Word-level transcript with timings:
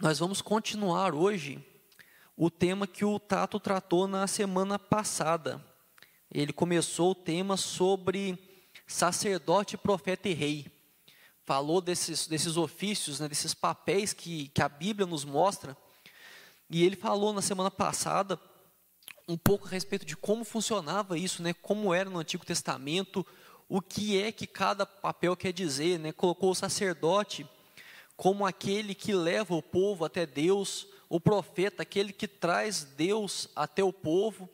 nós 0.00 0.20
vamos 0.20 0.40
continuar 0.40 1.12
hoje 1.12 1.58
o 2.36 2.48
tema 2.48 2.86
que 2.86 3.04
o 3.04 3.18
Tato 3.18 3.58
tratou 3.58 4.06
na 4.06 4.28
semana 4.28 4.78
passada. 4.78 5.60
Ele 6.30 6.52
começou 6.52 7.10
o 7.10 7.14
tema 7.16 7.56
sobre 7.56 8.38
sacerdote, 8.86 9.76
profeta 9.76 10.28
e 10.28 10.34
rei. 10.34 10.70
Falou 11.44 11.80
desses, 11.80 12.28
desses 12.28 12.56
ofícios, 12.56 13.18
né, 13.18 13.28
desses 13.28 13.54
papéis 13.54 14.12
que, 14.12 14.48
que 14.50 14.62
a 14.62 14.68
Bíblia 14.68 15.04
nos 15.04 15.24
mostra. 15.24 15.76
E 16.70 16.84
ele 16.84 16.94
falou 16.94 17.32
na 17.32 17.42
semana 17.42 17.70
passada 17.70 18.40
um 19.26 19.36
pouco 19.36 19.66
a 19.66 19.70
respeito 19.70 20.06
de 20.06 20.16
como 20.16 20.44
funcionava 20.44 21.18
isso, 21.18 21.42
né, 21.42 21.52
como 21.54 21.92
era 21.92 22.08
no 22.08 22.20
Antigo 22.20 22.46
Testamento, 22.46 23.26
o 23.68 23.82
que 23.82 24.22
é 24.22 24.30
que 24.30 24.46
cada 24.46 24.86
papel 24.86 25.36
quer 25.36 25.52
dizer. 25.52 25.98
Né, 25.98 26.12
colocou 26.12 26.52
o 26.52 26.54
sacerdote 26.54 27.44
como 28.18 28.44
aquele 28.44 28.94
que 28.94 29.14
leva 29.14 29.54
o 29.54 29.62
povo 29.62 30.04
até 30.04 30.26
Deus, 30.26 30.88
o 31.08 31.18
profeta, 31.20 31.82
aquele 31.82 32.12
que 32.12 32.28
traz 32.28 32.82
Deus 32.82 33.48
até 33.54 33.82
o 33.82 33.92
povo, 33.92 34.50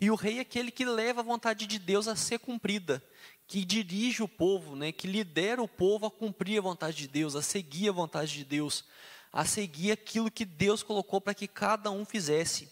e 0.00 0.10
o 0.10 0.14
rei, 0.14 0.38
aquele 0.38 0.70
que 0.70 0.84
leva 0.84 1.20
a 1.20 1.24
vontade 1.24 1.66
de 1.66 1.78
Deus 1.78 2.08
a 2.08 2.16
ser 2.16 2.38
cumprida 2.38 3.02
que 3.48 3.64
dirige 3.64 4.22
o 4.22 4.28
povo, 4.28 4.76
né, 4.76 4.92
que 4.92 5.08
lidera 5.08 5.62
o 5.62 5.66
povo 5.66 6.06
a 6.06 6.10
cumprir 6.10 6.58
a 6.58 6.62
vontade 6.62 6.98
de 6.98 7.08
Deus, 7.08 7.34
a 7.34 7.40
seguir 7.40 7.88
a 7.88 7.92
vontade 7.92 8.34
de 8.34 8.44
Deus, 8.44 8.84
a 9.32 9.44
seguir 9.44 9.90
aquilo 9.90 10.30
que 10.30 10.44
Deus 10.44 10.82
colocou 10.82 11.18
para 11.18 11.34
que 11.34 11.48
cada 11.48 11.90
um 11.90 12.04
fizesse. 12.04 12.68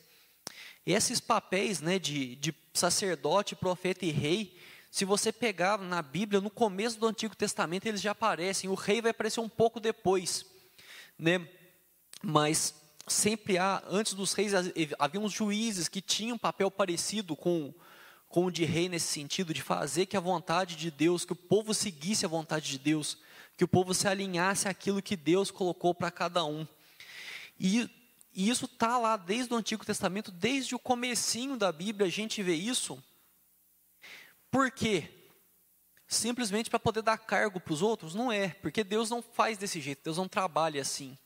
E 0.86 0.92
esses 0.92 1.18
papéis 1.18 1.80
né, 1.80 1.98
de, 1.98 2.36
de 2.36 2.54
sacerdote, 2.74 3.56
profeta 3.56 4.04
e 4.04 4.10
rei, 4.10 4.55
se 4.96 5.04
você 5.04 5.30
pegar 5.30 5.76
na 5.76 6.00
Bíblia, 6.00 6.40
no 6.40 6.48
começo 6.48 6.98
do 6.98 7.06
Antigo 7.06 7.36
Testamento, 7.36 7.84
eles 7.84 8.00
já 8.00 8.12
aparecem. 8.12 8.70
O 8.70 8.74
rei 8.74 9.02
vai 9.02 9.10
aparecer 9.10 9.40
um 9.40 9.48
pouco 9.48 9.78
depois. 9.78 10.46
Né? 11.18 11.46
Mas 12.22 12.74
sempre 13.06 13.58
há, 13.58 13.82
antes 13.90 14.14
dos 14.14 14.32
reis, 14.32 14.54
havia 14.98 15.20
uns 15.20 15.32
juízes 15.32 15.86
que 15.86 16.00
tinham 16.00 16.36
um 16.36 16.38
papel 16.38 16.70
parecido 16.70 17.36
com 17.36 17.74
com 18.26 18.46
o 18.46 18.50
de 18.50 18.64
rei 18.64 18.88
nesse 18.88 19.08
sentido, 19.08 19.52
de 19.52 19.60
fazer 19.60 20.06
que 20.06 20.16
a 20.16 20.20
vontade 20.20 20.76
de 20.76 20.90
Deus, 20.90 21.26
que 21.26 21.32
o 21.32 21.36
povo 21.36 21.74
seguisse 21.74 22.24
a 22.24 22.28
vontade 22.28 22.70
de 22.70 22.78
Deus, 22.78 23.18
que 23.54 23.64
o 23.64 23.68
povo 23.68 23.92
se 23.92 24.08
alinhasse 24.08 24.66
àquilo 24.66 25.02
que 25.02 25.14
Deus 25.14 25.50
colocou 25.50 25.94
para 25.94 26.10
cada 26.10 26.42
um. 26.42 26.66
E, 27.60 27.88
e 28.34 28.48
isso 28.48 28.64
está 28.64 28.96
lá 28.96 29.18
desde 29.18 29.52
o 29.52 29.56
Antigo 29.58 29.84
Testamento, 29.84 30.30
desde 30.30 30.74
o 30.74 30.78
comecinho 30.78 31.58
da 31.58 31.70
Bíblia 31.70 32.06
a 32.06 32.10
gente 32.10 32.42
vê 32.42 32.54
isso. 32.54 32.98
Por 34.50 34.70
quê? 34.70 35.08
Simplesmente 36.08 36.70
para 36.70 36.78
poder 36.78 37.02
dar 37.02 37.18
cargo 37.18 37.60
para 37.60 37.72
os 37.72 37.82
outros? 37.82 38.14
Não 38.14 38.30
é, 38.30 38.48
porque 38.48 38.84
Deus 38.84 39.10
não 39.10 39.20
faz 39.20 39.58
desse 39.58 39.80
jeito, 39.80 40.04
Deus 40.04 40.16
não 40.16 40.28
trabalha 40.28 40.80
assim. 40.80 41.18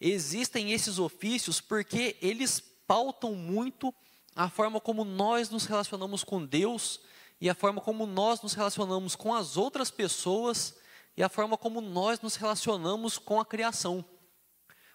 Existem 0.00 0.72
esses 0.72 0.98
ofícios 0.98 1.60
porque 1.60 2.16
eles 2.20 2.60
pautam 2.86 3.34
muito 3.34 3.94
a 4.34 4.48
forma 4.48 4.80
como 4.80 5.04
nós 5.04 5.50
nos 5.50 5.64
relacionamos 5.64 6.24
com 6.24 6.44
Deus 6.44 7.00
e 7.40 7.48
a 7.48 7.54
forma 7.54 7.80
como 7.80 8.06
nós 8.06 8.42
nos 8.42 8.52
relacionamos 8.52 9.16
com 9.16 9.34
as 9.34 9.56
outras 9.56 9.90
pessoas 9.90 10.74
e 11.16 11.22
a 11.22 11.28
forma 11.28 11.56
como 11.56 11.80
nós 11.80 12.20
nos 12.20 12.36
relacionamos 12.36 13.18
com 13.18 13.40
a 13.40 13.46
criação. 13.46 14.04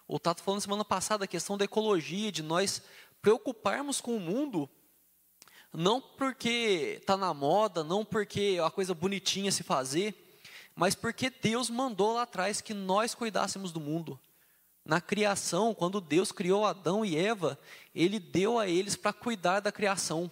O 0.08 0.20
Tato 0.20 0.44
falando 0.44 0.62
semana 0.62 0.86
passada 0.86 1.26
a 1.26 1.28
questão 1.28 1.58
da 1.58 1.66
ecologia, 1.66 2.32
de 2.32 2.44
nós 2.44 2.82
preocuparmos 3.22 4.00
com 4.00 4.16
o 4.16 4.20
mundo, 4.20 4.70
não 5.76 6.00
porque 6.00 6.98
está 7.00 7.18
na 7.18 7.34
moda, 7.34 7.84
não 7.84 8.06
porque 8.06 8.56
é 8.58 8.62
uma 8.62 8.72
coisa 8.72 8.94
bonitinha 8.94 9.52
se 9.52 9.64
fazer, 9.64 10.40
mas 10.76 10.96
porque 10.96 11.30
Deus 11.30 11.70
mandou 11.70 12.14
lá 12.14 12.24
atrás 12.24 12.62
que 12.62 12.74
nós 12.74 13.16
cuidássemos 13.16 13.72
do 13.72 13.80
mundo. 13.80 14.20
Na 14.84 15.02
criação, 15.02 15.74
quando 15.74 16.00
Deus 16.00 16.32
criou 16.32 16.66
Adão 16.66 17.04
e 17.04 17.18
Eva, 17.18 17.58
Ele 17.94 18.20
deu 18.20 18.60
a 18.60 18.68
eles 18.68 18.96
para 18.96 19.14
cuidar 19.14 19.60
da 19.60 19.72
criação. 19.72 20.30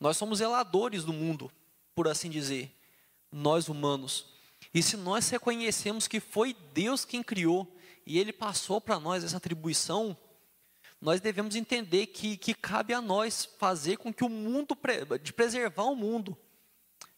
Nós 0.00 0.16
somos 0.16 0.38
zeladores 0.38 1.04
do 1.04 1.12
mundo, 1.12 1.50
por 1.94 2.08
assim 2.08 2.30
dizer, 2.30 2.74
nós 3.30 3.68
humanos. 3.68 4.26
E 4.72 4.82
se 4.82 4.96
nós 4.96 5.28
reconhecemos 5.28 6.08
que 6.08 6.20
foi 6.20 6.54
Deus 6.74 7.04
quem 7.04 7.22
criou 7.22 7.76
e 8.06 8.18
Ele 8.18 8.32
passou 8.32 8.80
para 8.80 8.98
nós 8.98 9.22
essa 9.22 9.36
atribuição, 9.36 10.16
nós 11.00 11.20
devemos 11.20 11.54
entender 11.54 12.06
que, 12.06 12.36
que 12.36 12.54
cabe 12.54 12.92
a 12.92 13.00
nós 13.00 13.44
fazer 13.58 13.96
com 13.96 14.12
que 14.12 14.24
o 14.24 14.28
mundo, 14.28 14.76
de 15.22 15.32
preservar 15.32 15.84
o 15.84 15.94
mundo, 15.94 16.36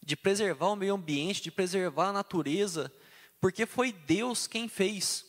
de 0.03 0.15
preservar 0.15 0.67
o 0.67 0.75
meio 0.75 0.93
ambiente, 0.93 1.41
de 1.41 1.51
preservar 1.51 2.09
a 2.09 2.13
natureza, 2.13 2.93
porque 3.39 3.65
foi 3.65 3.91
Deus 3.91 4.45
quem 4.45 4.67
fez. 4.67 5.25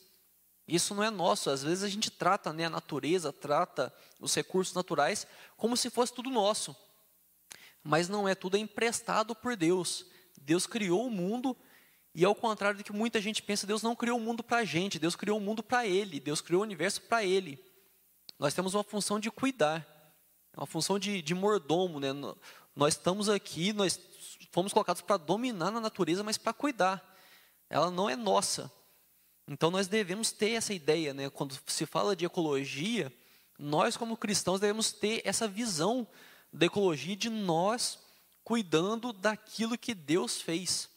Isso 0.68 0.94
não 0.94 1.02
é 1.02 1.10
nosso. 1.10 1.50
Às 1.50 1.62
vezes 1.62 1.82
a 1.82 1.88
gente 1.88 2.10
trata 2.10 2.52
né, 2.52 2.66
a 2.66 2.70
natureza, 2.70 3.32
trata 3.32 3.92
os 4.20 4.34
recursos 4.34 4.74
naturais 4.74 5.26
como 5.56 5.76
se 5.76 5.90
fosse 5.90 6.12
tudo 6.12 6.30
nosso. 6.30 6.76
Mas 7.82 8.08
não 8.08 8.28
é, 8.28 8.34
tudo 8.34 8.56
é 8.56 8.60
emprestado 8.60 9.34
por 9.34 9.56
Deus. 9.56 10.06
Deus 10.40 10.66
criou 10.66 11.06
o 11.06 11.10
mundo 11.10 11.56
e 12.14 12.24
ao 12.24 12.34
contrário 12.34 12.78
do 12.78 12.84
que 12.84 12.92
muita 12.92 13.20
gente 13.20 13.42
pensa, 13.42 13.66
Deus 13.66 13.82
não 13.82 13.96
criou 13.96 14.19
o 14.19 14.20
mundo 14.20 14.42
para 14.42 14.58
a 14.58 14.64
gente, 14.64 14.98
Deus 14.98 15.16
criou 15.16 15.38
o 15.38 15.40
mundo 15.40 15.62
para 15.62 15.86
Ele, 15.86 16.20
Deus 16.20 16.42
criou 16.42 16.60
o 16.60 16.64
universo 16.64 17.00
para 17.02 17.24
Ele. 17.24 17.58
Nós 18.42 18.54
temos 18.54 18.75
uma 18.75 18.82
função 18.82 19.20
de 19.20 19.30
cuidar, 19.30 19.86
uma 20.56 20.66
função 20.66 20.98
de, 20.98 21.22
de 21.22 21.32
mordomo. 21.32 22.00
Né? 22.00 22.08
Nós 22.75 22.94
estamos 22.94 23.28
aqui, 23.28 23.72
nós 23.72 24.00
fomos 24.50 24.72
colocados 24.72 25.00
para 25.00 25.16
dominar 25.16 25.70
na 25.70 25.78
natureza, 25.78 26.25
mas 26.25 26.36
para 26.36 26.52
cuidar. 26.52 27.16
Ela 27.70 27.88
não 27.88 28.10
é 28.10 28.16
nossa. 28.16 28.69
Então 29.47 29.70
nós 29.70 29.86
devemos 29.86 30.32
ter 30.32 30.54
essa 30.54 30.75
ideia, 30.75 31.14
né? 31.14 31.31
Quando 31.31 31.56
se 31.69 31.86
fala 31.86 32.16
de 32.16 32.25
ecologia, 32.25 33.12
nós 33.56 33.97
como 33.97 34.16
cristãos 34.16 34.58
devemos 34.58 34.91
ter 34.91 35.22
essa 35.25 35.47
visão 35.47 36.04
da 36.52 36.66
ecologia 36.66 37.14
de 37.14 37.31
nós 37.31 38.00
cuidando 38.42 39.12
daquilo 39.12 39.78
que 39.78 39.94
Deus 39.94 40.42
fez. 40.42 40.91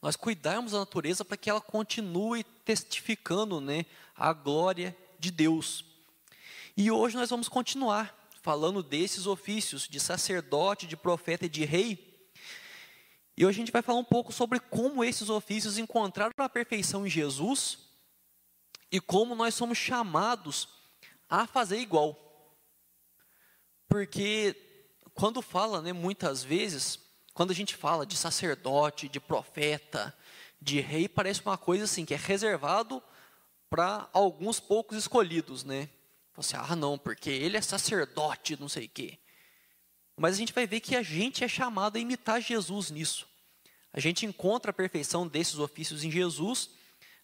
Nós 0.00 0.14
cuidarmos 0.14 0.70
da 0.70 0.78
natureza 0.78 1.24
para 1.24 1.36
que 1.36 1.50
ela 1.50 1.60
continue 1.60 2.44
testificando, 2.44 3.60
né, 3.60 3.84
a 4.14 4.32
glória 4.32 4.96
de 5.18 5.32
Deus. 5.32 5.90
E 6.76 6.90
hoje 6.90 7.16
nós 7.16 7.30
vamos 7.30 7.48
continuar 7.48 8.30
falando 8.40 8.82
desses 8.82 9.26
ofícios 9.26 9.86
de 9.88 10.00
sacerdote, 10.00 10.86
de 10.86 10.96
profeta 10.96 11.46
e 11.46 11.48
de 11.48 11.64
rei 11.64 12.12
e 13.36 13.46
hoje 13.46 13.56
a 13.56 13.62
gente 13.62 13.72
vai 13.72 13.82
falar 13.82 13.98
um 13.98 14.04
pouco 14.04 14.32
sobre 14.32 14.60
como 14.60 15.02
esses 15.02 15.30
ofícios 15.30 15.78
encontraram 15.78 16.32
a 16.36 16.48
perfeição 16.48 17.06
em 17.06 17.10
Jesus 17.10 17.78
e 18.90 19.00
como 19.00 19.34
nós 19.34 19.54
somos 19.54 19.78
chamados 19.78 20.68
a 21.28 21.46
fazer 21.46 21.78
igual. 21.78 22.18
Porque 23.88 24.54
quando 25.14 25.40
fala, 25.40 25.80
né, 25.80 25.92
muitas 25.92 26.44
vezes, 26.44 26.98
quando 27.32 27.52
a 27.52 27.54
gente 27.54 27.74
fala 27.74 28.04
de 28.04 28.16
sacerdote, 28.16 29.08
de 29.08 29.18
profeta, 29.18 30.16
de 30.60 30.80
rei, 30.80 31.08
parece 31.08 31.40
uma 31.40 31.56
coisa 31.56 31.84
assim 31.84 32.04
que 32.04 32.14
é 32.14 32.18
reservado 32.18 33.02
para 33.70 34.08
alguns 34.12 34.60
poucos 34.60 34.98
escolhidos, 34.98 35.64
né? 35.64 35.88
Você, 36.34 36.56
ah, 36.56 36.74
não, 36.74 36.96
porque 36.96 37.30
ele 37.30 37.56
é 37.56 37.60
sacerdote, 37.60 38.58
não 38.58 38.68
sei 38.68 38.86
o 38.86 38.88
quê. 38.88 39.18
Mas 40.16 40.34
a 40.34 40.38
gente 40.38 40.52
vai 40.52 40.66
ver 40.66 40.80
que 40.80 40.96
a 40.96 41.02
gente 41.02 41.44
é 41.44 41.48
chamado 41.48 41.96
a 41.96 42.00
imitar 42.00 42.40
Jesus 42.40 42.90
nisso. 42.90 43.26
A 43.92 44.00
gente 44.00 44.24
encontra 44.24 44.70
a 44.70 44.74
perfeição 44.74 45.28
desses 45.28 45.58
ofícios 45.58 46.02
em 46.04 46.10
Jesus, 46.10 46.70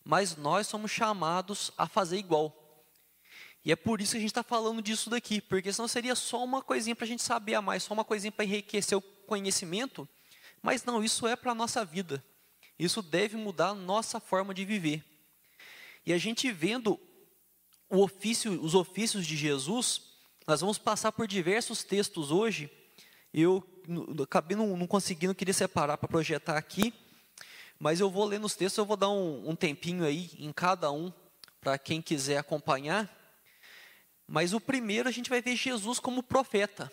mas 0.05 0.37
nós 0.37 0.67
somos 0.67 0.91
chamados 0.91 1.71
a 1.77 1.87
fazer 1.87 2.19
igual. 2.19 2.55
E 3.65 3.73
é 3.73 3.77
por 3.77 4.01
isso 4.01 4.13
que 4.13 4.19
a 4.19 4.21
gente 4.21 4.31
está 4.31 4.43
falando 4.43 4.81
disso 4.83 5.11
daqui, 5.11 5.41
porque 5.41 5.73
senão 5.73 5.89
seria 5.89 6.15
só 6.15 6.45
uma 6.45 6.63
coisinha 6.63 6.95
para 6.95 7.05
a 7.05 7.09
gente 7.09 7.23
saber 7.23 7.55
a 7.55 7.63
mais, 7.63 7.83
só 7.83 7.95
uma 7.95 8.05
coisinha 8.05 8.33
para 8.33 8.45
enriquecer 8.45 8.97
o 8.97 9.01
conhecimento. 9.01 10.09
Mas 10.63 10.85
não, 10.85 11.03
isso 11.03 11.27
é 11.27 11.37
para 11.37 11.53
a 11.53 11.55
nossa 11.55 11.85
vida. 11.85 12.23
Isso 12.79 13.03
deve 13.03 13.37
mudar 13.37 13.69
a 13.69 13.75
nossa 13.75 14.21
forma 14.21 14.55
de 14.55 14.65
viver. 14.65 15.05
E 16.07 16.13
a 16.13 16.19
gente 16.19 16.51
vendo 16.51 16.99
ofício, 17.89 18.53
os 18.63 18.75
ofícios 18.75 19.27
de 19.27 19.37
Jesus, 19.37 20.03
nós 20.47 20.61
vamos 20.61 20.79
passar 20.79 21.13
por 21.13 21.27
diversos 21.27 21.85
textos 21.85 22.31
hoje 22.31 22.71
eu 23.33 23.63
acabei 24.23 24.57
não, 24.57 24.77
não 24.77 24.87
conseguindo, 24.87 25.35
queria 25.35 25.55
separar 25.55 25.99
para 25.99 26.09
projetar 26.09 26.57
aqui, 26.57 26.93
mas 27.79 28.01
eu 28.01 28.11
vou 28.11 28.25
ler 28.25 28.41
nos 28.41 28.57
textos, 28.57 28.79
eu 28.79 28.87
vou 28.87 28.97
dar 28.97 29.11
um, 29.11 29.51
um 29.51 29.55
tempinho 29.55 30.05
aí 30.05 30.31
em 30.39 30.53
cada 30.53 30.91
um, 30.91 31.13
para 31.61 31.79
quem 31.79 32.01
quiser 32.01 32.39
acompanhar. 32.39 33.15
Mas 34.27 34.53
o 34.53 34.61
primeiro 34.61 35.09
a 35.09 35.13
gente 35.13 35.31
vai 35.31 35.41
ver 35.41 35.57
Jesus 35.57 35.99
como 35.99 36.23
profeta. 36.23 36.91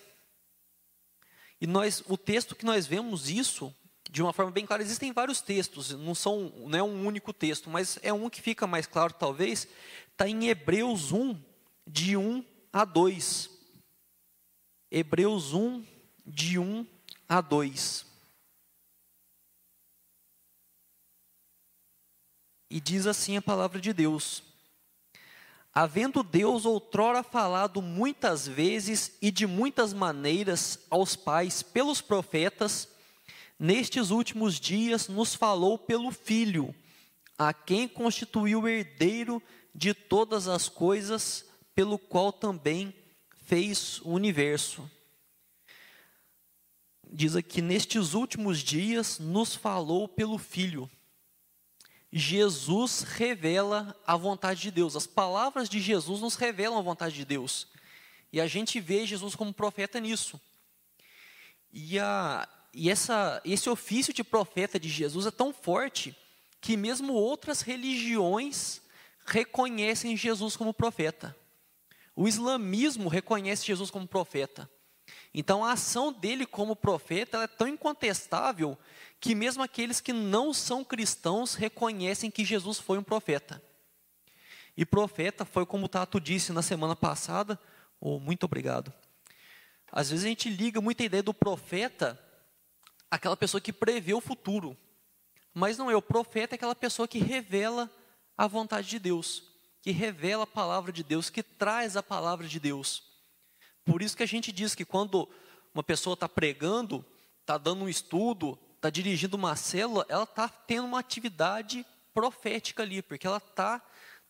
E 1.59 1.65
nós, 1.65 2.03
o 2.07 2.17
texto 2.17 2.55
que 2.55 2.65
nós 2.65 2.85
vemos 2.85 3.29
isso 3.29 3.73
de 4.15 4.21
uma 4.21 4.31
forma 4.31 4.49
bem 4.49 4.65
clara, 4.65 4.81
existem 4.81 5.11
vários 5.11 5.41
textos, 5.41 5.91
não 5.91 6.15
são, 6.15 6.49
não 6.67 6.79
é 6.79 6.81
um 6.81 7.05
único 7.05 7.33
texto, 7.33 7.69
mas 7.69 7.99
é 8.01 8.13
um 8.13 8.29
que 8.29 8.41
fica 8.41 8.65
mais 8.65 8.87
claro 8.87 9.11
talvez, 9.11 9.67
está 10.09 10.25
em 10.25 10.47
Hebreus 10.47 11.11
1 11.11 11.37
de 11.85 12.15
1 12.15 12.41
a 12.71 12.85
2. 12.85 13.49
Hebreus 14.89 15.51
1 15.51 15.85
de 16.25 16.57
1 16.57 16.87
a 17.27 17.41
2. 17.41 18.05
E 22.69 22.79
diz 22.79 23.07
assim 23.07 23.35
a 23.35 23.41
palavra 23.41 23.81
de 23.81 23.91
Deus: 23.91 24.43
Havendo 25.73 26.23
Deus 26.23 26.63
outrora 26.63 27.21
falado 27.21 27.81
muitas 27.81 28.47
vezes 28.47 29.17
e 29.21 29.29
de 29.29 29.45
muitas 29.45 29.91
maneiras 29.93 30.79
aos 30.89 31.17
pais 31.17 31.61
pelos 31.61 31.99
profetas, 31.99 32.94
nestes 33.59 34.11
últimos 34.11 34.59
dias 34.59 35.07
nos 35.07 35.33
falou 35.33 35.77
pelo 35.77 36.11
Filho, 36.11 36.73
a 37.37 37.53
quem 37.53 37.87
constituiu 37.87 38.67
herdeiro 38.67 39.41
de 39.73 39.93
todas 39.93 40.47
as 40.47 40.69
coisas, 40.69 41.45
pelo 41.73 41.97
qual 41.97 42.31
também 42.31 42.93
fez 43.45 43.99
o 44.01 44.11
universo. 44.11 44.89
Diz 47.11 47.35
aqui: 47.35 47.61
nestes 47.61 48.13
últimos 48.13 48.59
dias 48.59 49.19
nos 49.19 49.55
falou 49.55 50.07
pelo 50.07 50.37
Filho. 50.37 50.89
Jesus 52.11 53.01
revela 53.01 53.93
a 54.07 54.15
vontade 54.15 54.61
de 54.61 54.71
Deus. 54.71 54.95
As 54.95 55.05
palavras 55.05 55.67
de 55.67 55.81
Jesus 55.81 56.21
nos 56.21 56.35
revelam 56.35 56.77
a 56.77 56.81
vontade 56.81 57.13
de 57.13 57.25
Deus. 57.25 57.67
E 58.31 58.39
a 58.39 58.47
gente 58.47 58.79
vê 58.79 59.05
Jesus 59.05 59.35
como 59.35 59.53
profeta 59.53 59.99
nisso. 59.99 60.39
E, 61.73 61.99
a, 61.99 62.47
e 62.77 62.89
essa, 62.89 63.41
esse 63.45 63.69
ofício 63.69 64.13
de 64.13 64.21
profeta 64.21 64.77
de 64.77 64.89
Jesus 64.89 65.25
é 65.25 65.31
tão 65.31 65.53
forte 65.53 66.13
que 66.59 66.75
mesmo 66.75 67.13
outras 67.13 67.61
religiões 67.61 68.81
reconhecem 69.25 70.17
Jesus 70.17 70.57
como 70.57 70.73
profeta. 70.73 71.33
O 72.13 72.27
islamismo 72.27 73.07
reconhece 73.07 73.65
Jesus 73.65 73.89
como 73.89 74.05
profeta. 74.05 74.69
Então 75.33 75.63
a 75.63 75.71
ação 75.71 76.11
dele 76.11 76.45
como 76.45 76.75
profeta 76.75 77.37
é 77.43 77.47
tão 77.47 77.65
incontestável 77.65 78.77
que 79.21 79.33
mesmo 79.33 79.63
aqueles 79.63 80.01
que 80.01 80.11
não 80.11 80.53
são 80.53 80.83
cristãos 80.83 81.55
reconhecem 81.55 82.29
que 82.29 82.43
Jesus 82.43 82.77
foi 82.77 82.97
um 82.97 83.03
profeta. 83.03 83.63
E 84.75 84.85
profeta 84.85 85.45
foi 85.45 85.65
como 85.65 85.85
o 85.85 85.89
Tato 85.89 86.19
disse 86.19 86.51
na 86.51 86.61
semana 86.61 86.95
passada, 86.95 87.57
oh, 88.01 88.19
muito 88.19 88.43
obrigado. 88.43 88.91
Às 89.89 90.09
vezes 90.09 90.25
a 90.25 90.27
gente 90.27 90.49
liga 90.49 90.81
muita 90.81 91.05
ideia 91.05 91.23
do 91.23 91.33
profeta 91.33 92.21
aquela 93.09 93.37
pessoa 93.37 93.61
que 93.61 93.73
prevê 93.73 94.13
o 94.13 94.21
futuro. 94.21 94.77
Mas 95.53 95.77
não 95.77 95.89
é, 95.89 95.95
o 95.95 96.01
profeta 96.01 96.53
é 96.53 96.57
aquela 96.57 96.75
pessoa 96.75 97.07
que 97.07 97.19
revela 97.19 97.89
a 98.37 98.47
vontade 98.47 98.89
de 98.89 98.99
Deus, 98.99 99.43
que 99.81 99.91
revela 99.91 100.43
a 100.43 100.47
palavra 100.47 100.91
de 100.91 101.03
Deus, 101.03 101.29
que 101.29 101.41
traz 101.41 101.95
a 101.95 102.03
palavra 102.03 102.47
de 102.47 102.59
Deus. 102.59 103.03
Por 103.85 104.01
isso 104.01 104.17
que 104.17 104.23
a 104.23 104.27
gente 104.27 104.51
diz 104.51 104.75
que 104.75 104.83
quando 104.83 105.29
uma 105.73 105.83
pessoa 105.83 106.15
está 106.15 106.27
pregando, 106.27 107.05
está 107.41 107.57
dando 107.57 107.85
um 107.85 107.89
estudo, 107.89 108.59
está 108.75 108.89
dirigindo 108.89 109.37
uma 109.37 109.55
célula, 109.55 110.05
ela 110.09 110.23
está 110.23 110.49
tendo 110.49 110.85
uma 110.85 110.99
atividade 110.99 111.85
profética 112.13 112.83
ali, 112.83 113.01
porque 113.01 113.27
ela 113.27 113.37
está 113.37 113.81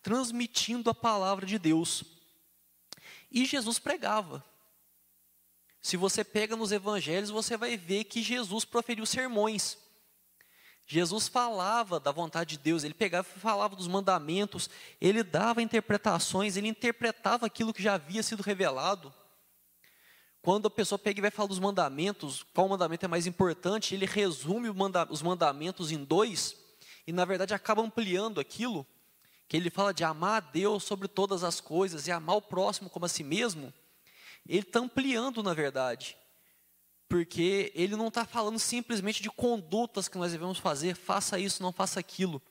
transmitindo 0.02 0.90
a 0.90 0.94
palavra 0.94 1.46
de 1.46 1.58
Deus. 1.58 2.04
E 3.32 3.46
Jesus 3.46 3.80
pregava. 3.80 4.44
Se 5.86 5.98
você 5.98 6.24
pega 6.24 6.56
nos 6.56 6.72
evangelhos, 6.72 7.30
você 7.30 7.56
vai 7.56 7.78
ver 7.78 8.06
que 8.06 8.24
Jesus 8.24 8.66
proferiu 8.66 9.06
sermões. 9.06 9.78
Jesus 10.88 11.28
falava 11.28 12.00
da 12.00 12.12
vontade 12.12 12.58
de 12.58 12.64
Deus, 12.64 12.84
ele 12.84 12.96
pegava 12.96 13.28
e 13.28 13.40
falava 13.40 13.76
dos 13.76 13.88
mandamentos, 13.88 14.68
ele 15.00 15.22
dava 15.22 15.62
interpretações, 15.62 16.58
ele 16.58 16.70
interpretava 16.70 17.46
aquilo 17.46 17.72
que 17.72 17.84
já 17.84 17.94
havia 17.94 18.24
sido 18.24 18.42
revelado. 18.42 19.14
Quando 20.42 20.66
a 20.66 20.72
pessoa 20.72 20.98
pega 20.98 21.20
e 21.20 21.22
vai 21.22 21.30
falar 21.30 21.50
dos 21.50 21.60
mandamentos, 21.60 22.42
qual 22.52 22.68
mandamento 22.68 23.06
é 23.06 23.08
mais 23.08 23.28
importante, 23.28 23.94
ele 23.94 24.08
resume 24.08 24.74
os 25.12 25.22
mandamentos 25.22 25.92
em 25.92 26.04
dois, 26.04 26.56
e 27.06 27.14
na 27.14 27.26
verdade 27.26 27.54
acaba 27.54 27.84
ampliando 27.84 28.40
aquilo, 28.40 28.88
que 29.48 29.56
ele 29.56 29.70
fala 29.70 29.94
de 29.94 30.04
amar 30.04 30.38
a 30.38 30.48
Deus 30.48 30.84
sobre 30.84 31.08
todas 31.08 31.44
as 31.44 31.62
coisas 31.62 32.08
e 32.08 32.12
amar 32.12 32.38
o 32.38 32.42
próximo 32.42 32.90
como 32.90 33.06
a 33.06 33.10
si 33.10 33.24
mesmo, 33.24 33.72
ele 34.48 34.60
está 34.60 34.80
ampliando 34.80 35.42
na 35.42 35.54
verdade, 35.54 36.18
porque 37.08 37.72
ele 37.76 37.96
não 37.96 38.08
está 38.08 38.26
falando 38.26 38.60
simplesmente 38.60 39.22
de 39.22 39.30
condutas 39.30 40.08
que 40.08 40.18
nós 40.18 40.32
devemos 40.32 40.58
fazer, 40.58 40.96
faça 40.96 41.40
isso, 41.40 41.64
não 41.64 41.72
faça 41.72 42.00
aquilo, 42.00 42.42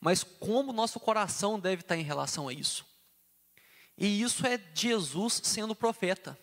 mas 0.00 0.22
como 0.22 0.72
nosso 0.72 1.00
coração 1.00 1.58
deve 1.58 1.82
estar 1.82 1.96
em 1.96 2.02
relação 2.02 2.48
a 2.48 2.52
isso. 2.52 2.86
E 3.96 4.20
isso 4.22 4.46
é 4.46 4.60
Jesus 4.74 5.40
sendo 5.44 5.74
profeta. 5.74 6.38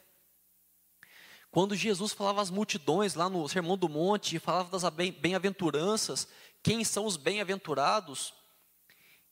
Quando 1.51 1.75
Jesus 1.75 2.13
falava 2.13 2.41
às 2.41 2.49
multidões 2.49 3.13
lá 3.13 3.29
no 3.29 3.47
Sermão 3.49 3.77
do 3.77 3.89
Monte, 3.89 4.39
falava 4.39 4.71
das 4.71 4.89
bem-aventuranças, 5.19 6.27
quem 6.63 6.83
são 6.85 7.05
os 7.05 7.17
bem-aventurados, 7.17 8.33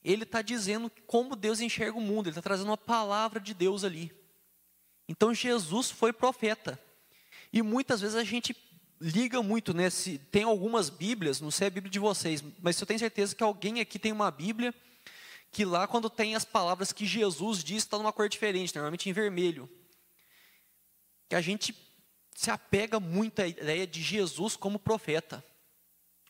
ele 0.04 0.24
está 0.24 0.42
dizendo 0.42 0.92
como 1.08 1.36
Deus 1.36 1.62
enxerga 1.62 1.98
o 1.98 2.02
mundo, 2.02 2.28
ele 2.28 2.32
está 2.32 2.42
trazendo 2.42 2.68
uma 2.68 2.78
palavra 2.78 3.40
de 3.40 3.54
Deus 3.54 3.86
ali. 3.86 4.19
Então 5.10 5.34
Jesus 5.34 5.90
foi 5.90 6.14
profeta. 6.14 6.80
E 7.52 7.64
muitas 7.64 8.00
vezes 8.00 8.16
a 8.16 8.24
gente 8.24 8.56
liga 9.02 9.42
muito, 9.42 9.74
né? 9.74 9.90
Se 9.90 10.20
tem 10.20 10.44
algumas 10.44 10.92
Bíblias, 10.92 11.42
não 11.42 11.50
sei 11.50 11.66
a 11.66 11.72
Bíblia 11.72 11.90
de 11.92 11.98
vocês, 11.98 12.44
mas 12.62 12.80
eu 12.80 12.86
tenho 12.86 13.00
certeza 13.00 13.36
que 13.36 13.42
alguém 13.42 13.80
aqui 13.80 13.98
tem 13.98 14.12
uma 14.12 14.30
Bíblia 14.30 14.74
que 15.52 15.66
lá 15.66 15.88
quando 15.88 16.12
tem 16.12 16.36
as 16.36 16.46
palavras 16.46 16.94
que 16.94 17.08
Jesus 17.08 17.64
diz, 17.64 17.78
está 17.78 17.98
numa 17.98 18.14
cor 18.14 18.30
diferente, 18.30 18.76
normalmente 18.76 19.10
em 19.10 19.14
vermelho. 19.14 19.68
Que 21.28 21.34
a 21.36 21.42
gente 21.42 21.76
se 22.36 22.52
apega 22.52 23.00
muito 23.00 23.42
à 23.42 23.48
ideia 23.48 23.88
de 23.88 24.04
Jesus 24.04 24.56
como 24.56 24.78
profeta, 24.78 25.44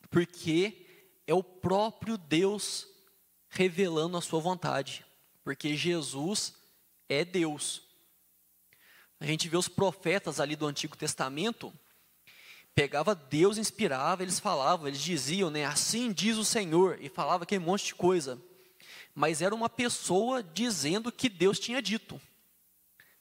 porque 0.09 0.87
é 1.27 1.33
o 1.33 1.43
próprio 1.43 2.17
Deus 2.17 2.87
revelando 3.49 4.15
a 4.15 4.21
sua 4.21 4.39
vontade, 4.39 5.05
porque 5.43 5.75
Jesus 5.75 6.53
é 7.09 7.25
Deus. 7.25 7.88
A 9.19 9.25
gente 9.25 9.49
vê 9.49 9.57
os 9.57 9.67
profetas 9.67 10.39
ali 10.39 10.55
do 10.55 10.65
Antigo 10.65 10.95
Testamento, 10.95 11.73
pegava 12.73 13.13
Deus, 13.13 13.57
inspirava, 13.57 14.23
eles 14.23 14.39
falavam, 14.39 14.87
eles 14.87 15.01
diziam, 15.01 15.49
né, 15.49 15.65
assim 15.65 16.13
diz 16.13 16.37
o 16.37 16.45
Senhor, 16.45 16.97
e 17.01 17.09
falava 17.09 17.43
aquele 17.43 17.63
monte 17.63 17.87
de 17.87 17.95
coisa. 17.95 18.41
Mas 19.13 19.41
era 19.41 19.53
uma 19.53 19.67
pessoa 19.67 20.41
dizendo 20.41 21.11
que 21.11 21.27
Deus 21.27 21.59
tinha 21.59 21.81
dito. 21.81 22.21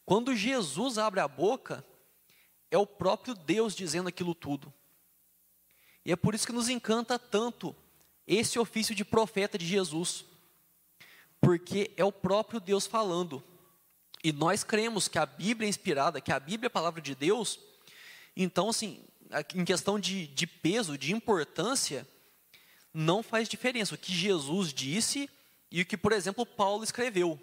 Quando 0.04 0.36
Jesus 0.36 0.96
abre 0.96 1.18
a 1.18 1.26
boca, 1.26 1.84
é 2.70 2.78
o 2.78 2.86
próprio 2.86 3.34
Deus 3.34 3.74
dizendo 3.74 4.08
aquilo 4.08 4.34
tudo. 4.34 4.72
E 6.04 6.12
é 6.12 6.16
por 6.16 6.34
isso 6.34 6.46
que 6.46 6.52
nos 6.52 6.68
encanta 6.68 7.18
tanto 7.18 7.74
esse 8.26 8.58
ofício 8.58 8.94
de 8.94 9.04
profeta 9.04 9.58
de 9.58 9.66
Jesus, 9.66 10.24
porque 11.40 11.90
é 11.96 12.04
o 12.04 12.12
próprio 12.12 12.60
Deus 12.60 12.86
falando. 12.86 13.42
E 14.22 14.32
nós 14.32 14.64
cremos 14.64 15.08
que 15.08 15.18
a 15.18 15.26
Bíblia 15.26 15.66
é 15.66 15.70
inspirada, 15.70 16.20
que 16.20 16.32
a 16.32 16.40
Bíblia 16.40 16.66
é 16.66 16.68
a 16.68 16.70
palavra 16.70 17.00
de 17.00 17.14
Deus. 17.14 17.58
Então, 18.36 18.68
assim, 18.68 19.00
em 19.54 19.64
questão 19.64 19.98
de, 19.98 20.26
de 20.26 20.46
peso, 20.46 20.98
de 20.98 21.12
importância, 21.12 22.06
não 22.92 23.22
faz 23.22 23.48
diferença 23.48 23.94
o 23.94 23.98
que 23.98 24.12
Jesus 24.12 24.72
disse 24.72 25.28
e 25.70 25.82
o 25.82 25.86
que, 25.86 25.96
por 25.96 26.12
exemplo, 26.12 26.44
Paulo 26.46 26.82
escreveu, 26.82 27.38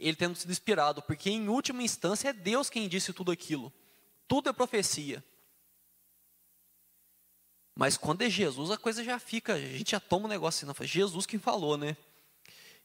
ele 0.00 0.16
tendo 0.16 0.34
sido 0.34 0.50
inspirado, 0.50 1.02
porque 1.02 1.30
em 1.30 1.48
última 1.48 1.82
instância 1.82 2.30
é 2.30 2.32
Deus 2.32 2.70
quem 2.70 2.88
disse 2.88 3.12
tudo 3.12 3.30
aquilo. 3.30 3.72
Tudo 4.26 4.48
é 4.48 4.52
profecia. 4.52 5.22
Mas 7.74 7.96
quando 7.96 8.22
é 8.22 8.30
Jesus, 8.30 8.70
a 8.70 8.78
coisa 8.78 9.04
já 9.04 9.18
fica, 9.18 9.54
a 9.54 9.60
gente 9.60 9.90
já 9.90 10.00
toma 10.00 10.24
um 10.24 10.30
negócio 10.30 10.58
assim, 10.58 10.66
não, 10.66 10.74
foi 10.74 10.86
Jesus 10.86 11.26
quem 11.26 11.38
falou, 11.38 11.76
né? 11.76 11.96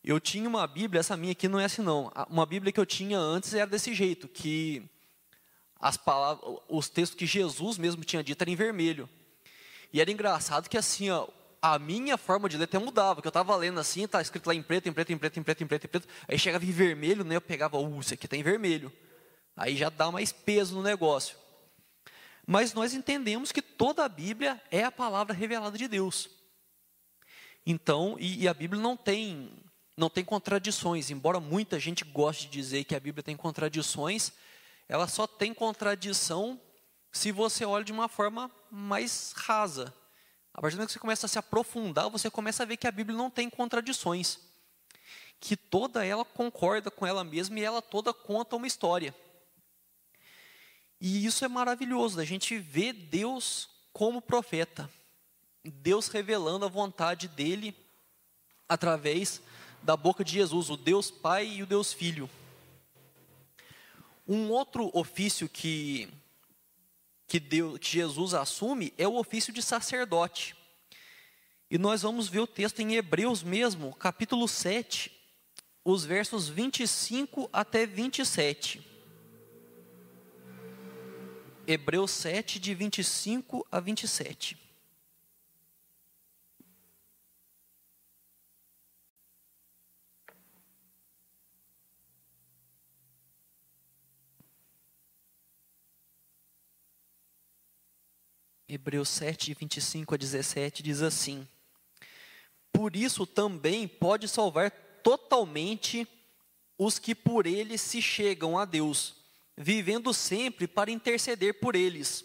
Eu 0.03 0.19
tinha 0.19 0.49
uma 0.49 0.65
Bíblia, 0.65 0.99
essa 0.99 1.15
minha 1.15 1.31
aqui 1.31 1.47
não 1.47 1.59
é 1.59 1.65
assim 1.65 1.81
não. 1.81 2.11
Uma 2.27 2.45
Bíblia 2.45 2.71
que 2.71 2.79
eu 2.79 2.85
tinha 2.85 3.19
antes 3.19 3.53
era 3.53 3.67
desse 3.67 3.93
jeito, 3.93 4.27
que 4.27 4.89
as 5.79 5.95
palavras, 5.95 6.59
os 6.67 6.89
textos 6.89 7.17
que 7.17 7.25
Jesus 7.25 7.77
mesmo 7.77 8.03
tinha 8.03 8.23
dito 8.23 8.41
eram 8.41 8.51
em 8.51 8.55
vermelho. 8.55 9.07
E 9.93 10.01
era 10.01 10.11
engraçado 10.11 10.69
que 10.69 10.77
assim, 10.77 11.09
ó, 11.11 11.27
a 11.61 11.77
minha 11.77 12.17
forma 12.17 12.49
de 12.49 12.57
ler 12.57 12.63
até 12.63 12.79
mudava, 12.79 13.21
que 13.21 13.27
eu 13.27 13.29
estava 13.29 13.55
lendo 13.55 13.79
assim, 13.79 14.07
tá 14.07 14.21
escrito 14.21 14.47
lá 14.47 14.55
em 14.55 14.63
preto, 14.63 14.89
em 14.89 14.93
preto, 14.93 15.11
em 15.11 15.17
preto, 15.17 15.39
em 15.39 15.43
preto, 15.43 15.63
em 15.63 15.67
preto, 15.67 15.85
em 15.85 15.89
preto, 15.89 16.07
aí 16.27 16.39
chegava 16.39 16.65
em 16.65 16.71
vermelho, 16.71 17.23
né, 17.23 17.35
eu 17.35 17.41
pegava, 17.41 17.77
uh, 17.77 17.99
isso 17.99 18.13
aqui 18.13 18.25
está 18.25 18.35
em 18.35 18.41
vermelho. 18.41 18.91
Aí 19.55 19.77
já 19.77 19.89
dá 19.89 20.11
mais 20.11 20.31
peso 20.31 20.75
no 20.75 20.81
negócio. 20.81 21.37
Mas 22.47 22.73
nós 22.73 22.93
entendemos 22.95 23.51
que 23.51 23.61
toda 23.61 24.03
a 24.03 24.09
Bíblia 24.09 24.59
é 24.71 24.83
a 24.83 24.91
palavra 24.91 25.33
revelada 25.33 25.77
de 25.77 25.87
Deus. 25.87 26.29
Então, 27.65 28.17
e, 28.19 28.43
e 28.43 28.47
a 28.47 28.53
Bíblia 28.53 28.81
não 28.81 28.97
tem 28.97 29.51
não 29.95 30.09
tem 30.09 30.23
contradições, 30.23 31.09
embora 31.09 31.39
muita 31.39 31.79
gente 31.79 32.03
goste 32.03 32.45
de 32.45 32.51
dizer 32.51 32.83
que 32.83 32.95
a 32.95 32.99
Bíblia 32.99 33.23
tem 33.23 33.35
contradições, 33.35 34.31
ela 34.87 35.07
só 35.07 35.27
tem 35.27 35.53
contradição 35.53 36.59
se 37.11 37.31
você 37.31 37.65
olha 37.65 37.83
de 37.83 37.91
uma 37.91 38.07
forma 38.07 38.49
mais 38.69 39.33
rasa. 39.35 39.93
A 40.53 40.61
partir 40.61 40.75
do 40.75 40.79
momento 40.79 40.87
que 40.89 40.93
você 40.93 40.99
começa 40.99 41.25
a 41.25 41.29
se 41.29 41.39
aprofundar, 41.39 42.09
você 42.09 42.29
começa 42.29 42.63
a 42.63 42.65
ver 42.65 42.77
que 42.77 42.87
a 42.87 42.91
Bíblia 42.91 43.17
não 43.17 43.29
tem 43.29 43.49
contradições. 43.49 44.39
Que 45.39 45.55
toda 45.55 46.05
ela 46.05 46.23
concorda 46.23 46.91
com 46.91 47.05
ela 47.05 47.23
mesma 47.23 47.59
e 47.59 47.63
ela 47.63 47.81
toda 47.81 48.13
conta 48.13 48.55
uma 48.55 48.67
história. 48.67 49.15
E 50.99 51.25
isso 51.25 51.43
é 51.43 51.47
maravilhoso, 51.47 52.19
a 52.19 52.25
gente 52.25 52.57
vê 52.59 52.93
Deus 52.93 53.69
como 53.91 54.21
profeta, 54.21 54.89
Deus 55.63 56.07
revelando 56.07 56.65
a 56.65 56.69
vontade 56.69 57.27
dele 57.27 57.75
através 58.69 59.41
da 59.81 59.97
boca 59.97 60.23
de 60.23 60.33
Jesus, 60.33 60.69
o 60.69 60.77
Deus 60.77 61.09
Pai 61.09 61.47
e 61.47 61.63
o 61.63 61.65
Deus 61.65 61.91
Filho. 61.91 62.29
Um 64.27 64.49
outro 64.49 64.89
ofício 64.93 65.49
que, 65.49 66.07
que, 67.27 67.39
Deus, 67.39 67.79
que 67.79 67.89
Jesus 67.89 68.33
assume 68.33 68.93
é 68.97 69.07
o 69.07 69.15
ofício 69.15 69.51
de 69.51 69.61
sacerdote. 69.61 70.55
E 71.69 71.77
nós 71.77 72.01
vamos 72.01 72.27
ver 72.27 72.39
o 72.39 72.47
texto 72.47 72.81
em 72.81 72.95
Hebreus 72.95 73.41
mesmo, 73.41 73.95
capítulo 73.95 74.47
7, 74.47 75.11
os 75.83 76.05
versos 76.05 76.47
25 76.47 77.49
até 77.51 77.85
27. 77.85 78.85
Hebreus 81.65 82.11
7, 82.11 82.59
de 82.59 82.75
25 82.75 83.65
a 83.71 83.79
27. 83.79 84.60
Hebreus 98.73 99.09
7, 99.09 99.53
25 99.53 100.15
a 100.15 100.17
17 100.17 100.81
diz 100.81 101.01
assim: 101.01 101.45
Por 102.71 102.95
isso 102.95 103.27
também 103.27 103.85
pode 103.85 104.29
salvar 104.29 104.71
totalmente 105.03 106.07
os 106.77 106.97
que 106.97 107.13
por 107.13 107.45
ele 107.45 107.77
se 107.77 108.01
chegam 108.01 108.57
a 108.57 108.63
Deus, 108.63 109.15
vivendo 109.57 110.13
sempre 110.13 110.69
para 110.69 110.89
interceder 110.89 111.59
por 111.59 111.75
eles. 111.75 112.23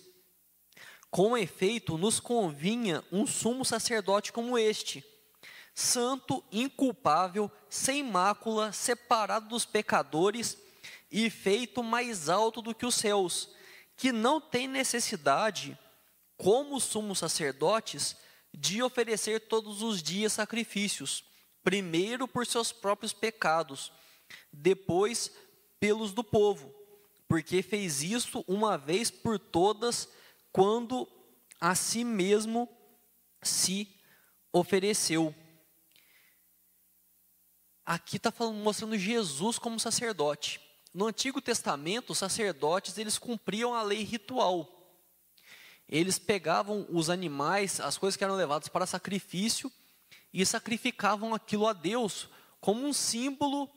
Com 1.11 1.37
efeito, 1.37 1.99
nos 1.99 2.21
convinha 2.21 3.03
um 3.11 3.27
sumo 3.27 3.65
sacerdote 3.65 4.33
como 4.33 4.57
este, 4.57 5.05
santo, 5.75 6.45
inculpável, 6.53 7.51
sem 7.69 8.05
mácula, 8.05 8.71
separado 8.71 9.49
dos 9.49 9.65
pecadores 9.65 10.57
e 11.11 11.29
feito 11.29 11.83
mais 11.83 12.29
alto 12.29 12.63
do 12.63 12.73
que 12.73 12.87
os 12.87 12.95
céus, 12.95 13.51
que 13.97 14.13
não 14.13 14.41
tem 14.41 14.69
necessidade 14.69 15.77
como 16.37 16.81
sumos 16.81 17.19
sacerdotes, 17.19 18.17
de 18.53 18.83
oferecer 18.83 19.41
todos 19.49 19.83
os 19.83 20.03
dias 20.03 20.33
sacrifícios, 20.33 21.25
primeiro 21.63 22.27
por 22.27 22.47
seus 22.47 22.73
próprios 22.73 23.13
pecados, 23.13 23.93
depois 24.53 25.31
pelos 25.79 26.13
do 26.13 26.25
povo, 26.25 26.75
porque 27.29 27.63
fez 27.63 28.03
isso 28.03 28.45
uma 28.47 28.79
vez 28.79 29.11
por 29.11 29.39
todas, 29.39 30.09
quando 30.53 31.07
a 31.61 31.75
si 31.75 32.05
mesmo 32.05 32.69
se 33.43 33.95
ofereceu. 34.53 35.35
Aqui 37.85 38.17
está 38.17 38.33
mostrando 38.53 38.97
Jesus 38.99 39.59
como 39.59 39.79
sacerdote. 39.79 40.61
No 40.93 41.07
Antigo 41.07 41.41
Testamento, 41.41 42.11
os 42.11 42.19
sacerdotes 42.19 42.97
eles 42.97 43.19
cumpriam 43.19 43.75
a 43.75 43.83
lei 43.83 44.03
ritual 44.03 44.76
eles 45.89 46.19
pegavam 46.19 46.87
os 46.91 47.09
animais, 47.09 47.81
as 47.81 47.97
coisas 47.97 48.17
que 48.17 48.25
eram 48.25 48.35
levadas 48.35 48.69
para 48.69 48.87
sacrifício, 48.87 49.71
e 50.33 50.45
sacrificavam 50.45 51.35
aquilo 51.35 51.67
a 51.67 51.73
Deus 51.73 52.29
como 52.61 52.87
um 52.87 52.93
símbolo 52.93 53.71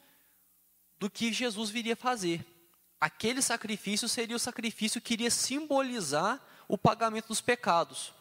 do 0.97 1.09
que 1.09 1.31
Jesus 1.31 1.69
viria 1.69 1.95
fazer. 1.95 2.45
Aquele 2.99 3.41
sacrifício 3.41 4.09
seria 4.09 4.35
o 4.35 4.39
sacrifício 4.39 4.99
que 4.99 5.13
iria 5.13 5.31
simbolizar 5.31 6.43
o 6.67 6.77
pagamento 6.77 7.27
dos 7.27 7.39
pecados. 7.39 8.13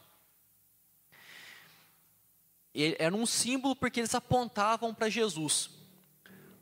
Era 2.74 3.14
um 3.14 3.26
símbolo 3.26 3.74
porque 3.74 3.98
eles 3.98 4.14
apontavam 4.14 4.94
para 4.94 5.08
Jesus. 5.08 5.70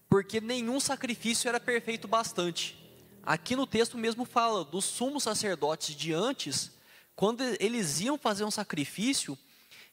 Porque 0.09 0.41
nenhum 0.41 0.81
sacrifício 0.81 1.49
era 1.49 1.61
perfeito 1.61 2.09
bastante. 2.09 2.75
Aqui 3.23 3.55
no 3.55 3.67
texto 3.67 3.99
mesmo 3.99 4.25
fala 4.25 4.65
dos 4.65 4.85
sumos 4.85 5.25
sacerdotes 5.25 5.95
de 5.95 6.15
antes, 6.15 6.71
quando 7.17 7.43
eles 7.59 8.01
iam 8.01 8.19
fazer 8.19 8.45
um 8.45 8.51
sacrifício, 8.51 9.37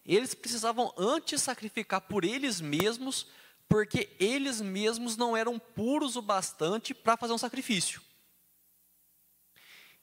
eles 0.06 0.34
precisavam 0.34 0.94
antes 0.98 1.42
sacrificar 1.42 2.02
por 2.02 2.26
eles 2.26 2.60
mesmos, 2.60 3.28
porque 3.70 4.10
eles 4.20 4.60
mesmos 4.60 5.16
não 5.16 5.36
eram 5.36 5.58
puros 5.58 6.18
o 6.18 6.22
bastante 6.22 6.94
para 6.94 7.16
fazer 7.16 7.32
um 7.32 7.38
sacrifício. 7.38 8.02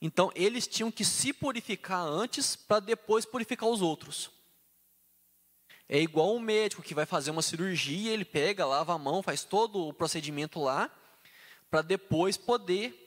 Então, 0.01 0.31
eles 0.33 0.65
tinham 0.65 0.91
que 0.91 1.05
se 1.05 1.31
purificar 1.31 2.03
antes 2.03 2.55
para 2.55 2.79
depois 2.79 3.23
purificar 3.23 3.69
os 3.69 3.83
outros. 3.83 4.31
É 5.87 6.01
igual 6.01 6.35
um 6.35 6.39
médico 6.39 6.81
que 6.81 6.95
vai 6.95 7.05
fazer 7.05 7.29
uma 7.29 7.43
cirurgia, 7.43 8.11
ele 8.11 8.25
pega, 8.25 8.65
lava 8.65 8.95
a 8.95 8.97
mão, 8.97 9.21
faz 9.21 9.43
todo 9.43 9.87
o 9.87 9.93
procedimento 9.93 10.59
lá, 10.59 10.89
para 11.69 11.83
depois 11.83 12.35
poder 12.35 12.97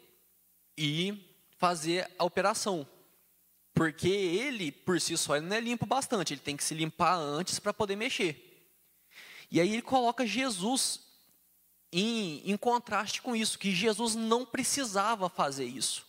ir 0.77 1.19
fazer 1.59 2.09
a 2.17 2.25
operação. 2.25 2.87
Porque 3.75 4.09
ele, 4.09 4.71
por 4.71 5.01
si 5.01 5.17
só, 5.17 5.37
ele 5.37 5.47
não 5.47 5.57
é 5.57 5.61
limpo 5.61 5.85
bastante, 5.85 6.33
ele 6.33 6.41
tem 6.41 6.57
que 6.57 6.63
se 6.63 6.75
limpar 6.75 7.17
antes 7.17 7.59
para 7.59 7.75
poder 7.75 7.97
mexer. 7.97 8.71
E 9.51 9.61
aí 9.61 9.73
ele 9.73 9.83
coloca 9.83 10.25
Jesus 10.27 11.01
em, 11.93 12.43
em 12.51 12.57
contraste 12.57 13.21
com 13.21 13.35
isso, 13.35 13.59
que 13.59 13.73
Jesus 13.73 14.15
não 14.15 14.47
precisava 14.47 15.29
fazer 15.29 15.65
isso. 15.65 16.07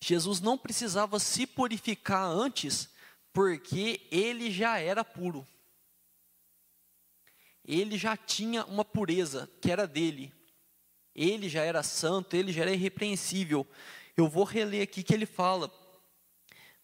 Jesus 0.00 0.40
não 0.40 0.56
precisava 0.56 1.18
se 1.18 1.46
purificar 1.46 2.24
antes, 2.24 2.88
porque 3.32 4.06
ele 4.10 4.50
já 4.50 4.78
era 4.78 5.04
puro. 5.04 5.46
Ele 7.64 7.98
já 7.98 8.16
tinha 8.16 8.64
uma 8.64 8.84
pureza 8.84 9.50
que 9.60 9.70
era 9.70 9.86
dele. 9.86 10.32
Ele 11.14 11.48
já 11.48 11.62
era 11.62 11.82
santo, 11.82 12.34
ele 12.34 12.52
já 12.52 12.62
era 12.62 12.72
irrepreensível. 12.72 13.66
Eu 14.16 14.28
vou 14.28 14.44
reler 14.44 14.82
aqui 14.82 15.02
que 15.02 15.12
ele 15.12 15.26
fala: 15.26 15.68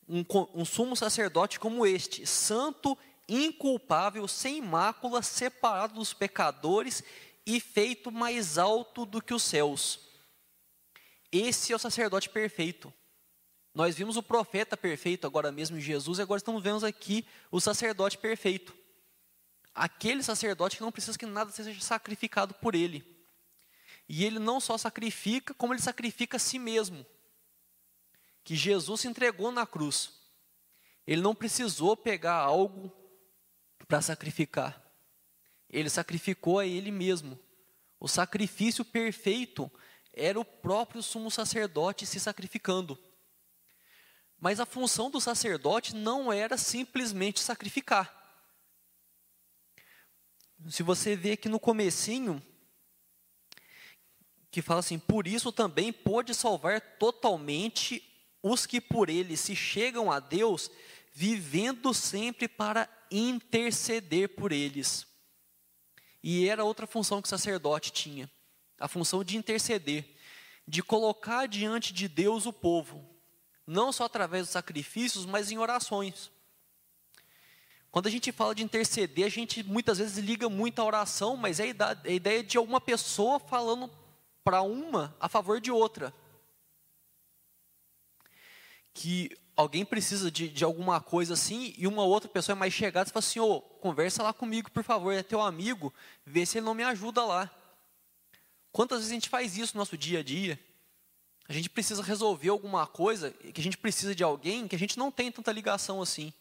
um, 0.09 0.25
um 0.55 0.65
sumo 0.65 0.97
sacerdote 0.97 1.59
como 1.59 1.87
este, 1.87 2.27
santo, 2.27 2.97
inculpável, 3.29 4.27
sem 4.29 4.61
mácula, 4.61 5.23
separado 5.23 5.95
dos 5.95 6.13
pecadores 6.13 7.03
e 7.47 7.61
feito 7.61 8.11
mais 8.11 8.59
alto 8.59 9.05
do 9.07 9.21
que 9.23 9.35
os 9.35 9.43
céus. 9.43 10.01
Esse 11.33 11.73
é 11.73 11.77
o 11.77 11.79
sacerdote 11.79 12.29
perfeito. 12.29 12.93
Nós 13.75 13.97
vimos 13.97 14.17
o 14.17 14.23
profeta 14.23 14.77
perfeito 14.77 15.27
agora 15.27 15.51
mesmo, 15.51 15.81
Jesus, 15.81 16.19
e 16.19 16.23
agora 16.23 16.39
estamos 16.39 16.63
vendo 16.63 16.87
aqui 16.87 17.27
o 17.51 17.61
sacerdote 17.61 18.17
perfeito. 18.17 18.75
Aquele 19.75 20.23
sacerdote 20.23 20.77
que 20.77 20.83
não 20.83 20.93
precisa 20.93 21.19
que 21.19 21.27
nada 21.27 21.51
seja 21.51 21.81
sacrificado 21.81 22.55
por 22.55 22.77
ele. 22.77 23.05
E 24.09 24.25
ele 24.25 24.39
não 24.39 24.61
só 24.61 24.79
sacrifica, 24.79 25.53
como 25.55 25.73
ele 25.73 25.83
sacrifica 25.83 26.37
a 26.37 26.41
si 26.41 26.59
mesmo 26.59 27.05
que 28.45 28.55
Jesus 28.55 29.07
entregou 29.07 29.51
na 29.51 29.67
cruz. 29.67 30.13
Ele 31.07 31.23
não 31.23 31.35
precisou 31.35 31.97
pegar 31.97 32.37
algo 32.37 32.93
para 33.89 34.03
sacrificar. 34.03 34.83
Ele 35.69 35.91
sacrificou 35.91 36.59
a 36.59 36.67
ele 36.67 36.91
mesmo. 36.91 37.39
O 37.99 38.07
sacrifício 38.07 38.85
perfeito 38.85 39.71
era 40.13 40.39
o 40.39 40.45
próprio 40.45 41.03
sumo 41.03 41.31
sacerdote 41.31 42.07
se 42.07 42.21
sacrificando. 42.21 42.99
Mas 44.39 44.61
a 44.61 44.67
função 44.67 45.11
do 45.11 45.21
sacerdote 45.21 45.95
não 45.95 46.33
era 46.33 46.59
simplesmente 46.59 47.41
sacrificar. 47.41 48.23
Se 50.69 50.83
você 50.83 51.17
vê 51.17 51.33
aqui 51.33 51.49
no 51.49 51.59
comecinho, 51.59 52.43
que 54.51 54.63
fala 54.63 54.81
assim, 54.81 54.99
por 54.99 55.27
isso 55.27 55.51
também 55.51 55.93
pôde 55.93 56.35
salvar 56.35 56.81
totalmente 56.99 58.14
os 58.45 58.67
que 58.67 58.79
por 58.79 59.09
ele 59.09 59.39
se 59.39 59.57
chegam 59.57 60.13
a 60.13 60.21
Deus, 60.21 60.71
vivendo 61.15 61.95
sempre 61.95 62.47
para 62.47 62.87
interceder 63.11 64.29
por 64.37 64.53
eles. 64.53 65.07
E 66.23 66.47
era 66.47 66.63
outra 66.63 66.87
função 66.87 67.23
que 67.23 67.27
o 67.27 67.31
sacerdote 67.31 67.91
tinha, 67.91 68.31
a 68.79 68.87
função 68.87 69.25
de 69.25 69.39
interceder, 69.39 70.05
de 70.69 70.83
colocar 70.83 71.47
diante 71.47 71.91
de 71.95 72.07
Deus 72.07 72.45
o 72.45 72.53
povo, 72.53 73.03
não 73.67 73.91
só 73.91 74.05
através 74.05 74.43
dos 74.43 74.53
sacrifícios, 74.53 75.25
mas 75.25 75.51
em 75.51 75.57
orações. 75.57 76.31
Quando 77.91 78.09
a 78.09 78.11
gente 78.11 78.31
fala 78.31 78.55
de 78.55 78.63
interceder, 78.63 79.25
a 79.25 79.31
gente 79.31 79.63
muitas 79.63 79.97
vezes 79.97 80.19
liga 80.19 80.51
muito 80.51 80.81
a 80.81 80.85
oração, 80.85 81.35
mas 81.35 81.61
é 81.61 81.75
a 82.05 82.11
ideia 82.11 82.43
de 82.43 82.59
alguma 82.59 82.81
pessoa 82.81 83.41
falando 83.41 83.91
para 84.43 84.61
uma 84.61 85.17
a 85.19 85.31
favor 85.31 85.63
de 85.63 85.71
outra 85.71 86.13
que 88.95 89.37
alguém 89.57 89.85
precisa 89.85 90.31
de, 90.31 90.49
de 90.49 90.65
alguma 90.65 91.01
coisa 91.01 91.35
assim 91.35 91.75
e 91.77 91.87
uma 91.87 92.05
outra 92.05 92.29
pessoa 92.29 92.55
é 92.55 92.59
mais 92.59 92.73
chegada 92.73 93.09
e 93.11 93.13
fala 93.13 93.25
assim, 93.25 93.41
ô, 93.41 93.57
oh, 93.57 93.61
conversa 93.61 94.23
lá 94.23 94.33
comigo, 94.33 94.71
por 94.71 94.85
favor, 94.85 95.13
é 95.13 95.23
teu 95.23 95.41
amigo, 95.41 95.93
vê 96.25 96.47
se 96.47 96.59
ele 96.59 96.65
não 96.65 96.75
me 96.75 96.85
ajuda 96.85 97.25
lá. 97.25 97.51
Quantas 98.73 98.99
vezes 98.99 99.11
a 99.11 99.15
gente 99.15 99.29
faz 99.29 99.59
isso 99.59 99.75
no 99.75 99.81
nosso 99.81 99.99
dia 99.99 100.21
a 100.21 100.23
dia? 100.23 100.59
A 101.49 101.53
gente 101.53 101.69
precisa 101.69 102.03
resolver 102.03 102.49
alguma 102.49 102.87
coisa, 102.87 103.31
que 103.31 103.61
a 103.61 103.65
gente 103.65 103.77
precisa 103.77 104.15
de 104.15 104.25
alguém 104.25 104.67
que 104.67 104.75
a 104.75 104.79
gente 104.79 104.99
não 104.99 105.11
tem 105.11 105.31
tanta 105.31 105.53
ligação 105.53 106.01
assim. 106.01 106.33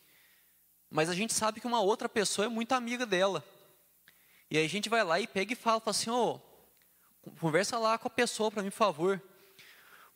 Mas 0.89 1.09
a 1.09 1.15
gente 1.15 1.33
sabe 1.33 1.59
que 1.59 1.67
uma 1.67 1.81
outra 1.81 2.07
pessoa 2.07 2.45
é 2.45 2.49
muito 2.49 2.71
amiga 2.71 3.05
dela. 3.05 3.43
E 4.49 4.57
aí 4.57 4.65
a 4.65 4.69
gente 4.69 4.87
vai 4.87 5.03
lá 5.03 5.19
e 5.19 5.27
pega 5.27 5.53
e 5.53 5.55
fala, 5.55 5.79
fala 5.79 5.91
assim, 5.91 6.09
ô, 6.09 6.39
oh, 7.25 7.31
conversa 7.39 7.77
lá 7.77 7.97
com 7.97 8.07
a 8.07 8.11
pessoa 8.11 8.49
para 8.51 8.63
mim, 8.63 8.69
por 8.69 8.77
favor. 8.77 9.21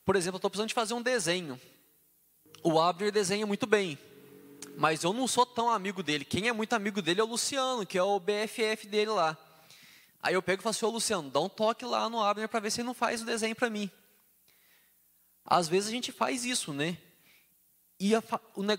Por 0.05 0.15
exemplo, 0.15 0.35
eu 0.35 0.37
estou 0.37 0.49
precisando 0.49 0.69
de 0.69 0.75
fazer 0.75 0.93
um 0.93 1.01
desenho. 1.01 1.59
O 2.63 2.79
Abner 2.79 3.11
desenha 3.11 3.45
muito 3.45 3.65
bem, 3.65 3.97
mas 4.75 5.03
eu 5.03 5.13
não 5.13 5.27
sou 5.27 5.45
tão 5.45 5.69
amigo 5.69 6.03
dele. 6.03 6.25
Quem 6.25 6.47
é 6.47 6.53
muito 6.53 6.73
amigo 6.73 7.01
dele 7.01 7.21
é 7.21 7.23
o 7.23 7.27
Luciano, 7.27 7.85
que 7.85 7.97
é 7.97 8.03
o 8.03 8.19
BFF 8.19 8.87
dele 8.87 9.11
lá. 9.11 9.37
Aí 10.21 10.33
eu 10.33 10.41
pego 10.41 10.61
e 10.61 10.63
falo 10.63 10.71
assim, 10.71 10.85
ô 10.85 10.89
Luciano, 10.89 11.29
dá 11.29 11.39
um 11.39 11.49
toque 11.49 11.85
lá 11.85 12.09
no 12.09 12.21
Abner 12.21 12.49
para 12.49 12.59
ver 12.59 12.71
se 12.71 12.81
ele 12.81 12.87
não 12.87 12.93
faz 12.93 13.21
o 13.21 13.25
desenho 13.25 13.55
para 13.55 13.69
mim. 13.69 13.89
Às 15.45 15.67
vezes 15.67 15.87
a 15.87 15.91
gente 15.91 16.11
faz 16.11 16.43
isso, 16.43 16.73
né? 16.73 16.97
E 17.99 18.13
a, 18.13 18.21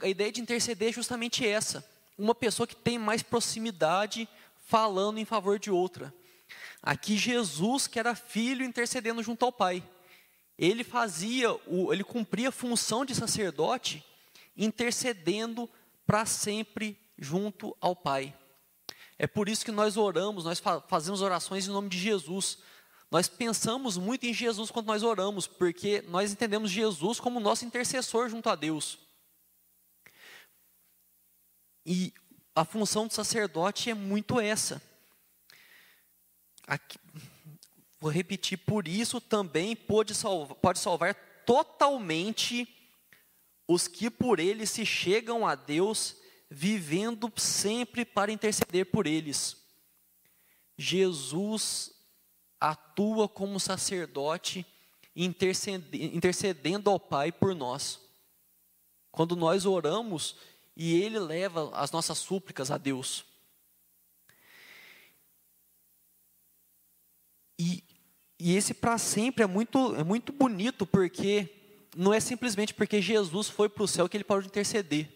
a 0.02 0.08
ideia 0.08 0.30
de 0.30 0.40
interceder 0.40 0.90
é 0.90 0.92
justamente 0.92 1.46
essa. 1.46 1.88
Uma 2.16 2.34
pessoa 2.34 2.66
que 2.66 2.76
tem 2.76 2.98
mais 2.98 3.22
proximidade 3.22 4.28
falando 4.66 5.18
em 5.18 5.24
favor 5.24 5.58
de 5.58 5.70
outra. 5.70 6.12
Aqui 6.82 7.16
Jesus, 7.16 7.86
que 7.86 7.98
era 7.98 8.14
filho, 8.14 8.64
intercedendo 8.64 9.22
junto 9.22 9.44
ao 9.44 9.52
Pai. 9.52 9.82
Ele 10.58 10.82
fazia, 10.82 11.52
o, 11.66 11.92
ele 11.92 12.02
cumpria 12.02 12.48
a 12.48 12.52
função 12.52 13.04
de 13.04 13.14
sacerdote, 13.14 14.04
intercedendo 14.56 15.70
para 16.04 16.26
sempre 16.26 16.98
junto 17.16 17.76
ao 17.80 17.94
Pai. 17.94 18.36
É 19.18 19.26
por 19.26 19.48
isso 19.48 19.64
que 19.64 19.70
nós 19.70 19.96
oramos, 19.96 20.44
nós 20.44 20.62
fazemos 20.88 21.22
orações 21.22 21.66
em 21.66 21.70
nome 21.70 21.88
de 21.88 21.98
Jesus. 21.98 22.58
Nós 23.10 23.28
pensamos 23.28 23.96
muito 23.96 24.26
em 24.26 24.34
Jesus 24.34 24.70
quando 24.70 24.86
nós 24.86 25.02
oramos, 25.02 25.46
porque 25.46 26.02
nós 26.08 26.32
entendemos 26.32 26.70
Jesus 26.70 27.18
como 27.18 27.40
nosso 27.40 27.64
intercessor 27.64 28.28
junto 28.28 28.48
a 28.48 28.54
Deus. 28.54 28.98
E 31.86 32.12
a 32.54 32.64
função 32.64 33.06
do 33.06 33.14
sacerdote 33.14 33.90
é 33.90 33.94
muito 33.94 34.38
essa. 34.40 34.82
Aqui, 36.66 36.98
vou 38.00 38.10
repetir, 38.10 38.58
por 38.58 38.86
isso 38.86 39.20
também 39.20 39.74
pode 39.74 40.14
salvar, 40.14 40.56
pode 40.56 40.78
salvar 40.78 41.14
totalmente 41.44 42.68
os 43.66 43.86
que 43.86 44.10
por 44.10 44.38
ele 44.38 44.66
se 44.66 44.86
chegam 44.86 45.46
a 45.46 45.54
Deus, 45.54 46.16
vivendo 46.50 47.32
sempre 47.36 48.04
para 48.04 48.32
interceder 48.32 48.86
por 48.86 49.06
eles. 49.06 49.56
Jesus 50.76 51.92
atua 52.60 53.28
como 53.28 53.58
sacerdote, 53.60 54.64
intercedendo 55.14 56.88
ao 56.88 56.98
Pai 57.00 57.32
por 57.32 57.54
nós. 57.54 58.00
Quando 59.10 59.34
nós 59.34 59.66
oramos 59.66 60.36
e 60.76 60.94
Ele 61.02 61.18
leva 61.18 61.70
as 61.74 61.90
nossas 61.90 62.18
súplicas 62.18 62.70
a 62.70 62.78
Deus. 62.78 63.24
E, 67.58 67.82
e 68.38 68.56
esse 68.56 68.72
para 68.72 68.96
sempre 68.98 69.42
é 69.42 69.46
muito, 69.46 69.96
é 69.96 70.04
muito 70.04 70.32
bonito, 70.32 70.86
porque 70.86 71.48
não 71.96 72.14
é 72.14 72.20
simplesmente 72.20 72.72
porque 72.72 73.02
Jesus 73.02 73.48
foi 73.48 73.68
para 73.68 73.82
o 73.82 73.88
céu 73.88 74.08
que 74.08 74.16
ele 74.16 74.24
pode 74.24 74.46
interceder. 74.46 75.08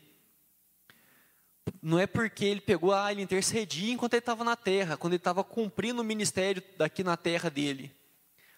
Não 1.80 1.98
é 1.98 2.06
porque 2.06 2.44
ele 2.44 2.60
pegou, 2.60 2.92
ah, 2.92 3.12
ele 3.12 3.22
intercedia 3.22 3.92
enquanto 3.92 4.14
ele 4.14 4.18
estava 4.18 4.42
na 4.42 4.56
terra, 4.56 4.96
quando 4.96 5.12
ele 5.12 5.20
estava 5.20 5.44
cumprindo 5.44 6.02
o 6.02 6.04
ministério 6.04 6.62
daqui 6.76 7.04
na 7.04 7.16
terra 7.16 7.48
dele. 7.48 7.94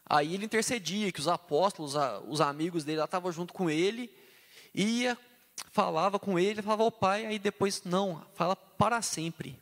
Aí 0.06 0.35
ele 0.35 0.47
intercedia, 0.47 1.12
que 1.12 1.21
os 1.21 1.28
apóstolos, 1.28 1.94
os 2.28 2.40
amigos 2.40 2.85
dele 2.85 2.99
lá 2.99 3.04
estavam 3.04 3.30
junto 3.30 3.52
com 3.52 3.68
ele, 3.68 4.11
ia, 4.75 5.18
falava 5.71 6.18
com 6.18 6.38
ele, 6.38 6.62
falava 6.62 6.83
ao 6.83 6.92
pai, 6.92 7.26
aí 7.26 7.38
depois, 7.38 7.83
não, 7.85 8.25
fala 8.35 8.56
para 8.56 9.02
sempre. 9.02 9.59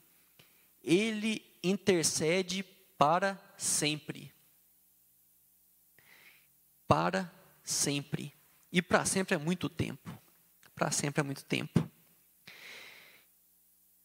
Ele 0.83 1.45
intercede 1.63 2.65
para 2.97 3.41
sempre. 3.57 4.33
Para 6.93 7.33
sempre. 7.65 8.35
E 8.71 8.83
para 8.83 9.07
sempre 9.07 9.35
é 9.35 9.39
muito 9.39 9.67
tempo. 9.71 10.11
Para 10.75 10.91
sempre 10.91 11.23
é 11.23 11.25
muito 11.25 11.43
tempo. 11.43 11.91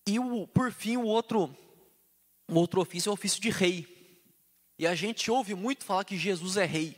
E 0.07 0.17
o, 0.17 0.47
por 0.47 0.71
fim, 0.71 0.95
o 0.95 1.03
outro, 1.03 1.53
o 2.47 2.53
outro 2.53 2.79
ofício 2.79 3.09
é 3.09 3.11
o 3.11 3.13
ofício 3.13 3.41
de 3.41 3.49
rei. 3.49 4.25
E 4.79 4.87
a 4.87 4.95
gente 4.95 5.29
ouve 5.29 5.53
muito 5.53 5.83
falar 5.83 6.05
que 6.05 6.17
Jesus 6.17 6.55
é 6.55 6.63
rei. 6.63 6.95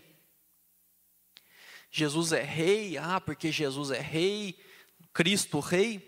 Jesus 1.90 2.34
é 2.34 2.44
rei, 2.44 2.96
ah, 2.96 3.20
porque 3.20 3.52
Jesus 3.52 3.90
é 3.90 4.00
rei, 4.00 4.64
Cristo 5.12 5.60
rei. 5.60 6.08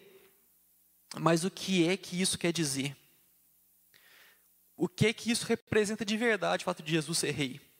Mas 1.19 1.43
o 1.43 1.49
que 1.49 1.87
é 1.87 1.97
que 1.97 2.21
isso 2.21 2.37
quer 2.37 2.53
dizer? 2.53 2.95
O 4.77 4.87
que 4.87 5.07
é 5.07 5.13
que 5.13 5.31
isso 5.31 5.47
representa 5.47 6.05
de 6.05 6.15
verdade, 6.17 6.61
o 6.61 6.65
fato 6.65 6.83
de 6.83 6.91
Jesus 6.91 7.17
ser 7.17 7.31
rei? 7.31 7.70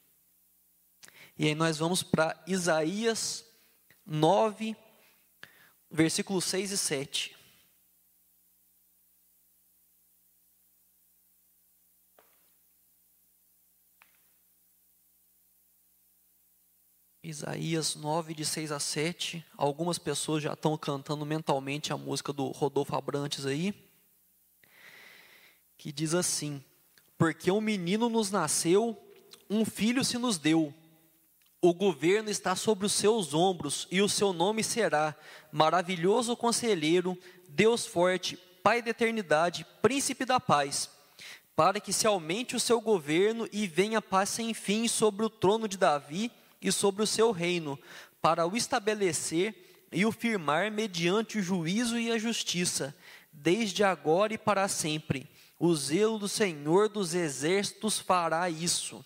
E 1.42 1.48
aí 1.48 1.56
nós 1.56 1.80
vamos 1.80 2.04
para 2.04 2.40
Isaías 2.46 3.44
9, 4.06 4.76
versículos 5.90 6.46
6 6.46 6.70
e 6.70 6.78
7. 6.78 7.38
Isaías 17.24 17.96
9, 17.96 18.36
de 18.36 18.46
6 18.46 18.72
a 18.72 18.80
7. 18.80 19.44
Algumas 19.58 19.98
pessoas 19.98 20.44
já 20.44 20.54
estão 20.54 20.78
cantando 20.78 21.26
mentalmente 21.26 21.92
a 21.92 21.98
música 21.98 22.32
do 22.32 22.50
Rodolfo 22.50 22.96
Abrantes 22.96 23.48
aí. 23.48 23.74
Que 25.76 25.92
diz 25.92 26.14
assim: 26.14 26.64
Porque 27.18 27.50
um 27.50 27.60
menino 27.60 28.10
nos 28.10 28.30
nasceu, 28.30 28.96
um 29.50 29.66
filho 29.66 30.06
se 30.06 30.20
nos 30.20 30.38
deu. 30.38 30.72
O 31.64 31.76
governo 31.76 32.28
está 32.32 32.56
sobre 32.56 32.88
os 32.88 32.92
seus 32.92 33.36
ombros, 33.36 33.88
e 33.92 34.02
o 34.02 34.10
seu 34.10 34.34
nome 34.34 34.64
será 34.64 35.16
Maravilhoso 35.52 36.36
Conselheiro, 36.36 37.16
Deus 37.48 37.86
Forte, 37.86 38.36
Pai 38.64 38.82
da 38.82 38.90
Eternidade, 38.90 39.64
Príncipe 39.80 40.26
da 40.26 40.40
Paz. 40.40 40.90
Para 41.56 41.80
que 41.80 41.94
se 41.94 42.08
aumente 42.08 42.56
o 42.56 42.60
seu 42.60 42.82
governo 42.82 43.48
e 43.52 43.68
venha 43.68 44.02
paz 44.02 44.30
sem 44.30 44.56
fim 44.56 44.88
sobre 44.88 45.24
o 45.24 45.30
trono 45.30 45.68
de 45.68 45.78
Davi 45.78 46.32
e 46.60 46.72
sobre 46.72 47.04
o 47.04 47.08
seu 47.08 47.30
reino, 47.32 47.78
para 48.20 48.48
o 48.48 48.58
estabelecer 48.58 49.86
e 49.92 50.04
o 50.04 50.12
firmar 50.12 50.72
mediante 50.72 51.38
o 51.38 51.44
juízo 51.44 52.00
e 52.00 52.12
a 52.12 52.18
justiça, 52.18 52.96
desde 53.32 53.84
agora 53.84 54.34
e 54.34 54.38
para 54.38 54.68
sempre. 54.68 55.30
O 55.60 55.76
zelo 55.76 56.18
do 56.18 56.28
Senhor 56.28 56.90
dos 56.90 57.14
exércitos 57.14 58.00
fará 58.00 58.50
isso. 58.50 59.06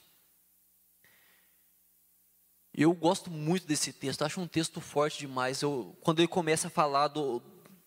Eu 2.77 2.93
gosto 2.93 3.31
muito 3.31 3.65
desse 3.65 3.93
texto, 3.93 4.23
acho 4.23 4.41
um 4.41 4.47
texto 4.47 4.81
forte 4.81 5.19
demais. 5.19 5.61
Eu, 5.61 5.95
quando 6.01 6.19
ele 6.19 6.27
começa 6.27 6.67
a 6.67 6.69
falar 6.69 7.07
do, 7.07 7.41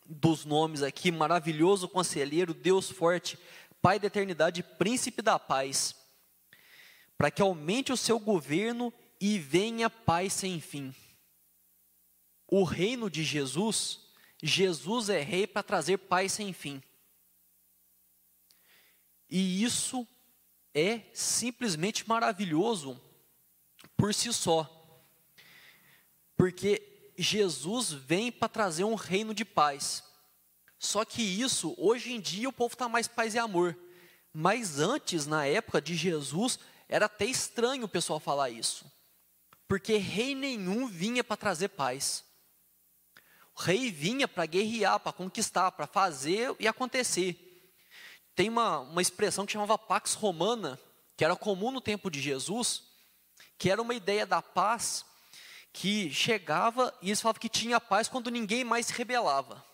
dos 0.06 0.46
nomes 0.46 0.82
aqui, 0.82 1.12
maravilhoso 1.12 1.86
conselheiro, 1.86 2.54
Deus 2.54 2.90
forte, 2.90 3.38
Pai 3.82 3.98
da 3.98 4.06
eternidade, 4.06 4.62
príncipe 4.62 5.20
da 5.20 5.38
paz, 5.38 5.94
para 7.18 7.30
que 7.30 7.42
aumente 7.42 7.92
o 7.92 7.96
seu 7.96 8.18
governo 8.18 8.92
e 9.20 9.38
venha 9.38 9.90
paz 9.90 10.32
sem 10.32 10.58
fim. 10.58 10.92
O 12.50 12.64
reino 12.64 13.10
de 13.10 13.22
Jesus, 13.22 14.00
Jesus 14.42 15.10
é 15.10 15.20
rei 15.20 15.46
para 15.46 15.62
trazer 15.62 15.98
paz 15.98 16.32
sem 16.32 16.52
fim. 16.54 16.82
E 19.28 19.62
isso 19.62 20.08
é 20.74 21.02
simplesmente 21.12 22.08
maravilhoso 22.08 22.98
por 23.96 24.14
si 24.14 24.32
só. 24.32 24.77
Porque 26.38 27.12
Jesus 27.18 27.92
vem 27.92 28.32
para 28.32 28.48
trazer 28.48 28.84
um 28.84 28.94
reino 28.94 29.34
de 29.34 29.44
paz. 29.44 30.02
Só 30.78 31.04
que 31.04 31.20
isso, 31.20 31.74
hoje 31.76 32.14
em 32.14 32.20
dia, 32.20 32.48
o 32.48 32.52
povo 32.52 32.72
está 32.72 32.88
mais 32.88 33.06
paz 33.06 33.34
e 33.34 33.38
amor. 33.38 33.76
Mas 34.32 34.78
antes, 34.78 35.26
na 35.26 35.44
época 35.44 35.82
de 35.82 35.94
Jesus, 35.94 36.58
era 36.88 37.04
até 37.04 37.26
estranho 37.26 37.84
o 37.84 37.88
pessoal 37.88 38.18
falar 38.18 38.48
isso 38.48 38.86
porque 39.68 39.98
rei 39.98 40.34
nenhum 40.34 40.88
vinha 40.88 41.22
para 41.22 41.36
trazer 41.36 41.68
paz. 41.68 42.24
O 43.54 43.60
rei 43.60 43.92
vinha 43.92 44.26
para 44.26 44.46
guerrear, 44.46 44.98
para 44.98 45.12
conquistar, 45.12 45.70
para 45.72 45.86
fazer 45.86 46.56
e 46.58 46.66
acontecer. 46.66 47.44
Tem 48.34 48.48
uma, 48.48 48.78
uma 48.78 49.02
expressão 49.02 49.44
que 49.44 49.52
chamava 49.52 49.76
Pax 49.76 50.14
Romana, 50.14 50.80
que 51.16 51.24
era 51.24 51.36
comum 51.36 51.70
no 51.70 51.80
tempo 51.80 52.10
de 52.10 52.20
Jesus, 52.20 52.84
que 53.58 53.68
era 53.68 53.82
uma 53.82 53.94
ideia 53.94 54.24
da 54.24 54.40
paz 54.40 55.04
que 55.72 56.10
chegava 56.10 56.94
e 57.00 57.08
eles 57.08 57.20
falavam 57.20 57.40
que 57.40 57.48
tinha 57.48 57.80
paz 57.80 58.08
quando 58.08 58.30
ninguém 58.30 58.64
mais 58.64 58.86
se 58.86 58.92
rebelava. 58.92 59.64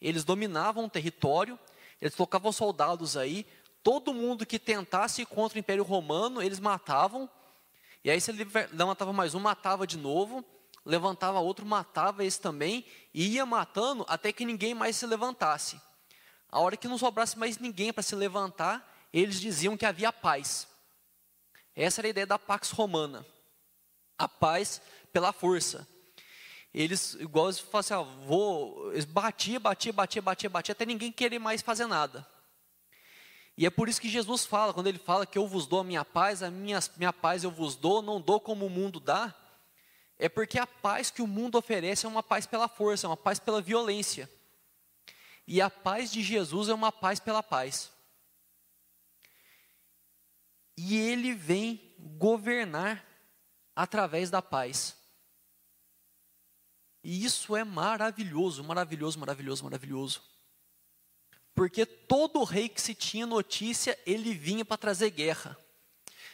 Eles 0.00 0.24
dominavam 0.24 0.86
o 0.86 0.90
território, 0.90 1.58
eles 2.00 2.14
colocavam 2.14 2.50
soldados 2.50 3.16
aí, 3.16 3.46
todo 3.82 4.14
mundo 4.14 4.44
que 4.46 4.58
tentasse 4.58 5.22
ir 5.22 5.26
contra 5.26 5.56
o 5.56 5.60
Império 5.60 5.84
Romano, 5.84 6.42
eles 6.42 6.58
matavam, 6.58 7.30
e 8.04 8.10
aí, 8.10 8.20
se 8.20 8.32
levantava 8.32 9.12
mais 9.12 9.32
um, 9.32 9.38
matava 9.38 9.86
de 9.86 9.96
novo, 9.96 10.44
levantava 10.84 11.38
outro, 11.38 11.64
matava 11.64 12.24
esse 12.24 12.40
também, 12.40 12.84
e 13.14 13.34
ia 13.34 13.46
matando 13.46 14.04
até 14.08 14.32
que 14.32 14.44
ninguém 14.44 14.74
mais 14.74 14.96
se 14.96 15.06
levantasse. 15.06 15.80
A 16.48 16.58
hora 16.58 16.76
que 16.76 16.88
não 16.88 16.98
sobrasse 16.98 17.38
mais 17.38 17.58
ninguém 17.58 17.92
para 17.92 18.02
se 18.02 18.16
levantar, 18.16 19.06
eles 19.12 19.40
diziam 19.40 19.76
que 19.76 19.86
havia 19.86 20.12
paz. 20.12 20.66
Essa 21.76 22.00
era 22.00 22.08
a 22.08 22.10
ideia 22.10 22.26
da 22.26 22.38
Pax 22.38 22.70
Romana. 22.70 23.24
A 24.18 24.28
paz 24.28 24.82
pela 25.12 25.32
força. 25.32 25.86
Eles, 26.74 27.14
igual 27.14 27.46
eles 27.46 27.58
falavam 27.58 27.80
assim, 27.80 27.94
ó, 27.94 28.26
vou, 28.26 28.92
eles 28.92 29.04
batia, 29.04 29.60
batia, 29.60 29.92
batia, 29.92 30.22
batia, 30.22 30.50
batia, 30.50 30.72
até 30.72 30.86
ninguém 30.86 31.12
querer 31.12 31.38
mais 31.38 31.60
fazer 31.60 31.86
nada. 31.86 32.26
E 33.56 33.66
é 33.66 33.70
por 33.70 33.88
isso 33.88 34.00
que 34.00 34.08
Jesus 34.08 34.46
fala, 34.46 34.72
quando 34.72 34.86
ele 34.86 34.98
fala 34.98 35.26
que 35.26 35.36
eu 35.36 35.46
vos 35.46 35.66
dou 35.66 35.80
a 35.80 35.84
minha 35.84 36.04
paz, 36.04 36.42
a 36.42 36.50
minha, 36.50 36.80
minha 36.96 37.12
paz 37.12 37.44
eu 37.44 37.50
vos 37.50 37.76
dou, 37.76 38.00
não 38.00 38.20
dou 38.20 38.40
como 38.40 38.66
o 38.66 38.70
mundo 38.70 38.98
dá, 38.98 39.34
é 40.18 40.28
porque 40.28 40.58
a 40.58 40.66
paz 40.66 41.10
que 41.10 41.20
o 41.20 41.26
mundo 41.26 41.58
oferece 41.58 42.06
é 42.06 42.08
uma 42.08 42.22
paz 42.22 42.46
pela 42.46 42.68
força, 42.68 43.06
é 43.06 43.08
uma 43.08 43.16
paz 43.16 43.38
pela 43.38 43.60
violência. 43.60 44.30
E 45.46 45.60
a 45.60 45.68
paz 45.68 46.10
de 46.10 46.22
Jesus 46.22 46.68
é 46.68 46.74
uma 46.74 46.92
paz 46.92 47.20
pela 47.20 47.42
paz. 47.42 47.90
E 50.76 50.96
ele 50.96 51.34
vem 51.34 51.94
governar 51.98 53.04
através 53.74 54.30
da 54.30 54.40
paz. 54.40 54.96
E 57.02 57.24
isso 57.24 57.56
é 57.56 57.64
maravilhoso, 57.64 58.62
maravilhoso, 58.62 59.18
maravilhoso, 59.18 59.64
maravilhoso. 59.64 60.22
Porque 61.54 61.84
todo 61.84 62.44
rei 62.44 62.68
que 62.68 62.80
se 62.80 62.94
tinha 62.94 63.26
notícia, 63.26 63.98
ele 64.06 64.32
vinha 64.32 64.64
para 64.64 64.76
trazer 64.76 65.10
guerra. 65.10 65.56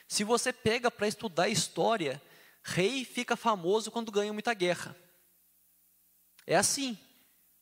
Se 0.06 0.24
você 0.24 0.52
pega 0.52 0.90
para 0.90 1.08
estudar 1.08 1.48
história, 1.48 2.20
rei 2.62 3.04
fica 3.04 3.36
famoso 3.36 3.90
quando 3.90 4.12
ganha 4.12 4.32
muita 4.32 4.54
guerra. 4.54 4.96
É 6.46 6.56
assim. 6.56 6.98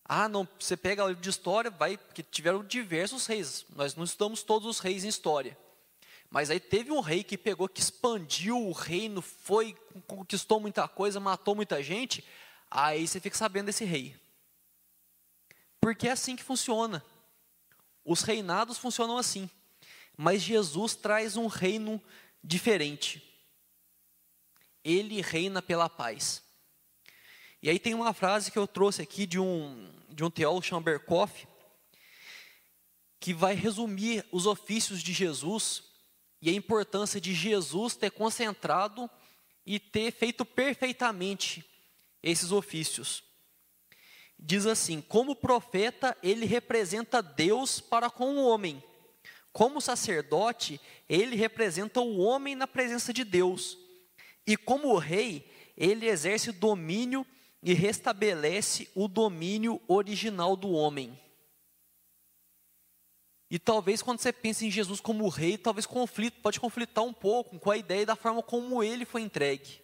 Ah, 0.04 0.28
não, 0.28 0.46
você 0.58 0.76
pega 0.76 1.04
o 1.04 1.08
livro 1.08 1.22
de 1.22 1.30
história, 1.30 1.70
vai, 1.70 1.96
porque 1.96 2.22
tiveram 2.22 2.62
diversos 2.64 3.26
reis. 3.26 3.66
Nós 3.74 3.96
não 3.96 4.04
estudamos 4.04 4.42
todos 4.42 4.68
os 4.68 4.78
reis 4.78 5.04
em 5.04 5.08
história. 5.08 5.58
Mas 6.30 6.50
aí 6.50 6.60
teve 6.60 6.92
um 6.92 7.00
rei 7.00 7.24
que 7.24 7.36
pegou, 7.36 7.68
que 7.68 7.80
expandiu 7.80 8.56
o 8.56 8.72
reino, 8.72 9.20
foi, 9.22 9.76
conquistou 10.06 10.60
muita 10.60 10.86
coisa, 10.86 11.18
matou 11.18 11.54
muita 11.56 11.82
gente. 11.82 12.24
Aí 12.70 13.06
você 13.06 13.20
fica 13.20 13.36
sabendo 13.36 13.66
desse 13.66 13.84
rei. 13.84 14.16
Porque 15.80 16.08
é 16.08 16.12
assim 16.12 16.36
que 16.36 16.42
funciona. 16.42 17.04
Os 18.04 18.22
reinados 18.22 18.78
funcionam 18.78 19.18
assim. 19.18 19.48
Mas 20.16 20.42
Jesus 20.42 20.94
traz 20.94 21.36
um 21.36 21.46
reino 21.46 22.02
diferente. 22.42 23.22
Ele 24.84 25.20
reina 25.20 25.60
pela 25.60 25.88
paz. 25.88 26.42
E 27.62 27.70
aí 27.70 27.78
tem 27.78 27.94
uma 27.94 28.12
frase 28.12 28.50
que 28.50 28.58
eu 28.58 28.66
trouxe 28.66 29.02
aqui 29.02 29.26
de 29.26 29.38
um, 29.38 29.92
de 30.08 30.24
um 30.24 30.30
teólogo 30.30 30.64
chamado 30.64 31.00
que 33.18 33.34
vai 33.34 33.54
resumir 33.54 34.24
os 34.30 34.46
ofícios 34.46 35.02
de 35.02 35.12
Jesus 35.12 35.82
e 36.40 36.50
a 36.50 36.52
importância 36.52 37.20
de 37.20 37.34
Jesus 37.34 37.96
ter 37.96 38.10
concentrado 38.10 39.10
e 39.64 39.80
ter 39.80 40.12
feito 40.12 40.44
perfeitamente 40.44 41.64
esses 42.30 42.52
ofícios. 42.52 43.22
Diz 44.38 44.66
assim: 44.66 45.00
como 45.00 45.36
profeta, 45.36 46.16
ele 46.22 46.44
representa 46.44 47.22
Deus 47.22 47.80
para 47.80 48.10
com 48.10 48.36
o 48.36 48.46
homem. 48.46 48.82
Como 49.52 49.80
sacerdote, 49.80 50.78
ele 51.08 51.34
representa 51.34 52.00
o 52.00 52.18
homem 52.18 52.54
na 52.54 52.66
presença 52.66 53.12
de 53.12 53.24
Deus. 53.24 53.78
E 54.46 54.56
como 54.56 54.96
rei, 54.98 55.50
ele 55.76 56.06
exerce 56.06 56.52
domínio 56.52 57.26
e 57.62 57.72
restabelece 57.72 58.88
o 58.94 59.08
domínio 59.08 59.80
original 59.88 60.56
do 60.56 60.70
homem. 60.70 61.18
E 63.50 63.58
talvez 63.58 64.02
quando 64.02 64.18
você 64.18 64.32
pensa 64.32 64.64
em 64.64 64.70
Jesus 64.70 65.00
como 65.00 65.28
rei, 65.28 65.56
talvez 65.56 65.86
conflito, 65.86 66.40
pode 66.42 66.60
conflitar 66.60 67.04
um 67.04 67.12
pouco 67.12 67.58
com 67.58 67.70
a 67.70 67.76
ideia 67.76 68.04
da 68.04 68.16
forma 68.16 68.42
como 68.42 68.82
ele 68.82 69.04
foi 69.04 69.22
entregue. 69.22 69.80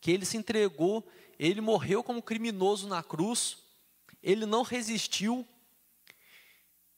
Que 0.00 0.10
ele 0.10 0.24
se 0.26 0.36
entregou, 0.36 1.06
ele 1.38 1.60
morreu 1.60 2.02
como 2.02 2.22
criminoso 2.22 2.88
na 2.88 3.02
cruz, 3.02 3.58
ele 4.22 4.46
não 4.46 4.62
resistiu. 4.62 5.46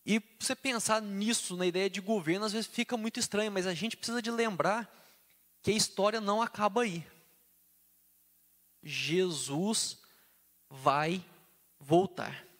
E 0.04 0.22
você 0.38 0.56
pensar 0.56 1.02
nisso, 1.02 1.56
na 1.56 1.66
ideia 1.66 1.90
de 1.90 2.00
governo, 2.00 2.46
às 2.46 2.52
vezes 2.52 2.66
fica 2.66 2.96
muito 2.96 3.20
estranho, 3.20 3.52
mas 3.52 3.66
a 3.66 3.74
gente 3.74 3.96
precisa 3.96 4.22
de 4.22 4.30
lembrar 4.30 4.90
que 5.62 5.70
a 5.70 5.74
história 5.74 6.20
não 6.20 6.40
acaba 6.40 6.82
aí. 6.82 7.06
Jesus 8.82 9.98
vai 10.70 11.22
voltar 11.78 12.50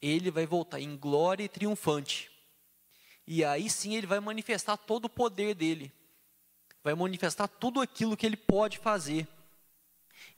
ele 0.00 0.30
vai 0.30 0.46
voltar 0.46 0.80
em 0.80 0.96
glória 0.96 1.44
e 1.44 1.48
triunfante. 1.48 2.30
E 3.26 3.44
aí 3.44 3.68
sim 3.68 3.94
ele 3.94 4.06
vai 4.06 4.20
manifestar 4.20 4.76
todo 4.76 5.06
o 5.06 5.10
poder 5.10 5.54
dele. 5.54 5.92
Vai 6.82 6.94
manifestar 6.94 7.48
tudo 7.48 7.80
aquilo 7.80 8.16
que 8.16 8.24
ele 8.24 8.36
pode 8.36 8.78
fazer. 8.78 9.26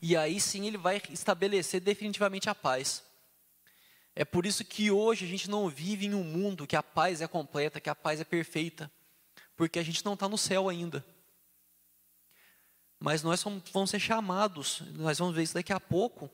E 0.01 0.17
aí 0.17 0.41
sim 0.41 0.67
ele 0.67 0.77
vai 0.77 1.03
estabelecer 1.11 1.81
definitivamente 1.81 2.49
a 2.49 2.55
paz. 2.55 3.03
É 4.15 4.25
por 4.25 4.47
isso 4.47 4.65
que 4.65 4.91
hoje 4.91 5.25
a 5.25 5.29
gente 5.29 5.49
não 5.49 5.69
vive 5.69 6.07
em 6.07 6.15
um 6.15 6.25
mundo 6.25 6.67
que 6.67 6.77
a 6.77 6.83
paz 6.83 7.21
é 7.21 7.29
completa, 7.29 7.81
que 7.81 7.91
a 7.91 7.95
paz 7.95 8.21
é 8.21 8.25
perfeita. 8.25 8.91
Porque 9.57 9.79
a 9.79 9.83
gente 9.83 10.05
não 10.05 10.15
está 10.15 10.29
no 10.29 10.39
céu 10.39 10.69
ainda. 10.69 11.05
Mas 12.99 13.23
nós 13.23 13.43
vamos 13.73 13.91
ser 13.91 14.01
chamados, 14.01 14.83
nós 14.95 15.19
vamos 15.19 15.35
ver 15.35 15.45
isso 15.45 15.55
daqui 15.55 15.73
a 15.73 15.79
pouco, 15.79 16.29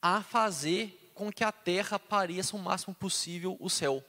a 0.00 0.22
fazer 0.22 1.12
com 1.14 1.32
que 1.32 1.44
a 1.44 1.52
terra 1.52 1.98
pareça 1.98 2.56
o 2.56 2.58
máximo 2.58 2.94
possível 2.94 3.56
o 3.60 3.68
céu. 3.68 4.04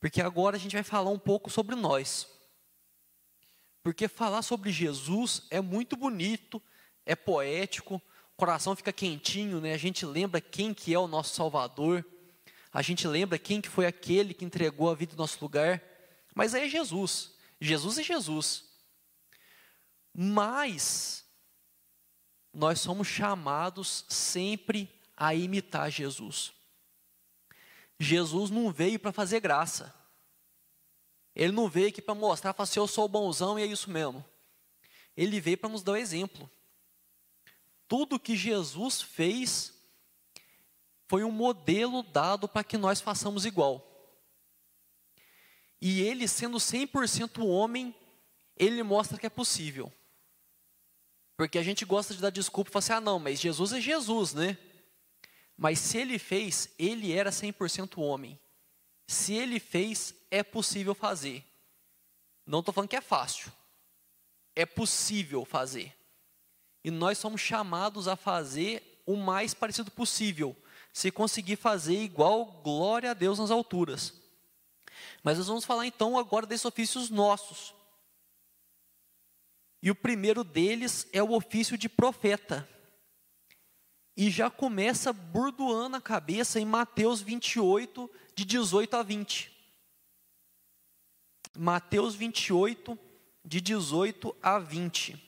Porque 0.00 0.20
agora 0.20 0.56
a 0.56 0.58
gente 0.58 0.74
vai 0.74 0.84
falar 0.84 1.10
um 1.10 1.18
pouco 1.18 1.50
sobre 1.50 1.74
nós. 1.74 2.28
Porque 3.82 4.06
falar 4.06 4.42
sobre 4.42 4.70
Jesus 4.70 5.46
é 5.50 5.60
muito 5.60 5.96
bonito, 5.96 6.62
é 7.08 7.16
poético, 7.16 7.94
o 7.96 8.36
coração 8.36 8.76
fica 8.76 8.92
quentinho, 8.92 9.62
né? 9.62 9.72
A 9.72 9.78
gente 9.78 10.04
lembra 10.04 10.42
quem 10.42 10.74
que 10.74 10.92
é 10.92 10.98
o 10.98 11.08
nosso 11.08 11.34
Salvador. 11.34 12.04
A 12.70 12.82
gente 12.82 13.08
lembra 13.08 13.38
quem 13.38 13.62
que 13.62 13.68
foi 13.68 13.86
aquele 13.86 14.34
que 14.34 14.44
entregou 14.44 14.90
a 14.90 14.94
vida 14.94 15.12
no 15.12 15.18
nosso 15.18 15.38
lugar. 15.40 15.82
Mas 16.34 16.54
aí 16.54 16.66
é 16.66 16.68
Jesus. 16.68 17.32
Jesus 17.58 17.96
é 17.96 18.02
Jesus. 18.02 18.64
Mas 20.14 21.24
nós 22.52 22.78
somos 22.78 23.08
chamados 23.08 24.04
sempre 24.06 24.88
a 25.16 25.34
imitar 25.34 25.90
Jesus. 25.90 26.52
Jesus 27.98 28.50
não 28.50 28.70
veio 28.70 28.98
para 28.98 29.12
fazer 29.12 29.40
graça. 29.40 29.94
Ele 31.34 31.52
não 31.52 31.70
veio 31.70 31.88
aqui 31.88 32.02
para 32.02 32.14
mostrar, 32.14 32.52
falar 32.52 32.64
assim, 32.64 32.80
eu 32.80 32.86
sou 32.86 33.08
bonzão 33.08 33.58
e 33.58 33.62
é 33.62 33.66
isso 33.66 33.90
mesmo. 33.90 34.22
Ele 35.16 35.40
veio 35.40 35.56
para 35.56 35.70
nos 35.70 35.82
dar 35.82 35.92
o 35.92 35.96
exemplo. 35.96 36.48
Tudo 37.88 38.20
que 38.20 38.36
Jesus 38.36 39.00
fez 39.00 39.72
foi 41.08 41.24
um 41.24 41.30
modelo 41.30 42.02
dado 42.02 42.46
para 42.46 42.62
que 42.62 42.76
nós 42.76 43.00
façamos 43.00 43.46
igual. 43.46 43.84
E 45.80 46.02
ele, 46.02 46.28
sendo 46.28 46.58
100% 46.58 47.44
homem, 47.46 47.94
ele 48.56 48.82
mostra 48.82 49.16
que 49.16 49.26
é 49.26 49.30
possível. 49.30 49.92
Porque 51.36 51.58
a 51.58 51.62
gente 51.62 51.84
gosta 51.84 52.14
de 52.14 52.20
dar 52.20 52.30
desculpa 52.30 52.68
e 52.68 52.72
falar 52.72 52.80
assim: 52.80 52.92
ah, 52.92 53.00
não, 53.00 53.18
mas 53.18 53.40
Jesus 53.40 53.72
é 53.72 53.80
Jesus, 53.80 54.34
né? 54.34 54.58
Mas 55.56 55.78
se 55.78 55.96
ele 55.98 56.18
fez, 56.18 56.72
ele 56.78 57.12
era 57.12 57.30
100% 57.30 57.98
homem. 58.02 58.38
Se 59.06 59.32
ele 59.32 59.58
fez, 59.58 60.14
é 60.30 60.42
possível 60.42 60.94
fazer. 60.94 61.44
Não 62.44 62.60
estou 62.60 62.74
falando 62.74 62.90
que 62.90 62.96
é 62.96 63.00
fácil. 63.00 63.50
É 64.54 64.66
possível 64.66 65.44
fazer. 65.44 65.97
E 66.84 66.90
nós 66.90 67.18
somos 67.18 67.40
chamados 67.40 68.08
a 68.08 68.16
fazer 68.16 69.02
o 69.06 69.16
mais 69.16 69.54
parecido 69.54 69.90
possível. 69.90 70.56
Se 70.92 71.10
conseguir 71.10 71.56
fazer 71.56 72.02
igual, 72.02 72.44
glória 72.62 73.10
a 73.10 73.14
Deus 73.14 73.38
nas 73.38 73.50
alturas. 73.50 74.14
Mas 75.22 75.38
nós 75.38 75.46
vamos 75.46 75.64
falar 75.64 75.86
então 75.86 76.18
agora 76.18 76.46
desses 76.46 76.64
ofícios 76.64 77.10
nossos. 77.10 77.74
E 79.82 79.90
o 79.90 79.94
primeiro 79.94 80.42
deles 80.42 81.06
é 81.12 81.22
o 81.22 81.32
ofício 81.32 81.78
de 81.78 81.88
profeta 81.88 82.68
e 84.18 84.30
já 84.30 84.50
começa 84.50 85.12
burdoando 85.12 85.96
a 85.96 86.00
cabeça 86.00 86.58
em 86.58 86.64
Mateus 86.64 87.20
28, 87.20 88.10
de 88.34 88.44
18 88.44 88.96
a 88.96 89.02
20. 89.04 89.56
Mateus 91.56 92.16
28, 92.16 92.98
de 93.44 93.60
18 93.60 94.34
a 94.42 94.58
20. 94.58 95.27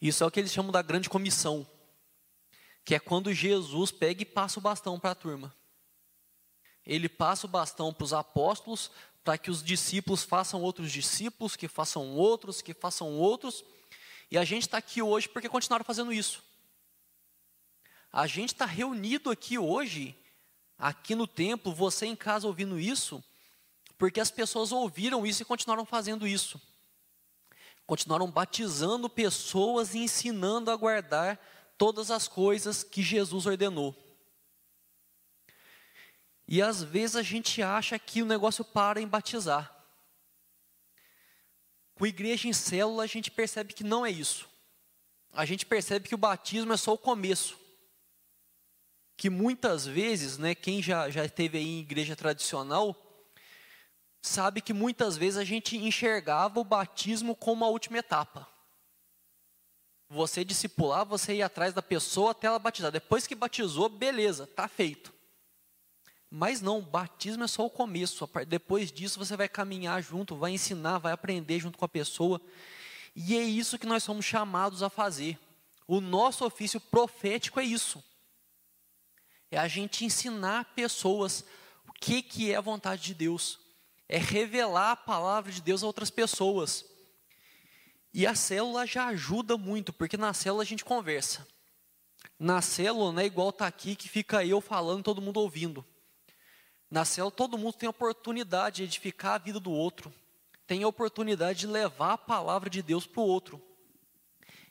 Isso 0.00 0.22
é 0.22 0.26
o 0.26 0.30
que 0.30 0.40
eles 0.40 0.52
chamam 0.52 0.72
da 0.72 0.82
grande 0.82 1.08
comissão, 1.08 1.66
que 2.84 2.94
é 2.94 2.98
quando 2.98 3.32
Jesus 3.32 3.90
pega 3.90 4.22
e 4.22 4.26
passa 4.26 4.58
o 4.58 4.62
bastão 4.62 4.98
para 4.98 5.12
a 5.12 5.14
turma. 5.14 5.54
Ele 6.86 7.08
passa 7.08 7.46
o 7.46 7.50
bastão 7.50 7.92
para 7.92 8.04
os 8.04 8.12
apóstolos, 8.12 8.90
para 9.24 9.38
que 9.38 9.50
os 9.50 9.62
discípulos 9.62 10.22
façam 10.22 10.60
outros 10.60 10.92
discípulos, 10.92 11.56
que 11.56 11.66
façam 11.66 12.14
outros, 12.14 12.60
que 12.60 12.74
façam 12.74 13.10
outros. 13.16 13.64
E 14.30 14.36
a 14.36 14.44
gente 14.44 14.62
está 14.62 14.78
aqui 14.78 15.00
hoje 15.00 15.28
porque 15.28 15.48
continuaram 15.48 15.84
fazendo 15.84 16.12
isso. 16.12 16.42
A 18.12 18.26
gente 18.26 18.52
está 18.52 18.66
reunido 18.66 19.30
aqui 19.30 19.58
hoje, 19.58 20.14
aqui 20.78 21.14
no 21.14 21.26
templo, 21.26 21.74
você 21.74 22.06
em 22.06 22.14
casa 22.14 22.46
ouvindo 22.46 22.78
isso, 22.78 23.24
porque 23.98 24.20
as 24.20 24.30
pessoas 24.30 24.70
ouviram 24.70 25.26
isso 25.26 25.42
e 25.42 25.44
continuaram 25.44 25.84
fazendo 25.84 26.26
isso. 26.26 26.60
Continuaram 27.86 28.30
batizando 28.30 29.08
pessoas 29.08 29.94
e 29.94 29.98
ensinando 29.98 30.70
a 30.70 30.76
guardar 30.76 31.38
todas 31.76 32.10
as 32.10 32.26
coisas 32.26 32.82
que 32.82 33.02
Jesus 33.02 33.46
ordenou. 33.46 33.94
E 36.46 36.60
às 36.60 36.82
vezes 36.82 37.16
a 37.16 37.22
gente 37.22 37.62
acha 37.62 37.98
que 37.98 38.22
o 38.22 38.26
negócio 38.26 38.64
para 38.64 39.00
em 39.00 39.06
batizar. 39.06 39.74
Com 41.94 42.06
igreja 42.06 42.48
em 42.48 42.52
célula, 42.52 43.04
a 43.04 43.06
gente 43.06 43.30
percebe 43.30 43.72
que 43.72 43.84
não 43.84 44.04
é 44.04 44.10
isso. 44.10 44.48
A 45.32 45.44
gente 45.44 45.64
percebe 45.64 46.08
que 46.08 46.14
o 46.14 46.18
batismo 46.18 46.72
é 46.72 46.76
só 46.76 46.92
o 46.92 46.98
começo. 46.98 47.58
Que 49.16 49.30
muitas 49.30 49.86
vezes, 49.86 50.38
né, 50.38 50.54
quem 50.54 50.82
já, 50.82 51.08
já 51.08 51.24
esteve 51.24 51.58
em 51.58 51.80
igreja 51.80 52.16
tradicional, 52.16 52.96
sabe 54.26 54.62
que 54.62 54.72
muitas 54.72 55.16
vezes 55.16 55.36
a 55.36 55.44
gente 55.44 55.76
enxergava 55.76 56.58
o 56.58 56.64
batismo 56.64 57.36
como 57.36 57.64
a 57.64 57.68
última 57.68 57.98
etapa. 57.98 58.48
Você 60.08 60.44
discipular, 60.44 61.04
você 61.04 61.34
ir 61.34 61.42
atrás 61.42 61.74
da 61.74 61.82
pessoa 61.82 62.30
até 62.30 62.46
ela 62.46 62.58
batizar. 62.58 62.90
Depois 62.90 63.26
que 63.26 63.34
batizou, 63.34 63.88
beleza, 63.88 64.44
está 64.44 64.66
feito. 64.66 65.12
Mas 66.30 66.60
não, 66.60 66.80
batismo 66.80 67.44
é 67.44 67.46
só 67.46 67.66
o 67.66 67.70
começo. 67.70 68.28
Depois 68.48 68.90
disso 68.90 69.18
você 69.18 69.36
vai 69.36 69.48
caminhar 69.48 70.02
junto, 70.02 70.36
vai 70.36 70.52
ensinar, 70.52 70.98
vai 70.98 71.12
aprender 71.12 71.60
junto 71.60 71.76
com 71.76 71.84
a 71.84 71.88
pessoa. 71.88 72.40
E 73.14 73.36
é 73.36 73.42
isso 73.42 73.78
que 73.78 73.86
nós 73.86 74.02
somos 74.02 74.24
chamados 74.24 74.82
a 74.82 74.88
fazer. 74.88 75.38
O 75.86 76.00
nosso 76.00 76.46
ofício 76.46 76.80
profético 76.80 77.60
é 77.60 77.64
isso. 77.64 78.02
É 79.50 79.58
a 79.58 79.68
gente 79.68 80.04
ensinar 80.04 80.74
pessoas 80.74 81.44
o 81.86 81.92
que, 81.92 82.22
que 82.22 82.50
é 82.50 82.56
a 82.56 82.60
vontade 82.60 83.02
de 83.02 83.14
Deus. 83.14 83.63
É 84.08 84.18
revelar 84.18 84.92
a 84.92 84.96
palavra 84.96 85.50
de 85.50 85.62
Deus 85.62 85.82
a 85.82 85.86
outras 85.86 86.10
pessoas. 86.10 86.84
E 88.12 88.26
a 88.26 88.34
célula 88.34 88.86
já 88.86 89.06
ajuda 89.06 89.56
muito, 89.56 89.92
porque 89.92 90.16
na 90.16 90.32
célula 90.32 90.62
a 90.62 90.66
gente 90.66 90.84
conversa. 90.84 91.46
Na 92.38 92.60
célula 92.62 93.12
não 93.12 93.20
é 93.20 93.26
igual 93.26 93.52
tá 93.52 93.66
aqui 93.66 93.96
que 93.96 94.08
fica 94.08 94.44
eu 94.44 94.60
falando 94.60 95.02
todo 95.02 95.22
mundo 95.22 95.40
ouvindo. 95.40 95.84
Na 96.90 97.04
célula, 97.04 97.32
todo 97.32 97.58
mundo 97.58 97.74
tem 97.74 97.86
a 97.86 97.90
oportunidade 97.90 98.76
de 98.76 98.82
edificar 98.84 99.34
a 99.34 99.38
vida 99.38 99.58
do 99.58 99.72
outro, 99.72 100.12
tem 100.66 100.82
a 100.82 100.88
oportunidade 100.88 101.60
de 101.60 101.66
levar 101.66 102.12
a 102.12 102.18
palavra 102.18 102.70
de 102.70 102.82
Deus 102.82 103.06
para 103.06 103.20
o 103.20 103.26
outro. 103.26 103.60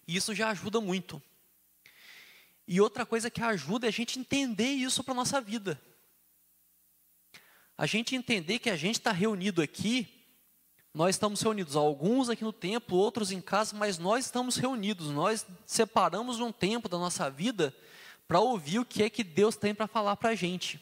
E 0.07 0.15
isso 0.15 0.33
já 0.33 0.49
ajuda 0.49 0.79
muito. 0.79 1.21
E 2.67 2.79
outra 2.79 3.05
coisa 3.05 3.29
que 3.29 3.41
ajuda 3.41 3.87
é 3.87 3.89
a 3.89 3.91
gente 3.91 4.19
entender 4.19 4.69
isso 4.69 5.03
para 5.03 5.13
a 5.13 5.15
nossa 5.15 5.41
vida. 5.41 5.81
A 7.77 7.85
gente 7.85 8.15
entender 8.15 8.59
que 8.59 8.69
a 8.69 8.75
gente 8.75 8.95
está 8.95 9.11
reunido 9.11 9.61
aqui, 9.61 10.07
nós 10.93 11.15
estamos 11.15 11.41
reunidos, 11.41 11.75
alguns 11.75 12.29
aqui 12.29 12.43
no 12.43 12.53
templo, 12.53 12.97
outros 12.97 13.31
em 13.31 13.41
casa, 13.41 13.75
mas 13.75 13.97
nós 13.97 14.25
estamos 14.25 14.57
reunidos, 14.57 15.09
nós 15.09 15.45
separamos 15.65 16.39
um 16.39 16.51
tempo 16.51 16.87
da 16.87 16.99
nossa 16.99 17.29
vida 17.29 17.75
para 18.27 18.39
ouvir 18.39 18.79
o 18.79 18.85
que 18.85 19.01
é 19.01 19.09
que 19.09 19.23
Deus 19.23 19.55
tem 19.55 19.73
para 19.73 19.87
falar 19.87 20.15
para 20.17 20.29
a 20.29 20.35
gente. 20.35 20.79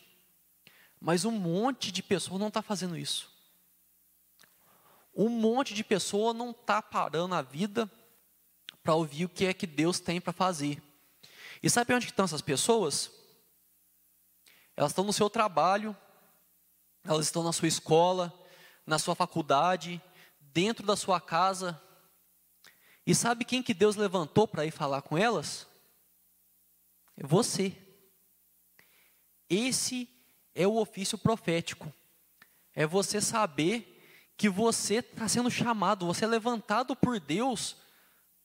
Mas 0.99 1.25
um 1.25 1.31
monte 1.31 1.91
de 1.91 2.03
pessoa 2.03 2.37
não 2.37 2.49
está 2.49 2.61
fazendo 2.61 2.97
isso. 2.97 3.31
Um 5.15 5.29
monte 5.29 5.73
de 5.73 5.83
pessoa 5.83 6.33
não 6.33 6.51
está 6.51 6.81
parando 6.81 7.35
a 7.35 7.41
vida 7.41 7.89
para 8.83 8.95
ouvir 8.95 9.25
o 9.25 9.29
que 9.29 9.45
é 9.45 9.53
que 9.53 9.67
Deus 9.67 9.99
tem 9.99 10.19
para 10.19 10.33
fazer. 10.33 10.81
E 11.63 11.69
sabe 11.69 11.93
onde 11.93 12.07
estão 12.07 12.25
essas 12.25 12.41
pessoas? 12.41 13.11
Elas 14.75 14.91
estão 14.91 15.03
no 15.03 15.13
seu 15.13 15.29
trabalho, 15.29 15.95
elas 17.03 17.25
estão 17.25 17.43
na 17.43 17.51
sua 17.51 17.67
escola, 17.67 18.33
na 18.85 18.99
sua 18.99 19.15
faculdade, 19.15 20.01
dentro 20.39 20.85
da 20.85 20.95
sua 20.95 21.19
casa. 21.19 21.81
E 23.05 23.15
sabe 23.15 23.45
quem 23.45 23.63
que 23.63 23.73
Deus 23.73 23.95
levantou 23.95 24.47
para 24.47 24.65
ir 24.65 24.71
falar 24.71 25.01
com 25.01 25.17
elas? 25.17 25.67
É 27.17 27.25
você. 27.25 27.75
Esse 29.49 30.07
é 30.53 30.67
o 30.67 30.77
ofício 30.77 31.17
profético. 31.17 31.91
É 32.73 32.85
você 32.85 33.19
saber 33.19 33.87
que 34.37 34.49
você 34.49 34.95
está 34.95 35.27
sendo 35.27 35.51
chamado, 35.51 36.05
você 36.05 36.25
é 36.25 36.27
levantado 36.27 36.95
por 36.95 37.19
Deus 37.19 37.75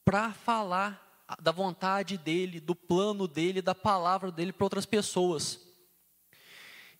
para 0.04 0.32
falar 0.32 1.24
da 1.40 1.50
vontade 1.50 2.16
dele, 2.16 2.60
do 2.60 2.74
plano 2.74 3.26
dele, 3.26 3.62
da 3.62 3.74
palavra 3.74 4.30
dele 4.30 4.52
para 4.52 4.64
outras 4.64 4.86
pessoas. 4.86 5.65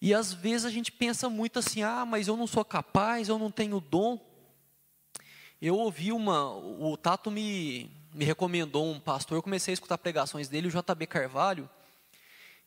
E 0.01 0.13
às 0.13 0.33
vezes 0.33 0.65
a 0.65 0.71
gente 0.71 0.93
pensa 0.93 1.29
muito 1.29 1.59
assim: 1.59 1.83
ah, 1.83 2.05
mas 2.05 2.29
eu 2.29 2.37
não 2.37 2.47
sou 2.47 2.65
capaz, 2.65 3.29
eu 3.29 3.39
não 3.39 3.51
tenho 3.51 3.81
dom. 3.81 4.19
Eu 5.61 5.77
ouvi 5.77 6.13
uma, 6.13 6.51
o 6.55 6.97
Tato 6.97 7.31
me, 7.31 7.91
me 8.13 8.25
recomendou 8.25 8.91
um 8.91 9.01
pastor, 9.01 9.39
eu 9.39 9.43
comecei 9.43 9.73
a 9.73 9.75
escutar 9.75 9.97
pregações 9.97 10.49
dele, 10.49 10.69
o 10.69 10.71
JB 10.71 11.07
Carvalho, 11.07 11.69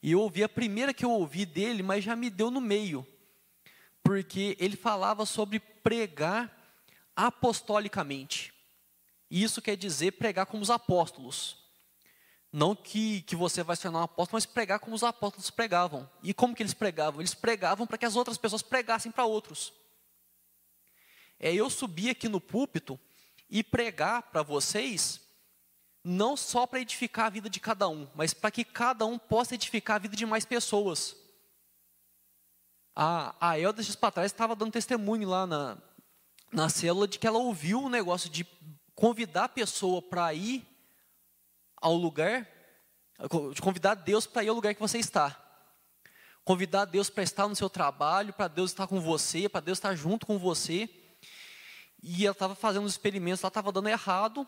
e 0.01 0.11
eu 0.13 0.21
ouvi 0.21 0.43
a 0.43 0.49
primeira 0.49 0.93
que 0.93 1.05
eu 1.05 1.11
ouvi 1.11 1.45
dele, 1.45 1.83
mas 1.83 2.03
já 2.03 2.15
me 2.15 2.29
deu 2.29 2.49
no 2.49 2.59
meio. 2.59 3.05
Porque 4.01 4.57
ele 4.59 4.75
falava 4.75 5.25
sobre 5.25 5.59
pregar 5.59 6.51
apostolicamente. 7.15 8.53
E 9.29 9.43
isso 9.43 9.61
quer 9.61 9.75
dizer 9.75 10.13
pregar 10.13 10.45
como 10.45 10.63
os 10.63 10.71
apóstolos. 10.71 11.58
Não 12.51 12.75
que, 12.75 13.21
que 13.21 13.35
você 13.35 13.61
vai 13.61 13.75
se 13.75 13.83
tornar 13.83 13.99
um 13.99 14.03
apóstolo, 14.03 14.37
mas 14.37 14.45
pregar 14.45 14.79
como 14.79 14.95
os 14.95 15.03
apóstolos 15.03 15.51
pregavam. 15.51 16.09
E 16.23 16.33
como 16.33 16.55
que 16.55 16.63
eles 16.63 16.73
pregavam? 16.73 17.21
Eles 17.21 17.35
pregavam 17.35 17.85
para 17.85 17.97
que 17.97 18.05
as 18.05 18.15
outras 18.15 18.37
pessoas 18.37 18.61
pregassem 18.61 19.11
para 19.11 19.25
outros. 19.25 19.71
É 21.39 21.53
eu 21.53 21.69
subir 21.69 22.09
aqui 22.09 22.27
no 22.27 22.41
púlpito 22.41 22.99
e 23.49 23.63
pregar 23.63 24.23
para 24.23 24.41
vocês 24.41 25.21
não 26.03 26.35
só 26.35 26.65
para 26.65 26.79
edificar 26.79 27.27
a 27.27 27.29
vida 27.29 27.49
de 27.49 27.59
cada 27.59 27.87
um, 27.87 28.07
mas 28.15 28.33
para 28.33 28.51
que 28.51 28.63
cada 28.63 29.05
um 29.05 29.19
possa 29.19 29.55
edificar 29.55 29.97
a 29.97 29.99
vida 29.99 30.15
de 30.15 30.25
mais 30.25 30.45
pessoas. 30.45 31.15
A, 32.95 33.35
a 33.39 33.59
Elda 33.59 33.83
dias 33.83 33.95
para 33.95 34.11
trás 34.11 34.31
estava 34.31 34.55
dando 34.55 34.71
testemunho 34.71 35.29
lá 35.29 35.45
na, 35.45 35.77
na 36.51 36.67
célula 36.67 37.07
de 37.07 37.19
que 37.19 37.27
ela 37.27 37.37
ouviu 37.37 37.83
o 37.83 37.89
negócio 37.89 38.29
de 38.29 38.45
convidar 38.95 39.45
a 39.45 39.49
pessoa 39.49 40.01
para 40.01 40.33
ir 40.33 40.65
ao 41.81 41.95
lugar, 41.95 42.47
convidar 43.61 43.95
Deus 43.95 44.25
para 44.25 44.43
ir 44.43 44.49
ao 44.49 44.55
lugar 44.55 44.73
que 44.73 44.79
você 44.79 44.97
está. 44.97 45.37
Convidar 46.43 46.85
Deus 46.85 47.09
para 47.09 47.23
estar 47.23 47.47
no 47.47 47.55
seu 47.55 47.69
trabalho, 47.69 48.33
para 48.33 48.47
Deus 48.47 48.71
estar 48.71 48.87
com 48.87 48.99
você, 48.99 49.47
para 49.47 49.61
Deus 49.61 49.77
estar 49.77 49.93
junto 49.95 50.25
com 50.25 50.37
você. 50.39 50.89
E 52.01 52.25
ela 52.25 52.31
estava 52.31 52.55
fazendo 52.55 52.85
os 52.85 52.93
experimentos, 52.93 53.43
ela 53.43 53.49
estava 53.49 53.71
dando 53.71 53.89
errado, 53.89 54.47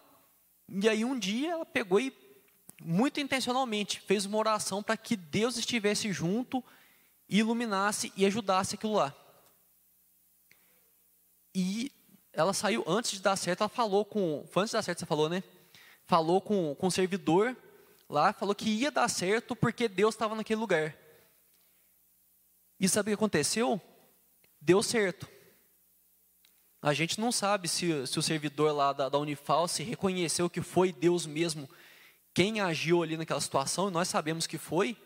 e 0.69 0.87
aí 0.87 1.03
um 1.03 1.19
dia 1.19 1.51
ela 1.51 1.65
pegou 1.65 1.99
e, 1.99 2.15
muito 2.81 3.19
intencionalmente, 3.19 3.99
fez 3.99 4.25
uma 4.25 4.37
oração 4.37 4.81
para 4.81 4.95
que 4.95 5.17
Deus 5.17 5.57
estivesse 5.57 6.13
junto, 6.13 6.63
iluminasse 7.27 8.11
e 8.15 8.25
ajudasse 8.25 8.75
aquilo 8.75 8.93
lá. 8.93 9.13
E 11.53 11.91
ela 12.31 12.53
saiu 12.53 12.83
antes 12.87 13.11
de 13.11 13.21
dar 13.21 13.35
certo, 13.35 13.61
ela 13.61 13.69
falou 13.69 14.05
com. 14.05 14.45
Foi 14.49 14.63
antes 14.63 14.71
de 14.71 14.77
dar 14.77 14.83
certo, 14.83 14.99
você 14.99 15.05
falou, 15.05 15.27
né? 15.27 15.43
Falou 16.11 16.41
com, 16.41 16.75
com 16.75 16.87
o 16.87 16.91
servidor 16.91 17.55
lá, 18.09 18.33
falou 18.33 18.53
que 18.53 18.67
ia 18.69 18.91
dar 18.91 19.07
certo 19.07 19.55
porque 19.55 19.87
Deus 19.87 20.13
estava 20.13 20.35
naquele 20.35 20.59
lugar. 20.59 20.93
E 22.77 22.89
sabe 22.89 23.07
o 23.07 23.11
que 23.11 23.15
aconteceu? 23.15 23.79
Deu 24.59 24.83
certo. 24.83 25.25
A 26.81 26.93
gente 26.93 27.17
não 27.17 27.31
sabe 27.31 27.69
se, 27.69 28.05
se 28.05 28.19
o 28.19 28.21
servidor 28.21 28.73
lá 28.73 28.91
da, 28.91 29.07
da 29.07 29.17
Unifal 29.17 29.69
se 29.69 29.83
reconheceu 29.83 30.49
que 30.49 30.61
foi 30.61 30.91
Deus 30.91 31.25
mesmo 31.25 31.69
quem 32.33 32.59
agiu 32.59 33.01
ali 33.01 33.15
naquela 33.15 33.39
situação, 33.39 33.87
e 33.87 33.91
nós 33.93 34.09
sabemos 34.09 34.45
que 34.45 34.57
foi, 34.57 34.97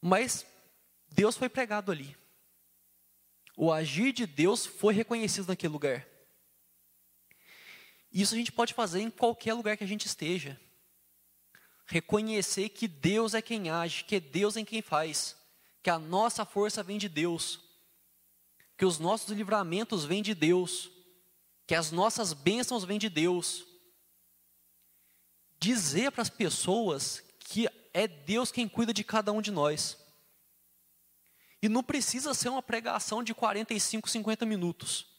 mas 0.00 0.46
Deus 1.08 1.36
foi 1.36 1.48
pregado 1.48 1.90
ali. 1.90 2.16
O 3.56 3.72
agir 3.72 4.12
de 4.12 4.24
Deus 4.24 4.64
foi 4.64 4.94
reconhecido 4.94 5.48
naquele 5.48 5.72
lugar. 5.72 6.06
Isso 8.16 8.34
a 8.34 8.38
gente 8.38 8.50
pode 8.50 8.72
fazer 8.72 9.02
em 9.02 9.10
qualquer 9.10 9.52
lugar 9.52 9.76
que 9.76 9.84
a 9.84 9.86
gente 9.86 10.06
esteja. 10.06 10.58
reconhecer 11.88 12.70
que 12.70 12.88
Deus 12.88 13.34
é 13.34 13.42
quem 13.42 13.70
age, 13.70 14.04
que 14.04 14.16
é 14.16 14.20
Deus 14.20 14.56
em 14.56 14.64
quem 14.64 14.80
faz, 14.82 15.36
que 15.82 15.90
a 15.90 15.98
nossa 15.98 16.44
força 16.44 16.82
vem 16.82 16.98
de 16.98 17.08
Deus, 17.08 17.60
que 18.76 18.86
os 18.86 18.98
nossos 18.98 19.28
livramentos 19.28 20.04
vêm 20.04 20.22
de 20.22 20.34
Deus, 20.34 20.90
que 21.66 21.74
as 21.74 21.92
nossas 21.92 22.32
bênçãos 22.32 22.84
vêm 22.84 22.98
de 22.98 23.10
Deus. 23.10 23.66
Dizer 25.60 26.10
para 26.10 26.22
as 26.22 26.30
pessoas 26.30 27.22
que 27.38 27.68
é 27.92 28.08
Deus 28.08 28.50
quem 28.50 28.66
cuida 28.66 28.94
de 28.94 29.04
cada 29.04 29.30
um 29.30 29.42
de 29.42 29.50
nós. 29.50 29.96
E 31.62 31.68
não 31.68 31.84
precisa 31.84 32.32
ser 32.32 32.48
uma 32.48 32.62
pregação 32.62 33.22
de 33.22 33.34
45, 33.34 34.08
50 34.08 34.46
minutos. 34.46 35.15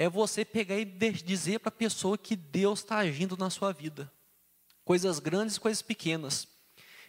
É 0.00 0.08
você 0.08 0.46
pegar 0.46 0.78
e 0.78 0.84
dizer 0.86 1.58
para 1.58 1.68
a 1.68 1.70
pessoa 1.70 2.16
que 2.16 2.34
Deus 2.34 2.78
está 2.78 2.96
agindo 2.96 3.36
na 3.36 3.50
sua 3.50 3.70
vida. 3.70 4.10
Coisas 4.82 5.18
grandes, 5.18 5.58
coisas 5.58 5.82
pequenas. 5.82 6.48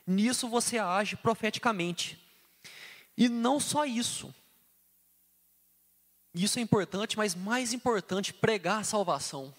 Nisso 0.06 0.50
você 0.50 0.78
age 0.78 1.16
profeticamente. 1.16 2.22
E 3.16 3.30
não 3.30 3.62
só 3.62 3.86
isso. 3.86 4.36
Isso 6.36 6.60
é 6.60 6.62
importante, 6.62 7.16
mas 7.16 7.34
mais 7.34 7.72
importante, 7.72 8.34
pregar 8.34 8.82
a 8.82 8.84
salvação. 8.84 9.54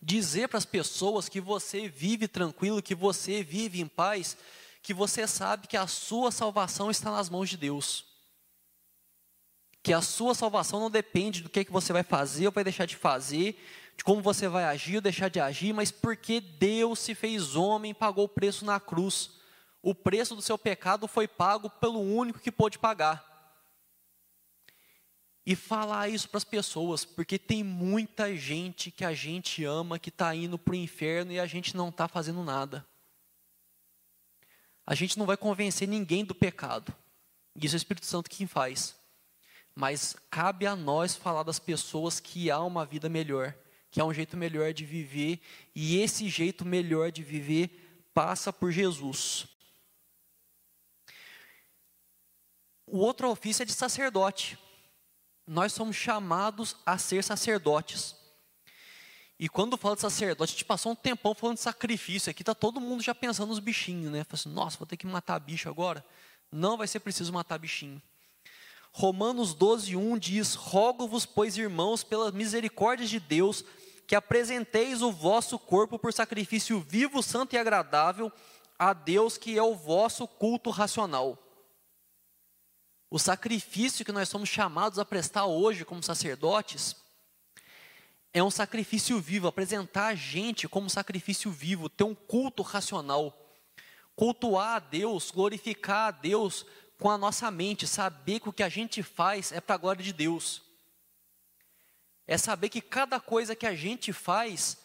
Dizer 0.00 0.48
para 0.48 0.56
as 0.56 0.64
pessoas 0.64 1.28
que 1.28 1.38
você 1.38 1.86
vive 1.86 2.26
tranquilo, 2.26 2.80
que 2.80 2.94
você 2.94 3.42
vive 3.42 3.82
em 3.82 3.86
paz, 3.86 4.38
que 4.82 4.94
você 4.94 5.26
sabe 5.28 5.66
que 5.66 5.76
a 5.76 5.86
sua 5.86 6.32
salvação 6.32 6.90
está 6.90 7.10
nas 7.10 7.28
mãos 7.28 7.50
de 7.50 7.58
Deus. 7.58 8.13
Que 9.84 9.92
a 9.92 10.02
sua 10.02 10.34
salvação 10.34 10.80
não 10.80 10.90
depende 10.90 11.42
do 11.42 11.48
que, 11.48 11.64
que 11.64 11.70
você 11.70 11.92
vai 11.92 12.02
fazer 12.02 12.46
ou 12.46 12.52
vai 12.52 12.64
deixar 12.64 12.86
de 12.86 12.96
fazer, 12.96 13.56
de 13.96 14.02
como 14.02 14.20
você 14.20 14.48
vai 14.48 14.64
agir 14.64 14.96
ou 14.96 15.00
deixar 15.00 15.28
de 15.28 15.38
agir, 15.38 15.72
mas 15.72 15.92
porque 15.92 16.40
Deus 16.40 16.98
se 16.98 17.14
fez 17.14 17.54
homem, 17.54 17.94
pagou 17.94 18.24
o 18.24 18.28
preço 18.28 18.64
na 18.64 18.80
cruz. 18.80 19.30
O 19.80 19.94
preço 19.94 20.34
do 20.34 20.42
seu 20.42 20.58
pecado 20.58 21.06
foi 21.06 21.28
pago 21.28 21.70
pelo 21.70 22.00
único 22.00 22.40
que 22.40 22.50
pôde 22.50 22.80
pagar 22.80 23.32
e 25.46 25.54
falar 25.54 26.08
isso 26.08 26.28
para 26.28 26.38
as 26.38 26.44
pessoas, 26.44 27.04
porque 27.04 27.38
tem 27.38 27.62
muita 27.62 28.34
gente 28.34 28.90
que 28.90 29.04
a 29.04 29.12
gente 29.12 29.62
ama 29.64 29.98
que 29.98 30.08
está 30.08 30.34
indo 30.34 30.58
para 30.58 30.72
o 30.72 30.76
inferno 30.76 31.32
e 31.32 31.38
a 31.38 31.46
gente 31.46 31.76
não 31.76 31.90
está 31.90 32.08
fazendo 32.08 32.42
nada. 32.42 32.86
A 34.86 34.94
gente 34.94 35.18
não 35.18 35.26
vai 35.26 35.36
convencer 35.36 35.86
ninguém 35.86 36.24
do 36.24 36.34
pecado, 36.34 36.94
isso 37.56 37.74
é 37.74 37.76
o 37.76 37.78
Espírito 37.78 38.06
Santo 38.06 38.30
quem 38.30 38.46
faz. 38.46 38.96
Mas 39.74 40.16
cabe 40.30 40.66
a 40.66 40.76
nós 40.76 41.16
falar 41.16 41.42
das 41.42 41.58
pessoas 41.58 42.20
que 42.20 42.50
há 42.50 42.60
uma 42.60 42.84
vida 42.86 43.08
melhor, 43.08 43.54
que 43.90 44.00
há 44.00 44.04
um 44.04 44.14
jeito 44.14 44.36
melhor 44.36 44.72
de 44.72 44.84
viver, 44.84 45.40
e 45.74 45.98
esse 45.98 46.28
jeito 46.28 46.64
melhor 46.64 47.10
de 47.10 47.22
viver 47.22 48.06
passa 48.12 48.52
por 48.52 48.70
Jesus. 48.70 49.46
O 52.86 52.98
outro 52.98 53.30
ofício 53.30 53.62
é 53.62 53.66
de 53.66 53.72
sacerdote 53.72 54.58
nós 55.46 55.72
somos 55.72 55.96
chamados 55.96 56.76
a 56.86 56.96
ser 56.96 57.22
sacerdotes. 57.22 58.16
E 59.38 59.48
quando 59.48 59.76
fala 59.76 59.94
de 59.94 60.00
sacerdote, 60.00 60.52
a 60.52 60.54
gente 60.54 60.64
passou 60.64 60.92
um 60.92 60.96
tempão 60.96 61.34
falando 61.34 61.56
de 61.56 61.62
sacrifício. 61.62 62.30
Aqui 62.30 62.42
está 62.42 62.54
todo 62.54 62.80
mundo 62.80 63.02
já 63.02 63.14
pensando 63.14 63.48
nos 63.48 63.58
bichinhos, 63.58 64.10
né? 64.10 64.24
Fala 64.24 64.34
assim, 64.34 64.48
nossa, 64.48 64.78
vou 64.78 64.86
ter 64.86 64.96
que 64.96 65.06
matar 65.06 65.38
bicho 65.40 65.68
agora. 65.68 66.04
Não 66.50 66.76
vai 66.76 66.86
ser 66.86 67.00
preciso 67.00 67.32
matar 67.32 67.58
bichinho. 67.58 68.00
Romanos 68.96 69.54
12, 69.54 69.96
1 69.96 70.18
diz: 70.18 70.54
Rogo-vos, 70.54 71.26
pois, 71.26 71.58
irmãos, 71.58 72.04
pelas 72.04 72.32
misericórdias 72.32 73.10
de 73.10 73.18
Deus, 73.18 73.64
que 74.06 74.14
apresenteis 74.14 75.02
o 75.02 75.10
vosso 75.10 75.58
corpo 75.58 75.98
por 75.98 76.12
sacrifício 76.12 76.78
vivo, 76.78 77.20
santo 77.20 77.54
e 77.54 77.58
agradável 77.58 78.30
a 78.78 78.92
Deus, 78.92 79.36
que 79.36 79.58
é 79.58 79.62
o 79.62 79.74
vosso 79.74 80.28
culto 80.28 80.70
racional. 80.70 81.36
O 83.10 83.18
sacrifício 83.18 84.04
que 84.04 84.12
nós 84.12 84.28
somos 84.28 84.48
chamados 84.48 85.00
a 85.00 85.04
prestar 85.04 85.46
hoje 85.46 85.84
como 85.84 86.00
sacerdotes 86.00 86.94
é 88.32 88.44
um 88.44 88.50
sacrifício 88.50 89.20
vivo, 89.20 89.48
apresentar 89.48 90.06
a 90.06 90.14
gente 90.14 90.68
como 90.68 90.88
sacrifício 90.88 91.50
vivo, 91.50 91.88
ter 91.88 92.04
um 92.04 92.14
culto 92.14 92.62
racional, 92.62 93.36
cultuar 94.14 94.76
a 94.76 94.78
Deus, 94.78 95.32
glorificar 95.32 96.08
a 96.08 96.10
Deus 96.12 96.64
com 97.04 97.10
a 97.10 97.18
nossa 97.18 97.50
mente, 97.50 97.86
saber 97.86 98.40
que 98.40 98.48
o 98.48 98.52
que 98.52 98.62
a 98.62 98.68
gente 98.70 99.02
faz 99.02 99.52
é 99.52 99.60
para 99.60 99.74
a 99.74 99.76
glória 99.78 100.02
de 100.02 100.10
Deus. 100.10 100.62
É 102.26 102.38
saber 102.38 102.70
que 102.70 102.80
cada 102.80 103.20
coisa 103.20 103.54
que 103.54 103.66
a 103.66 103.74
gente 103.74 104.10
faz 104.10 104.78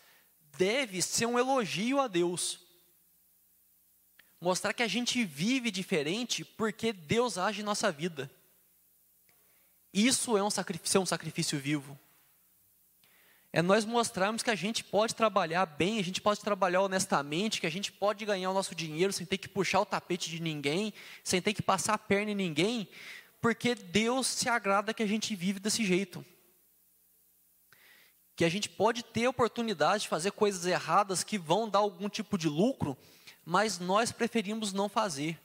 deve 0.58 1.02
ser 1.02 1.28
um 1.28 1.40
elogio 1.40 1.98
a 1.98 2.10
Deus 2.10 2.60
mostrar 4.42 4.74
que 4.74 4.84
a 4.84 4.88
gente 4.88 5.24
vive 5.24 5.72
diferente 5.72 6.44
porque 6.44 6.92
Deus 6.92 7.38
age 7.38 7.62
em 7.62 7.64
nossa 7.64 7.90
vida. 7.90 8.30
Isso 9.94 10.38
é 10.38 10.44
um 10.44 10.50
sacrifício, 10.50 11.00
um 11.00 11.06
sacrifício 11.06 11.58
vivo. 11.58 11.98
É 13.52 13.64
nós 13.64 13.84
mostrarmos 13.84 14.44
que 14.44 14.52
a 14.52 14.56
gente 14.56 14.84
pode 14.84 15.16
trabalhar 15.16 15.66
bem, 15.66 15.98
a 15.98 16.04
gente 16.04 16.22
pode 16.22 16.40
trabalhar 16.40 16.82
honestamente, 16.82 17.60
que 17.60 17.66
a 17.66 17.72
gente 17.72 17.92
pode 17.92 18.24
ganhar 18.24 18.52
o 18.52 18.54
nosso 18.54 18.76
dinheiro 18.76 19.12
sem 19.12 19.26
ter 19.26 19.40
que 19.40 19.48
puxar 19.48 19.82
o 19.82 19.86
tapete 19.86 20.30
de 20.30 20.40
ninguém, 20.40 20.94
sem 21.24 21.42
ter 21.42 21.54
que 21.54 21.62
passar 21.62 21.96
a 21.96 21.98
perna 21.98 22.32
em 22.32 22.36
ninguém, 22.36 22.88
porque 23.42 23.74
Deus 23.74 24.28
se 24.28 24.48
agrada 24.48 24.94
que 24.94 25.02
a 25.02 25.08
gente 25.08 25.36
vive 25.36 25.60
desse 25.60 25.84
jeito. 25.84 26.24
Que 28.36 28.46
a 28.46 28.50
gente 28.50 28.70
pode 28.70 29.04
ter 29.04 29.28
oportunidade 29.28 30.04
de 30.04 30.10
fazer 30.10 30.32
coisas 30.32 30.66
erradas 30.68 31.24
que 31.24 31.38
vão 31.38 31.68
dar 31.68 31.80
algum 31.80 32.08
tipo 32.08 32.38
de 32.38 32.48
lucro, 32.48 32.96
mas 33.44 33.80
nós 33.80 34.12
preferimos 34.12 34.72
não 34.72 34.88
fazer. 34.88 35.40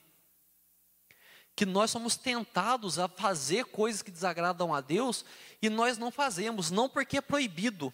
Que 1.55 1.65
nós 1.65 1.91
somos 1.91 2.15
tentados 2.15 2.99
a 2.99 3.07
fazer 3.07 3.65
coisas 3.65 4.01
que 4.01 4.11
desagradam 4.11 4.73
a 4.73 4.81
Deus 4.81 5.23
e 5.61 5.69
nós 5.69 5.97
não 5.97 6.11
fazemos, 6.11 6.69
não 6.69 6.89
porque 6.89 7.17
é 7.17 7.21
proibido, 7.21 7.93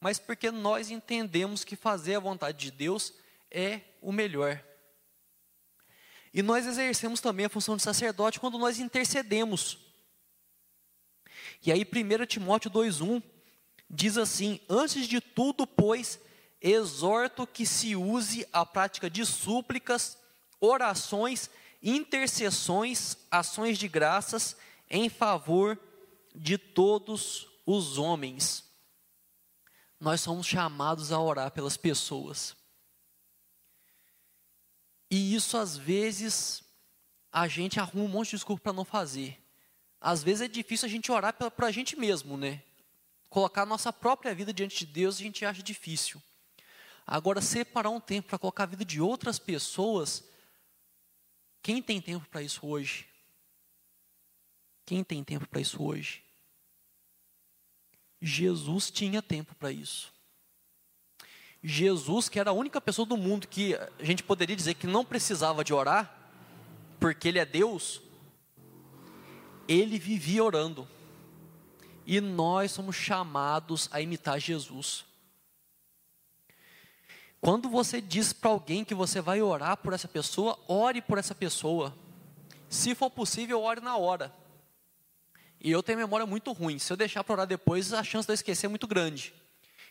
mas 0.00 0.18
porque 0.18 0.50
nós 0.50 0.90
entendemos 0.90 1.64
que 1.64 1.76
fazer 1.76 2.16
a 2.16 2.20
vontade 2.20 2.58
de 2.58 2.70
Deus 2.70 3.12
é 3.50 3.80
o 4.00 4.12
melhor. 4.12 4.62
E 6.32 6.42
nós 6.42 6.66
exercemos 6.66 7.20
também 7.20 7.46
a 7.46 7.48
função 7.48 7.76
de 7.76 7.82
sacerdote 7.82 8.40
quando 8.40 8.58
nós 8.58 8.78
intercedemos. 8.78 9.78
E 11.64 11.70
aí 11.70 11.84
1 11.84 12.26
Timóteo 12.26 12.70
2,1 12.70 13.22
diz 13.88 14.18
assim: 14.18 14.60
Antes 14.68 15.06
de 15.06 15.20
tudo, 15.20 15.66
pois, 15.66 16.18
exorto 16.60 17.46
que 17.46 17.64
se 17.64 17.94
use 17.94 18.46
a 18.52 18.66
prática 18.66 19.08
de 19.08 19.24
súplicas, 19.24 20.18
orações, 20.60 21.48
intercessões, 21.84 23.18
ações 23.30 23.78
de 23.78 23.86
graças 23.86 24.56
em 24.88 25.10
favor 25.10 25.78
de 26.34 26.56
todos 26.56 27.46
os 27.66 27.98
homens. 27.98 28.64
Nós 30.00 30.22
somos 30.22 30.46
chamados 30.46 31.12
a 31.12 31.20
orar 31.20 31.50
pelas 31.50 31.76
pessoas. 31.76 32.56
E 35.10 35.34
isso 35.34 35.58
às 35.58 35.76
vezes 35.76 36.64
a 37.30 37.46
gente 37.46 37.78
arruma 37.78 38.06
um 38.06 38.08
monte 38.08 38.30
de 38.30 38.36
desculpa 38.36 38.62
para 38.62 38.72
não 38.72 38.84
fazer. 38.84 39.38
Às 40.00 40.22
vezes 40.22 40.40
é 40.40 40.48
difícil 40.48 40.86
a 40.86 40.90
gente 40.90 41.12
orar 41.12 41.34
para 41.34 41.66
a 41.66 41.70
gente 41.70 41.96
mesmo, 41.96 42.36
né? 42.36 42.62
Colocar 43.28 43.62
a 43.62 43.66
nossa 43.66 43.92
própria 43.92 44.34
vida 44.34 44.52
diante 44.52 44.86
de 44.86 44.92
Deus 44.92 45.16
a 45.16 45.22
gente 45.22 45.44
acha 45.44 45.62
difícil. 45.62 46.22
Agora, 47.06 47.42
separar 47.42 47.90
um 47.90 48.00
tempo 48.00 48.28
para 48.28 48.38
colocar 48.38 48.62
a 48.62 48.66
vida 48.66 48.84
de 48.84 49.00
outras 49.00 49.38
pessoas, 49.38 50.24
quem 51.64 51.80
tem 51.80 51.98
tempo 51.98 52.28
para 52.28 52.42
isso 52.42 52.66
hoje? 52.66 53.06
Quem 54.84 55.02
tem 55.02 55.24
tempo 55.24 55.48
para 55.48 55.62
isso 55.62 55.82
hoje? 55.82 56.22
Jesus 58.20 58.90
tinha 58.90 59.22
tempo 59.22 59.54
para 59.54 59.72
isso. 59.72 60.12
Jesus, 61.62 62.28
que 62.28 62.38
era 62.38 62.50
a 62.50 62.52
única 62.52 62.82
pessoa 62.82 63.06
do 63.06 63.16
mundo 63.16 63.48
que 63.48 63.74
a 63.74 64.04
gente 64.04 64.22
poderia 64.22 64.54
dizer 64.54 64.74
que 64.74 64.86
não 64.86 65.06
precisava 65.06 65.64
de 65.64 65.72
orar, 65.72 66.14
porque 67.00 67.28
Ele 67.28 67.38
é 67.38 67.46
Deus, 67.46 68.02
ele 69.66 69.98
vivia 69.98 70.44
orando. 70.44 70.86
E 72.06 72.20
nós 72.20 72.72
somos 72.72 72.94
chamados 72.94 73.88
a 73.90 74.02
imitar 74.02 74.38
Jesus. 74.38 75.06
Quando 77.44 77.68
você 77.68 78.00
diz 78.00 78.32
para 78.32 78.50
alguém 78.50 78.86
que 78.86 78.94
você 78.94 79.20
vai 79.20 79.42
orar 79.42 79.76
por 79.76 79.92
essa 79.92 80.08
pessoa, 80.08 80.58
ore 80.66 81.02
por 81.02 81.18
essa 81.18 81.34
pessoa. 81.34 81.94
Se 82.70 82.94
for 82.94 83.10
possível, 83.10 83.60
ore 83.60 83.82
na 83.82 83.98
hora. 83.98 84.34
E 85.60 85.70
eu 85.70 85.82
tenho 85.82 85.98
memória 85.98 86.24
muito 86.24 86.52
ruim. 86.52 86.78
Se 86.78 86.90
eu 86.90 86.96
deixar 86.96 87.22
para 87.22 87.34
orar 87.34 87.46
depois, 87.46 87.92
a 87.92 88.02
chance 88.02 88.26
de 88.26 88.32
eu 88.32 88.34
esquecer 88.34 88.64
é 88.64 88.68
muito 88.70 88.86
grande. 88.86 89.34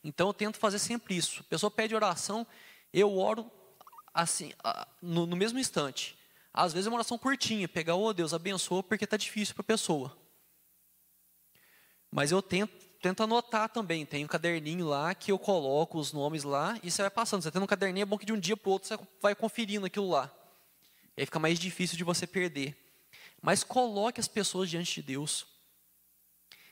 Então 0.03 0.29
eu 0.29 0.33
tento 0.33 0.57
fazer 0.57 0.79
sempre 0.79 1.15
isso. 1.15 1.41
A 1.41 1.43
pessoa 1.43 1.69
pede 1.69 1.93
oração, 1.93 2.47
eu 2.91 3.15
oro 3.19 3.51
assim, 4.11 4.51
no, 4.99 5.27
mesmo 5.27 5.59
instante. 5.59 6.17
Às 6.51 6.73
vezes 6.73 6.87
é 6.87 6.89
uma 6.89 6.97
oração 6.97 7.19
curtinha, 7.19 7.67
pegar, 7.67 7.93
oh 7.93 8.11
Deus, 8.13 8.33
abençoa, 8.33 8.81
porque 8.81 9.03
está 9.03 9.15
difícil 9.15 9.53
para 9.53 9.61
a 9.61 9.65
pessoa. 9.65 10.17
Mas 12.09 12.31
eu 12.31 12.41
tento 12.41 12.82
tenta 13.03 13.25
anotar 13.25 13.67
também. 13.67 14.05
Tem 14.05 14.23
um 14.23 14.27
caderninho 14.29 14.87
lá 14.87 15.13
que 15.13 15.29
eu 15.29 15.37
coloco 15.37 15.99
os 15.99 16.13
nomes 16.13 16.45
lá 16.45 16.79
e 16.81 16.89
você 16.89 17.01
vai 17.01 17.11
passando. 17.11 17.41
Você 17.41 17.51
tendo 17.51 17.63
um 17.63 17.67
caderninho 17.67 18.03
é 18.03 18.05
bom 18.05 18.17
que 18.17 18.25
de 18.25 18.31
um 18.31 18.39
dia 18.39 18.55
para 18.55 18.69
o 18.69 18.71
outro 18.71 18.87
você 18.87 18.97
vai 19.21 19.35
conferindo 19.35 19.85
aquilo 19.85 20.09
lá. 20.09 20.31
E 21.17 21.21
aí 21.21 21.25
fica 21.25 21.37
mais 21.37 21.59
difícil 21.59 21.97
de 21.97 22.03
você 22.05 22.25
perder. 22.25 22.77
Mas 23.41 23.61
coloque 23.61 24.21
as 24.21 24.27
pessoas 24.29 24.69
diante 24.69 24.95
de 24.95 25.01
Deus. 25.01 25.45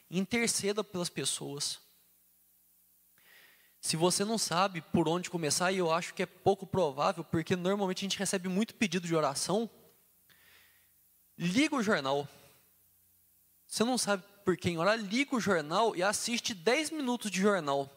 Interceda 0.10 0.86
pelas 0.86 1.10
pessoas. 1.10 1.80
Se 3.82 3.98
você 3.98 4.24
não 4.24 4.38
sabe 4.38 4.80
por 4.80 5.10
onde 5.10 5.30
começar, 5.30 5.74
e 5.74 5.80
eu 5.80 5.92
acho 5.92 6.14
que 6.14 6.24
é 6.24 6.26
pouco 6.26 6.66
provável, 6.66 7.26
porque 7.26 7.58
normalmente 7.58 8.06
a 8.06 8.08
gente 8.08 8.18
recebe 8.18 8.48
muito 8.48 8.74
pedido 8.76 9.06
de 9.06 9.16
oração, 9.16 9.70
liga 11.38 11.76
o 11.76 11.84
jornal. 11.84 12.26
Você 13.68 13.84
não 13.84 13.98
sabe 13.98 14.24
por 14.44 14.58
quem 14.58 14.78
orar, 14.78 14.98
liga 14.98 15.36
o 15.36 15.40
jornal 15.40 15.96
e 15.96 16.04
assiste 16.04 16.54
10 16.54 16.92
minutos 16.92 17.32
de 17.32 17.40
jornal. 17.40 17.90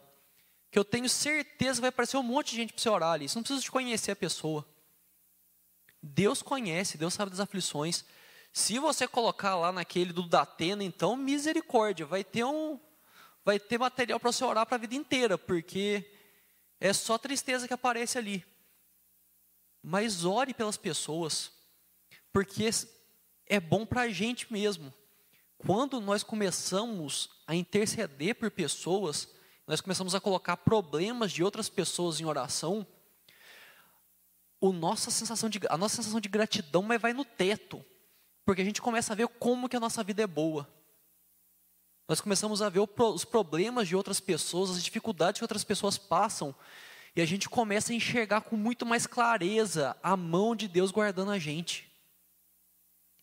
Que 0.71 0.79
eu 0.79 0.85
tenho 0.85 1.09
certeza 1.09 1.81
vai 1.81 1.89
aparecer 1.89 2.17
um 2.17 2.23
monte 2.23 2.51
de 2.51 2.57
gente 2.57 2.73
para 2.73 2.81
você 2.81 2.89
orar 2.89 3.11
ali. 3.11 3.29
Você 3.29 3.37
não 3.37 3.43
precisa 3.43 3.61
de 3.61 3.71
conhecer 3.71 4.11
a 4.11 4.15
pessoa. 4.15 4.65
Deus 6.01 6.41
conhece, 6.41 6.97
Deus 6.97 7.13
sabe 7.13 7.31
das 7.31 7.39
aflições. 7.39 8.05
Se 8.53 8.79
você 8.79 9.07
colocar 9.07 9.55
lá 9.55 9.71
naquele 9.71 10.13
do 10.13 10.23
Datena, 10.23 10.83
então, 10.83 11.15
misericórdia, 11.15 12.05
vai 12.05 12.23
ter 12.23 12.43
um, 12.43 12.79
vai 13.43 13.59
ter 13.59 13.77
material 13.77 14.19
para 14.19 14.31
você 14.31 14.43
orar 14.43 14.65
para 14.65 14.75
a 14.75 14.79
vida 14.79 14.95
inteira, 14.95 15.37
porque 15.37 16.09
é 16.79 16.93
só 16.93 17.17
tristeza 17.17 17.67
que 17.67 17.73
aparece 17.73 18.17
ali. 18.17 18.45
Mas 19.81 20.25
ore 20.25 20.53
pelas 20.53 20.77
pessoas, 20.77 21.51
porque 22.31 22.69
é 23.45 23.59
bom 23.59 23.85
para 23.85 24.01
a 24.01 24.09
gente 24.09 24.51
mesmo. 24.51 24.93
Quando 25.65 25.99
nós 25.99 26.21
começamos 26.21 27.29
a 27.47 27.55
interceder 27.55 28.35
por 28.35 28.51
pessoas, 28.51 29.27
nós 29.65 29.81
começamos 29.81 30.13
a 30.13 30.21
colocar 30.21 30.57
problemas 30.57 31.31
de 31.31 31.43
outras 31.43 31.67
pessoas 31.67 32.21
em 32.21 32.25
oração, 32.25 32.85
o 34.61 34.71
nossa 34.71 35.09
sensação 35.09 35.49
de, 35.49 35.59
a 35.67 35.75
nossa 35.75 35.95
sensação 35.95 36.19
de 36.19 36.29
gratidão 36.29 36.87
vai 36.99 37.13
no 37.13 37.25
teto, 37.25 37.83
porque 38.45 38.61
a 38.61 38.65
gente 38.65 38.79
começa 38.79 39.13
a 39.13 39.15
ver 39.15 39.27
como 39.27 39.67
que 39.67 39.75
a 39.75 39.79
nossa 39.79 40.03
vida 40.03 40.21
é 40.21 40.27
boa. 40.27 40.69
Nós 42.07 42.21
começamos 42.21 42.61
a 42.61 42.69
ver 42.69 42.81
os 42.97 43.25
problemas 43.25 43.87
de 43.87 43.95
outras 43.95 44.19
pessoas, 44.19 44.69
as 44.69 44.83
dificuldades 44.83 45.39
que 45.39 45.43
outras 45.43 45.63
pessoas 45.63 45.97
passam, 45.97 46.53
e 47.15 47.21
a 47.21 47.25
gente 47.25 47.49
começa 47.49 47.91
a 47.91 47.95
enxergar 47.95 48.41
com 48.41 48.55
muito 48.55 48.85
mais 48.85 49.07
clareza 49.07 49.97
a 50.03 50.15
mão 50.15 50.55
de 50.55 50.67
Deus 50.67 50.91
guardando 50.91 51.31
a 51.31 51.39
gente. 51.39 51.91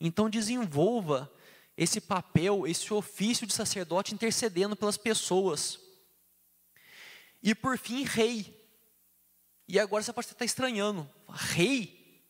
Então 0.00 0.28
desenvolva 0.28 1.30
esse 1.76 2.00
papel, 2.00 2.66
esse 2.66 2.92
ofício 2.92 3.46
de 3.46 3.52
sacerdote 3.52 4.14
intercedendo 4.14 4.76
pelas 4.76 4.96
pessoas. 4.96 5.80
E 7.42 7.54
por 7.54 7.78
fim, 7.78 8.04
rei. 8.04 8.58
E 9.66 9.78
agora 9.78 10.02
você 10.02 10.12
pode 10.12 10.26
estar 10.26 10.44
estranhando. 10.44 11.08
Rei? 11.28 12.22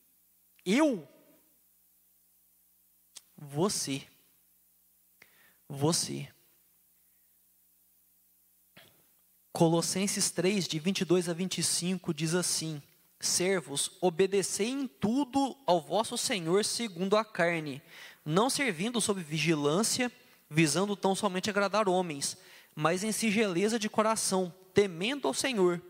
Eu? 0.65 1.09
Você. 3.37 4.07
Você. 5.69 6.29
Colossenses 9.53 10.31
3, 10.31 10.67
de 10.67 10.79
22 10.79 11.29
a 11.29 11.35
25, 11.35 12.15
diz 12.15 12.35
assim: 12.35 12.83
Servos, 13.21 13.97
obedecei 14.01 14.69
em 14.69 14.87
tudo 14.87 15.57
ao 15.67 15.81
vosso 15.81 16.17
Senhor 16.17 16.65
segundo 16.65 17.17
a 17.17 17.25
carne, 17.25 17.83
não 18.25 18.49
servindo 18.49 19.01
sob 19.01 19.23
vigilância, 19.23 20.11
visando 20.49 20.95
tão 20.95 21.15
somente 21.15 21.51
agradar 21.51 21.89
homens, 21.89 22.37
mas 22.75 23.03
em 23.03 23.13
singeleza 23.13 23.79
de 23.79 23.89
coração, 23.89 24.53
temendo 24.73 25.29
ao 25.29 25.35
Senhor. 25.35 25.81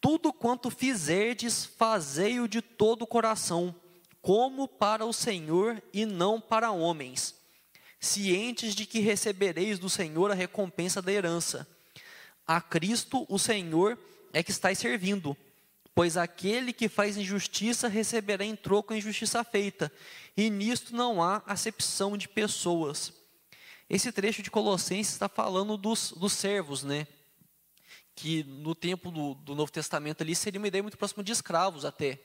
Tudo 0.00 0.32
quanto 0.32 0.70
fizerdes, 0.70 1.64
fazei-o 1.64 2.48
de 2.48 2.62
todo 2.62 3.02
o 3.02 3.06
coração, 3.06 3.74
como 4.22 4.66
para 4.66 5.04
o 5.04 5.12
Senhor 5.12 5.82
e 5.92 6.04
não 6.06 6.40
para 6.40 6.70
homens, 6.70 7.34
cientes 7.98 8.74
de 8.74 8.86
que 8.86 9.00
recebereis 9.00 9.78
do 9.78 9.90
Senhor 9.90 10.30
a 10.30 10.34
recompensa 10.34 11.00
da 11.00 11.12
herança 11.12 11.66
a 12.50 12.60
Cristo, 12.60 13.24
o 13.28 13.38
Senhor, 13.38 13.96
é 14.32 14.42
que 14.42 14.50
estáis 14.50 14.76
servindo. 14.76 15.36
Pois 15.94 16.16
aquele 16.16 16.72
que 16.72 16.88
faz 16.88 17.16
injustiça 17.16 17.88
receberá 17.88 18.44
em 18.44 18.56
troco 18.56 18.92
a 18.92 18.96
injustiça 18.96 19.42
feita, 19.42 19.92
e 20.36 20.48
nisto 20.48 20.94
não 20.94 21.22
há 21.22 21.42
acepção 21.46 22.16
de 22.16 22.28
pessoas. 22.28 23.12
Esse 23.88 24.12
trecho 24.12 24.40
de 24.42 24.50
Colossenses 24.50 25.12
está 25.12 25.28
falando 25.28 25.76
dos, 25.76 26.12
dos 26.12 26.32
servos, 26.32 26.84
né? 26.84 27.08
Que 28.14 28.44
no 28.44 28.74
tempo 28.74 29.10
do, 29.10 29.34
do 29.34 29.54
Novo 29.54 29.72
Testamento 29.72 30.22
ali 30.22 30.34
seria 30.36 30.60
uma 30.60 30.68
ideia 30.68 30.82
muito 30.82 30.96
próxima 30.96 31.24
de 31.24 31.32
escravos 31.32 31.84
até. 31.84 32.20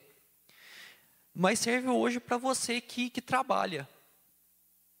Mas 1.34 1.58
serve 1.58 1.88
hoje 1.88 2.20
para 2.20 2.38
você 2.38 2.80
que, 2.80 3.10
que 3.10 3.20
trabalha. 3.20 3.88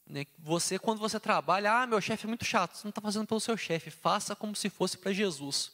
Né? 0.04 0.26
Você, 0.38 0.78
quando 0.78 0.98
você 0.98 1.18
trabalha, 1.18 1.72
ah, 1.72 1.86
meu 1.86 2.00
chefe 2.00 2.26
é 2.26 2.28
muito 2.28 2.44
chato. 2.44 2.76
Você 2.76 2.84
não 2.84 2.90
está 2.90 3.00
fazendo 3.00 3.26
pelo 3.26 3.40
seu 3.40 3.56
chefe. 3.56 3.90
Faça 3.90 4.36
como 4.36 4.54
se 4.54 4.68
fosse 4.68 4.98
para 4.98 5.12
Jesus. 5.12 5.72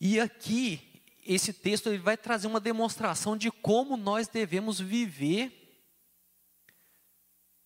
E 0.00 0.18
aqui, 0.18 1.02
esse 1.24 1.52
texto 1.52 1.88
ele 1.88 1.98
vai 1.98 2.16
trazer 2.16 2.46
uma 2.46 2.60
demonstração 2.60 3.36
de 3.36 3.50
como 3.50 3.96
nós 3.96 4.28
devemos 4.28 4.80
viver 4.80 5.58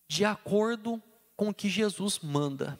de 0.07 0.23
acordo 0.23 1.01
com 1.35 1.49
o 1.49 1.53
que 1.53 1.69
Jesus 1.69 2.19
manda. 2.19 2.79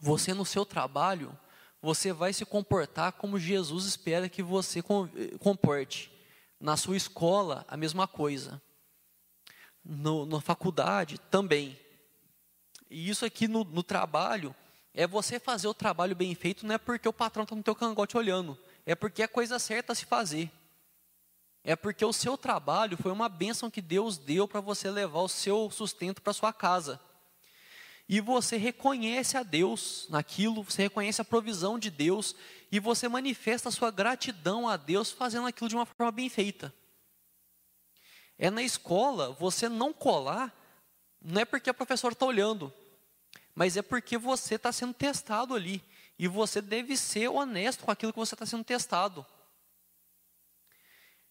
Você 0.00 0.32
no 0.32 0.44
seu 0.44 0.64
trabalho, 0.64 1.38
você 1.80 2.12
vai 2.12 2.32
se 2.32 2.44
comportar 2.44 3.12
como 3.12 3.38
Jesus 3.38 3.84
espera 3.86 4.28
que 4.28 4.42
você 4.42 4.82
comporte. 5.38 6.12
Na 6.58 6.76
sua 6.76 6.96
escola, 6.96 7.64
a 7.68 7.76
mesma 7.76 8.08
coisa 8.08 8.62
no, 9.84 10.26
na 10.26 10.40
faculdade 10.40 11.18
também. 11.18 11.78
E 12.90 13.08
isso 13.08 13.24
aqui 13.24 13.46
no, 13.46 13.64
no 13.64 13.82
trabalho 13.82 14.54
é 14.96 15.06
você 15.06 15.38
fazer 15.38 15.68
o 15.68 15.74
trabalho 15.74 16.16
bem 16.16 16.34
feito, 16.34 16.66
não 16.66 16.74
é 16.74 16.78
porque 16.78 17.06
o 17.06 17.12
patrão 17.12 17.42
está 17.42 17.54
no 17.54 17.62
teu 17.62 17.74
cangote 17.74 18.16
olhando, 18.16 18.58
é 18.86 18.94
porque 18.94 19.22
é 19.22 19.26
coisa 19.28 19.58
certa 19.58 19.92
a 19.92 19.94
se 19.94 20.06
fazer. 20.06 20.50
É 21.62 21.76
porque 21.76 22.02
o 22.02 22.14
seu 22.14 22.38
trabalho 22.38 22.96
foi 22.96 23.12
uma 23.12 23.28
bênção 23.28 23.70
que 23.70 23.82
Deus 23.82 24.16
deu 24.16 24.48
para 24.48 24.60
você 24.60 24.90
levar 24.90 25.20
o 25.20 25.28
seu 25.28 25.70
sustento 25.70 26.22
para 26.22 26.32
sua 26.32 26.50
casa. 26.50 26.98
E 28.08 28.20
você 28.20 28.56
reconhece 28.56 29.36
a 29.36 29.42
Deus 29.42 30.06
naquilo, 30.08 30.62
você 30.62 30.84
reconhece 30.84 31.20
a 31.20 31.24
provisão 31.24 31.78
de 31.78 31.90
Deus 31.90 32.34
e 32.72 32.80
você 32.80 33.06
manifesta 33.06 33.68
a 33.68 33.72
sua 33.72 33.90
gratidão 33.90 34.66
a 34.66 34.78
Deus 34.78 35.10
fazendo 35.10 35.46
aquilo 35.46 35.68
de 35.68 35.76
uma 35.76 35.84
forma 35.84 36.12
bem 36.12 36.30
feita. 36.30 36.72
É 38.38 38.48
na 38.48 38.62
escola, 38.62 39.32
você 39.32 39.68
não 39.68 39.92
colar, 39.92 40.56
não 41.20 41.42
é 41.42 41.44
porque 41.44 41.68
a 41.68 41.74
professora 41.74 42.14
está 42.14 42.24
olhando, 42.24 42.72
mas 43.56 43.74
é 43.74 43.80
porque 43.82 44.18
você 44.18 44.56
está 44.56 44.70
sendo 44.70 44.92
testado 44.92 45.54
ali. 45.54 45.82
E 46.18 46.28
você 46.28 46.60
deve 46.60 46.94
ser 46.94 47.28
honesto 47.28 47.84
com 47.84 47.90
aquilo 47.90 48.12
que 48.12 48.18
você 48.18 48.34
está 48.34 48.44
sendo 48.44 48.62
testado. 48.62 49.24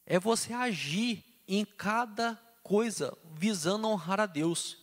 É 0.08 0.20
você 0.20 0.52
agir 0.52 1.24
em 1.48 1.64
cada 1.64 2.36
coisa 2.64 3.16
visando 3.36 3.88
honrar 3.88 4.20
a 4.20 4.26
Deus. 4.26 4.78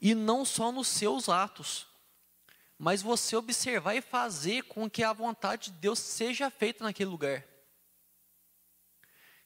E 0.00 0.14
não 0.14 0.46
só 0.46 0.72
nos 0.72 0.88
seus 0.88 1.28
atos, 1.28 1.86
mas 2.78 3.02
você 3.02 3.36
observar 3.36 3.94
e 3.94 4.00
fazer 4.00 4.62
com 4.64 4.88
que 4.88 5.02
a 5.02 5.12
vontade 5.12 5.70
de 5.70 5.78
Deus 5.78 5.98
seja 5.98 6.50
feita 6.50 6.84
naquele 6.84 7.10
lugar. 7.10 7.44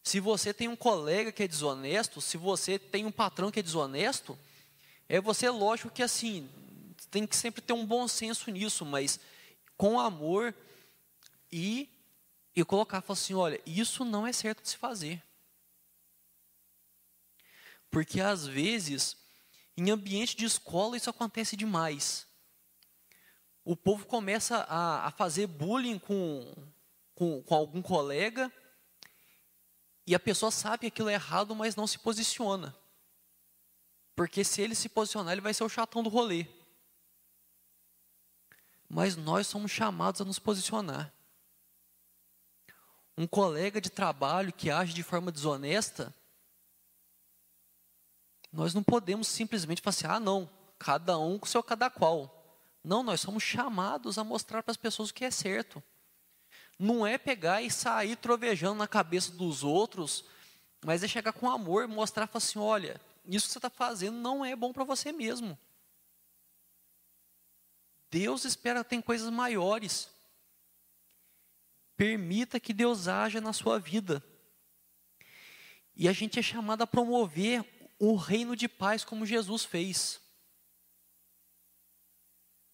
Se 0.03 0.21
você 0.21 0.55
tem 0.55 0.69
um 0.69 0.77
colega 0.77 1.33
que 1.33 1.43
é 1.43 1.49
desonesto, 1.49 2.21
se 2.21 2.37
você 2.37 2.79
tem 2.79 3.05
um 3.05 3.13
patrão 3.13 3.51
que 3.51 3.59
é 3.59 3.63
desonesto, 3.63 4.39
é 5.09 5.21
você, 5.21 5.49
lógico 5.49 5.91
que 5.91 6.03
assim, 6.03 6.49
tem 7.11 7.27
que 7.27 7.37
sempre 7.37 7.61
ter 7.61 7.73
um 7.73 7.87
bom 7.87 8.07
senso 8.07 8.51
nisso, 8.51 8.85
mas 8.85 9.19
com 9.77 9.99
amor 9.99 10.55
e, 11.51 11.89
e 12.55 12.65
colocar, 12.65 13.01
falar 13.01 13.19
assim, 13.19 13.35
olha, 13.35 13.61
isso 13.65 14.05
não 14.05 14.27
é 14.27 14.33
certo 14.33 14.63
de 14.63 14.69
se 14.69 14.77
fazer. 14.77 15.23
Porque 17.91 18.21
às 18.21 18.47
vezes, 18.47 19.17
em 19.77 19.91
ambiente 19.91 20.37
de 20.37 20.45
escola, 20.45 20.97
isso 20.97 21.09
acontece 21.09 21.57
demais. 21.57 22.27
O 23.65 23.77
povo 23.77 24.07
começa 24.07 24.59
a, 24.69 25.07
a 25.07 25.11
fazer 25.11 25.47
bullying 25.47 25.99
com, 25.99 26.55
com, 27.15 27.43
com 27.43 27.55
algum 27.55 27.83
colega, 27.83 28.53
e 30.07 30.15
a 30.15 30.19
pessoa 30.19 30.51
sabe 30.51 30.79
que 30.79 30.87
aquilo 30.87 31.11
é 31.11 31.15
errado, 31.15 31.55
mas 31.55 31.77
não 31.77 31.87
se 31.87 31.99
posiciona. 31.99 32.75
Porque 34.17 34.43
se 34.43 34.63
ele 34.63 34.75
se 34.75 34.89
posicionar, 34.89 35.33
ele 35.33 35.43
vai 35.43 35.53
ser 35.53 35.65
o 35.65 35.69
chatão 35.69 36.03
do 36.03 36.09
rolê. 36.09 36.47
Mas 38.89 39.17
nós 39.17 39.47
somos 39.47 39.71
chamados 39.71 40.21
a 40.21 40.25
nos 40.25 40.39
posicionar. 40.39 41.13
Um 43.17 43.27
colega 43.27 43.81
de 43.81 43.91
trabalho 43.91 44.53
que 44.53 44.71
age 44.71 44.95
de 44.95 45.03
forma 45.03 45.31
desonesta, 45.31 46.15
nós 48.53 48.73
não 48.73 48.83
podemos 48.83 49.29
simplesmente 49.29 49.83
falar 49.83 49.91
assim: 49.91 50.07
ah, 50.07 50.21
não, 50.21 50.49
cada 50.79 51.19
um 51.19 51.39
com 51.39 51.47
o 51.47 51.49
seu 51.49 51.63
cada 51.63 51.91
qual. 51.91 52.35
Não, 52.83 53.03
nós 53.03 53.21
somos 53.21 53.43
chamados 53.43 54.19
a 54.19 54.25
mostrar 54.25 54.63
para 54.63 54.71
as 54.71 54.77
pessoas 54.77 55.11
o 55.11 55.15
que 55.15 55.25
é 55.25 55.31
certo. 55.31 55.83
Não 56.79 57.07
é 57.07 57.19
pegar 57.19 57.61
e 57.61 57.71
sair 57.71 58.17
trovejando 58.17 58.79
na 58.79 58.87
cabeça 58.87 59.33
dos 59.33 59.65
outros, 59.65 60.25
mas 60.85 61.03
é 61.03 61.09
chegar 61.09 61.33
com 61.33 61.51
amor 61.51 61.85
e 61.85 61.87
mostrar 61.87 62.27
falar 62.27 62.39
assim: 62.39 62.59
olha, 62.59 63.01
isso 63.27 63.47
que 63.47 63.53
você 63.53 63.59
está 63.59 63.69
fazendo 63.69 64.17
não 64.17 64.45
é 64.45 64.55
bom 64.57 64.73
para 64.73 64.85
você 64.85 65.13
mesmo. 65.13 65.59
Deus 68.11 68.45
espera, 68.45 68.85
tem 68.85 69.01
coisas 69.01 69.31
maiores. 69.31 70.09
Permita 71.97 72.61
que 72.61 72.73
Deus 72.73 73.09
haja 73.09 73.41
na 73.41 73.53
sua 73.53 73.79
vida. 73.79 74.25
E 75.95 76.09
a 76.09 76.13
gente 76.13 76.39
é 76.39 76.43
chamado 76.43 76.83
a 76.83 76.87
promover 76.87 77.65
o 77.99 78.15
reino 78.15 78.55
de 78.55 78.69
paz 78.69 79.05
como 79.05 79.27
Jesus 79.27 79.65
fez. 79.65 80.21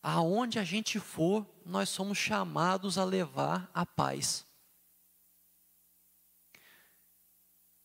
Aonde 0.02 0.58
a 0.58 0.64
gente 0.64 1.00
for, 1.00 1.46
nós 1.64 1.88
somos 1.88 2.18
chamados 2.18 2.98
a 2.98 3.04
levar 3.04 3.70
a 3.72 3.86
paz. 3.86 4.44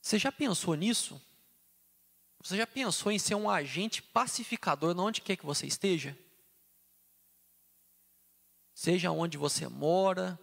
Você 0.01 0.19
já 0.19 0.31
pensou 0.31 0.75
nisso? 0.75 1.21
Você 2.41 2.57
já 2.57 2.67
pensou 2.67 3.11
em 3.11 3.19
ser 3.19 3.35
um 3.35 3.49
agente 3.49 4.01
pacificador 4.01 4.97
onde 4.99 5.21
quer 5.21 5.37
que 5.37 5.45
você 5.45 5.65
esteja? 5.65 6.17
Seja 8.81 9.11
onde 9.11 9.37
você 9.37 9.67
mora, 9.67 10.39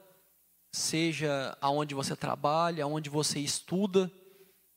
seja 0.71 1.57
aonde 1.59 1.95
você 1.95 2.15
trabalha, 2.15 2.85
aonde 2.85 3.09
você 3.09 3.39
estuda, 3.39 4.13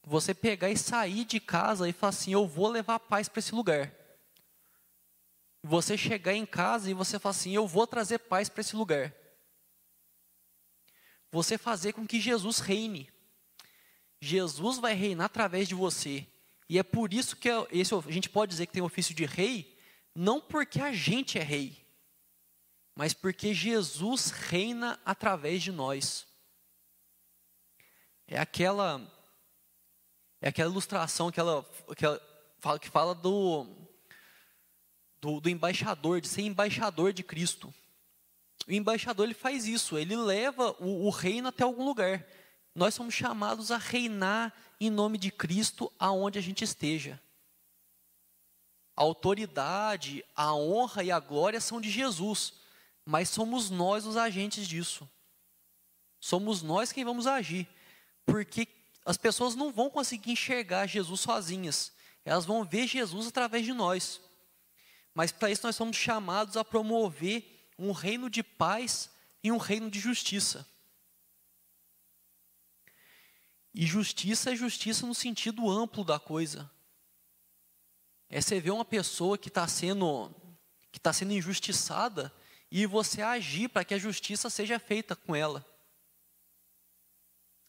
você 0.01 0.33
pegar 0.33 0.69
e 0.69 0.77
sair 0.77 1.25
de 1.25 1.41
casa 1.41 1.89
e 1.89 1.91
falar 1.91 2.11
assim: 2.11 2.31
eu 2.31 2.47
vou 2.47 2.69
levar 2.69 3.01
paz 3.01 3.27
para 3.27 3.39
esse 3.39 3.53
lugar. 3.53 3.93
Você 5.61 5.97
chegar 5.97 6.33
em 6.33 6.45
casa 6.45 6.89
e 6.89 6.93
você 6.93 7.19
falar 7.19 7.31
assim: 7.31 7.53
eu 7.53 7.67
vou 7.67 7.85
trazer 7.85 8.19
paz 8.19 8.47
para 8.47 8.61
esse 8.61 8.77
lugar. 8.77 9.13
Você 11.29 11.57
fazer 11.57 11.91
com 11.91 12.07
que 12.07 12.21
Jesus 12.21 12.59
reine. 12.59 13.11
Jesus 14.21 14.77
vai 14.77 14.93
reinar 14.93 15.25
através 15.25 15.67
de 15.67 15.75
você. 15.75 16.25
E 16.69 16.79
é 16.79 16.83
por 16.83 17.13
isso 17.13 17.35
que 17.35 17.49
esse, 17.71 17.93
a 17.93 17.99
gente 18.09 18.29
pode 18.29 18.51
dizer 18.51 18.67
que 18.67 18.73
tem 18.73 18.81
ofício 18.81 19.13
de 19.13 19.25
rei, 19.25 19.77
não 20.15 20.39
porque 20.39 20.79
a 20.79 20.93
gente 20.93 21.37
é 21.37 21.43
rei, 21.43 21.78
mas 22.99 23.13
porque 23.13 23.53
Jesus 23.53 24.29
reina 24.29 24.99
através 25.05 25.63
de 25.63 25.71
nós. 25.71 26.27
É 28.27 28.37
aquela 28.37 29.09
é 30.41 30.49
aquela 30.49 30.69
ilustração 30.69 31.29
aquela, 31.29 31.65
aquela 31.89 32.21
fala, 32.59 32.77
que 32.77 32.89
fala 32.89 33.15
do 33.15 33.65
do, 35.21 35.39
do 35.39 35.49
embaixador, 35.49 36.19
de 36.19 36.27
ser 36.27 36.41
embaixador 36.41 37.13
de 37.13 37.23
Cristo. 37.23 37.73
O 38.67 38.71
embaixador 38.73 39.27
ele 39.27 39.33
faz 39.33 39.65
isso, 39.65 39.97
ele 39.97 40.17
leva 40.17 40.75
o, 40.77 41.05
o 41.05 41.09
reino 41.09 41.47
até 41.47 41.63
algum 41.63 41.85
lugar. 41.85 42.27
Nós 42.75 42.95
somos 42.95 43.13
chamados 43.13 43.71
a 43.71 43.77
reinar 43.77 44.53
em 44.77 44.89
nome 44.89 45.17
de 45.17 45.31
Cristo 45.31 45.89
aonde 45.97 46.37
a 46.37 46.41
gente 46.41 46.65
esteja. 46.65 47.17
A 48.93 49.03
autoridade, 49.03 50.21
a 50.35 50.53
honra 50.53 51.01
e 51.01 51.11
a 51.13 51.19
glória 51.21 51.61
são 51.61 51.79
de 51.79 51.89
Jesus, 51.89 52.58
mas 53.05 53.29
somos 53.29 53.69
nós 53.69 54.05
os 54.05 54.17
agentes 54.17 54.67
disso. 54.67 55.09
Somos 56.19 56.61
nós 56.61 56.91
quem 56.91 57.05
vamos 57.05 57.27
agir, 57.27 57.67
porque 58.25 58.67
as 59.05 59.17
pessoas 59.17 59.55
não 59.55 59.71
vão 59.71 59.89
conseguir 59.89 60.31
enxergar 60.31 60.85
Jesus 60.85 61.21
sozinhas, 61.21 61.91
elas 62.25 62.45
vão 62.45 62.63
ver 62.63 62.87
Jesus 62.87 63.27
através 63.27 63.65
de 63.65 63.73
nós. 63.73 64.21
Mas 65.13 65.31
para 65.31 65.49
isso 65.49 65.65
nós 65.65 65.75
somos 65.75 65.97
chamados 65.97 66.55
a 66.57 66.63
promover 66.63 67.67
um 67.77 67.91
reino 67.91 68.29
de 68.29 68.43
paz 68.43 69.09
e 69.43 69.51
um 69.51 69.57
reino 69.57 69.89
de 69.89 69.99
justiça. 69.99 70.67
E 73.73 73.85
justiça 73.85 74.51
é 74.51 74.55
justiça 74.55 75.05
no 75.05 75.15
sentido 75.15 75.69
amplo 75.69 76.03
da 76.03 76.19
coisa. 76.19 76.69
É 78.29 78.41
você 78.41 78.59
ver 78.59 78.71
uma 78.71 78.85
pessoa 78.85 79.37
que 79.37 79.47
está 79.47 79.67
sendo 79.67 80.33
que 80.91 80.97
está 80.97 81.13
sendo 81.13 81.33
injustiçada 81.33 82.33
e 82.71 82.85
você 82.85 83.21
agir 83.21 83.69
para 83.69 83.83
que 83.83 83.93
a 83.93 83.97
justiça 83.97 84.49
seja 84.49 84.79
feita 84.79 85.15
com 85.15 85.35
ela. 85.35 85.65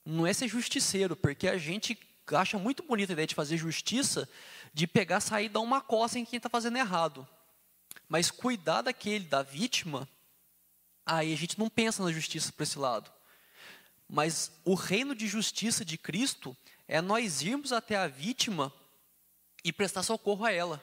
Não 0.05 0.26
é 0.26 0.32
ser 0.32 0.48
justiceiro, 0.48 1.16
porque 1.16 1.48
a 1.48 1.59
gente 1.59 1.98
acha 2.32 2.59
muito 2.59 2.82
bonita 2.82 3.12
a 3.12 3.14
ideia 3.14 3.26
de 3.26 3.34
fazer 3.34 3.57
justiça, 3.57 4.28
de 4.72 4.86
pegar, 4.86 5.20
sair 5.20 5.46
e 5.46 5.48
dar 5.48 5.61
uma 5.61 5.80
coça 5.80 6.18
em 6.18 6.24
quem 6.24 6.36
está 6.36 6.48
fazendo 6.48 6.78
errado. 6.78 7.26
Mas 8.09 8.30
cuidar 8.30 8.82
daquele, 8.82 9.24
da 9.24 9.42
vítima, 9.42 10.09
aí 11.05 11.32
a 11.32 11.36
gente 11.36 11.59
não 11.59 11.68
pensa 11.68 12.03
na 12.03 12.12
justiça 12.12 12.53
para 12.53 12.62
esse 12.62 12.78
lado. 12.78 13.11
Mas 14.09 14.53
o 14.64 14.74
reino 14.74 15.14
de 15.14 15.26
justiça 15.26 15.84
de 15.84 15.96
Cristo 15.96 16.57
é 16.88 17.01
nós 17.01 17.42
irmos 17.42 17.72
até 17.72 17.96
a 17.96 18.09
vítima 18.09 18.72
e 19.62 19.72
prestar 19.72 20.03
socorro 20.03 20.44
a 20.44 20.53
ela. 20.53 20.82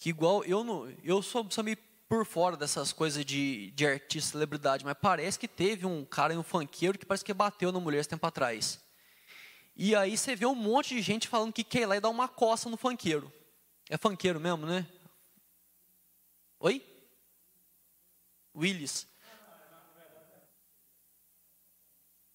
Que 0.00 0.08
igual 0.08 0.42
eu 0.44 0.64
não, 0.64 0.90
eu 1.04 1.22
sou, 1.22 1.46
sou 1.50 1.62
meio 1.62 1.76
por 2.08 2.24
fora 2.24 2.56
dessas 2.56 2.90
coisas 2.90 3.24
de, 3.24 3.70
de 3.72 3.86
artista, 3.86 4.32
celebridade, 4.32 4.84
mas 4.84 4.96
parece 5.00 5.38
que 5.38 5.46
teve 5.46 5.86
um 5.86 6.04
cara 6.04 6.36
um 6.36 6.42
funkeiro 6.42 6.98
que 6.98 7.06
parece 7.06 7.24
que 7.24 7.34
bateu 7.34 7.70
na 7.70 7.78
mulher 7.78 8.00
esse 8.00 8.08
tempo 8.08 8.26
atrás. 8.26 8.80
E 9.76 9.94
aí 9.94 10.16
você 10.16 10.34
vê 10.34 10.46
um 10.46 10.54
monte 10.54 10.94
de 10.94 11.02
gente 11.02 11.28
falando 11.28 11.52
que 11.52 11.62
quer 11.62 11.82
ir 11.82 11.86
lá 11.86 11.96
e 11.96 12.00
dar 12.00 12.08
uma 12.08 12.26
coça 12.28 12.70
no 12.70 12.78
funkeiro. 12.78 13.30
É 13.90 13.98
funkeiro 13.98 14.40
mesmo, 14.40 14.66
né? 14.66 14.86
Oi? 16.58 16.82
Willis. 18.56 19.06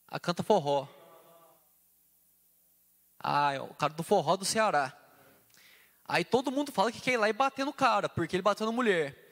A 0.08 0.20
canta 0.20 0.44
forró. 0.44 0.88
Ah, 3.20 3.54
é 3.54 3.60
o 3.60 3.74
cara 3.74 3.94
do 3.94 4.04
forró 4.04 4.38
do 4.38 4.46
Ceará. 4.46 4.96
Aí 6.08 6.24
todo 6.24 6.52
mundo 6.52 6.72
fala 6.72 6.92
que 6.92 7.02
quer 7.02 7.14
ir 7.14 7.18
lá 7.18 7.28
e 7.28 7.34
bater 7.34 7.66
no 7.66 7.74
cara, 7.74 8.08
porque 8.08 8.36
ele 8.36 8.44
bateu 8.44 8.66
na 8.66 8.72
mulher. 8.72 9.26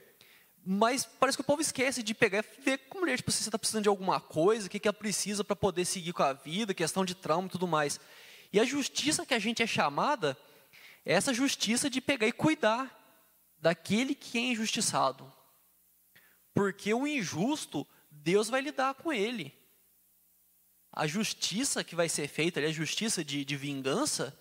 Mas 0.65 1.05
parece 1.05 1.37
que 1.37 1.41
o 1.41 1.45
povo 1.45 1.61
esquece 1.61 2.01
de 2.01 2.13
pegar 2.13 2.39
e 2.39 2.61
ver 2.61 2.77
com 2.89 2.97
a 2.97 3.01
mulher, 3.01 3.17
tipo, 3.17 3.31
se 3.31 3.43
você 3.43 3.49
está 3.49 3.59
precisando 3.59 3.83
de 3.83 3.89
alguma 3.89 4.19
coisa, 4.19 4.67
o 4.67 4.69
que, 4.69 4.79
que 4.79 4.87
ela 4.87 4.93
precisa 4.93 5.43
para 5.43 5.55
poder 5.55 5.85
seguir 5.85 6.13
com 6.13 6.23
a 6.23 6.33
vida, 6.33 6.73
questão 6.73 7.03
de 7.03 7.13
trauma 7.13 7.47
e 7.47 7.51
tudo 7.51 7.67
mais. 7.67 7.99
E 8.51 8.59
a 8.59 8.65
justiça 8.65 9.25
que 9.25 9.33
a 9.33 9.39
gente 9.39 9.61
é 9.61 9.67
chamada, 9.67 10.37
é 11.05 11.13
essa 11.13 11.33
justiça 11.33 11.89
de 11.89 11.99
pegar 11.99 12.27
e 12.27 12.31
cuidar 12.31 12.99
daquele 13.59 14.15
que 14.15 14.37
é 14.37 14.41
injustiçado. 14.41 15.31
Porque 16.53 16.93
o 16.93 17.05
injusto, 17.05 17.85
Deus 18.09 18.49
vai 18.49 18.61
lidar 18.61 18.93
com 18.95 19.11
ele. 19.11 19.53
A 20.91 21.07
justiça 21.07 21.83
que 21.83 21.95
vai 21.95 22.07
ser 22.07 22.27
feita, 22.27 22.59
a 22.59 22.71
justiça 22.71 23.23
de, 23.23 23.43
de 23.43 23.55
vingança, 23.57 24.37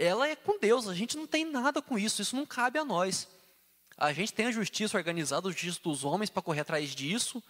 ela 0.00 0.26
é 0.26 0.34
com 0.34 0.58
Deus, 0.58 0.88
a 0.88 0.94
gente 0.94 1.16
não 1.16 1.26
tem 1.26 1.44
nada 1.44 1.82
com 1.82 1.98
isso, 1.98 2.22
isso 2.22 2.34
não 2.34 2.46
cabe 2.46 2.78
a 2.78 2.84
nós. 2.84 3.28
A 3.98 4.14
gente 4.14 4.32
tem 4.32 4.46
a 4.46 4.50
justiça 4.50 4.96
organizada, 4.96 5.46
a 5.46 5.52
justiça 5.52 5.78
dos 5.82 6.04
homens 6.04 6.30
para 6.30 6.40
correr 6.40 6.60
atrás 6.60 6.94
disso, 6.94 7.42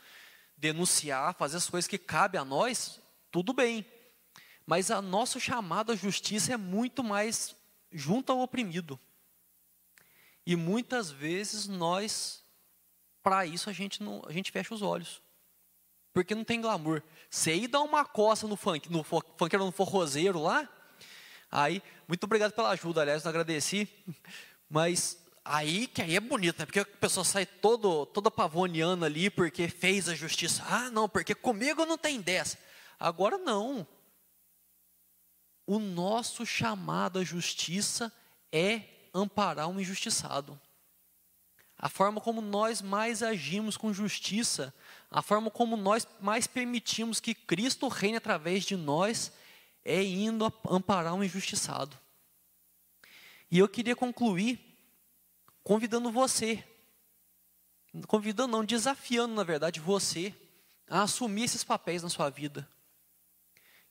denunciar, 0.57 1.35
fazer 1.35 1.59
as 1.59 1.71
coisas 1.71 1.87
que 1.87 1.97
cabe 1.97 2.37
a 2.37 2.45
nós, 2.45 3.01
tudo 3.31 3.53
bem. 3.53 3.87
Mas 4.67 4.91
a 4.91 5.01
nosso 5.01 5.39
chamado 5.39 5.93
à 5.93 5.97
justiça 5.97 6.53
é 6.53 6.57
muito 6.57 7.05
mais 7.05 7.55
junto 7.93 8.33
ao 8.33 8.41
oprimido. 8.41 8.99
E 10.45 10.57
muitas 10.57 11.09
vezes 11.09 11.69
nós, 11.69 12.43
para 13.23 13.47
isso 13.47 13.71
a 13.71 13.73
gente 13.73 14.03
não, 14.03 14.23
a 14.27 14.33
gente 14.33 14.51
fecha 14.51 14.75
os 14.75 14.83
olhos. 14.83 15.23
Porque 16.13 16.35
não 16.35 16.43
tem 16.43 16.61
glamour. 16.61 17.01
Você 17.31 17.55
ir 17.55 17.69
dar 17.69 17.83
uma 17.83 18.05
coça 18.05 18.49
no 18.49 18.57
funk, 18.57 18.91
no 18.91 19.05
funkeiro 19.05 19.65
no 19.65 19.71
forrozeiro 19.71 20.41
lá, 20.41 20.69
aí, 21.51 21.83
muito 22.07 22.25
obrigado 22.25 22.53
pela 22.53 22.71
ajuda, 22.71 23.03
aliás, 23.03 23.25
não 23.25 23.31
agradeci, 23.31 23.89
mas 24.69 25.19
aí 25.45 25.87
que 25.87 26.03
aí 26.03 26.17
é 26.17 26.21
bonito, 26.21 26.59
né? 26.59 26.67
Porque 26.67 26.81
a 26.81 26.85
pessoa 26.85 27.25
sai 27.25 27.47
todo, 27.47 28.07
toda 28.07 28.31
pavoneando 28.31 29.05
ali 29.05 29.31
porque 29.31 29.69
fez 29.69 30.09
a 30.09 30.15
justiça. 30.15 30.65
Ah, 30.69 30.91
não, 30.91 31.09
porque 31.09 31.35
comigo 31.35 31.85
não 31.85 31.99
tem 31.99 32.21
dessa. 32.21 32.59
Agora 32.99 33.39
não. 33.39 33.87
O 35.67 35.79
nosso 35.79 36.45
chamado 36.45 37.19
à 37.19 37.25
justiça 37.25 38.13
é 38.53 38.83
amparar 39.15 39.69
um 39.69 39.81
injustiçado. 39.81 40.61
A 41.79 41.89
forma 41.89 42.21
como 42.21 42.43
nós 42.43 42.83
mais 42.83 43.23
agimos 43.23 43.77
com 43.77 43.93
justiça, 43.93 44.75
a 45.11 45.23
forma 45.23 45.51
como 45.51 45.77
nós 45.77 46.07
mais 46.21 46.47
permitimos 46.47 47.21
que 47.21 47.35
Cristo 47.35 47.89
reine 47.89 48.19
através 48.19 48.65
de 48.65 48.77
nós, 48.77 49.33
é 49.91 50.03
indo 50.03 50.53
amparar 50.69 51.15
um 51.15 51.25
injustiçado. 51.25 51.99
E 53.51 53.59
eu 53.59 53.69
queria 53.69 53.97
concluir 53.97 54.59
convidando 55.63 56.11
você, 56.11 56.65
convidando 58.07 58.53
não, 58.53 58.65
desafiando 58.65 59.35
na 59.35 59.43
verdade 59.43 59.81
você 59.81 60.35
a 60.89 61.03
assumir 61.03 61.45
esses 61.45 61.65
papéis 61.65 62.03
na 62.03 62.09
sua 62.09 62.31
vida. 62.31 62.69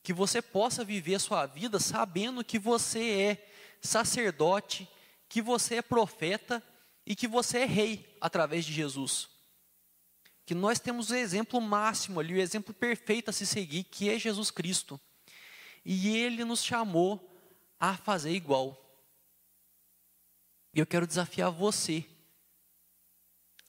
Que 0.02 0.12
você 0.12 0.40
possa 0.40 0.84
viver 0.84 1.16
a 1.16 1.20
sua 1.20 1.46
vida 1.46 1.78
sabendo 1.78 2.44
que 2.44 2.58
você 2.58 3.10
é 3.20 3.50
sacerdote 3.80 4.88
que 5.30 5.40
você 5.40 5.76
é 5.76 5.82
profeta 5.82 6.62
e 7.06 7.14
que 7.14 7.28
você 7.28 7.60
é 7.60 7.64
rei 7.64 8.16
através 8.20 8.66
de 8.66 8.72
Jesus. 8.72 9.28
Que 10.44 10.54
nós 10.54 10.80
temos 10.80 11.10
o 11.10 11.14
exemplo 11.14 11.60
máximo 11.60 12.18
ali, 12.18 12.34
o 12.34 12.40
exemplo 12.40 12.74
perfeito 12.74 13.30
a 13.30 13.32
se 13.32 13.46
seguir, 13.46 13.84
que 13.84 14.10
é 14.10 14.18
Jesus 14.18 14.50
Cristo. 14.50 15.00
E 15.84 16.16
ele 16.16 16.44
nos 16.44 16.62
chamou 16.62 17.30
a 17.78 17.96
fazer 17.96 18.32
igual. 18.32 18.76
E 20.74 20.78
eu 20.78 20.86
quero 20.86 21.06
desafiar 21.06 21.50
você 21.50 22.04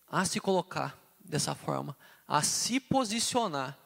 a 0.08 0.26
se 0.26 0.40
colocar 0.40 0.98
dessa 1.20 1.56
forma, 1.56 1.98
a 2.28 2.44
se 2.44 2.80
posicionar 2.80 3.78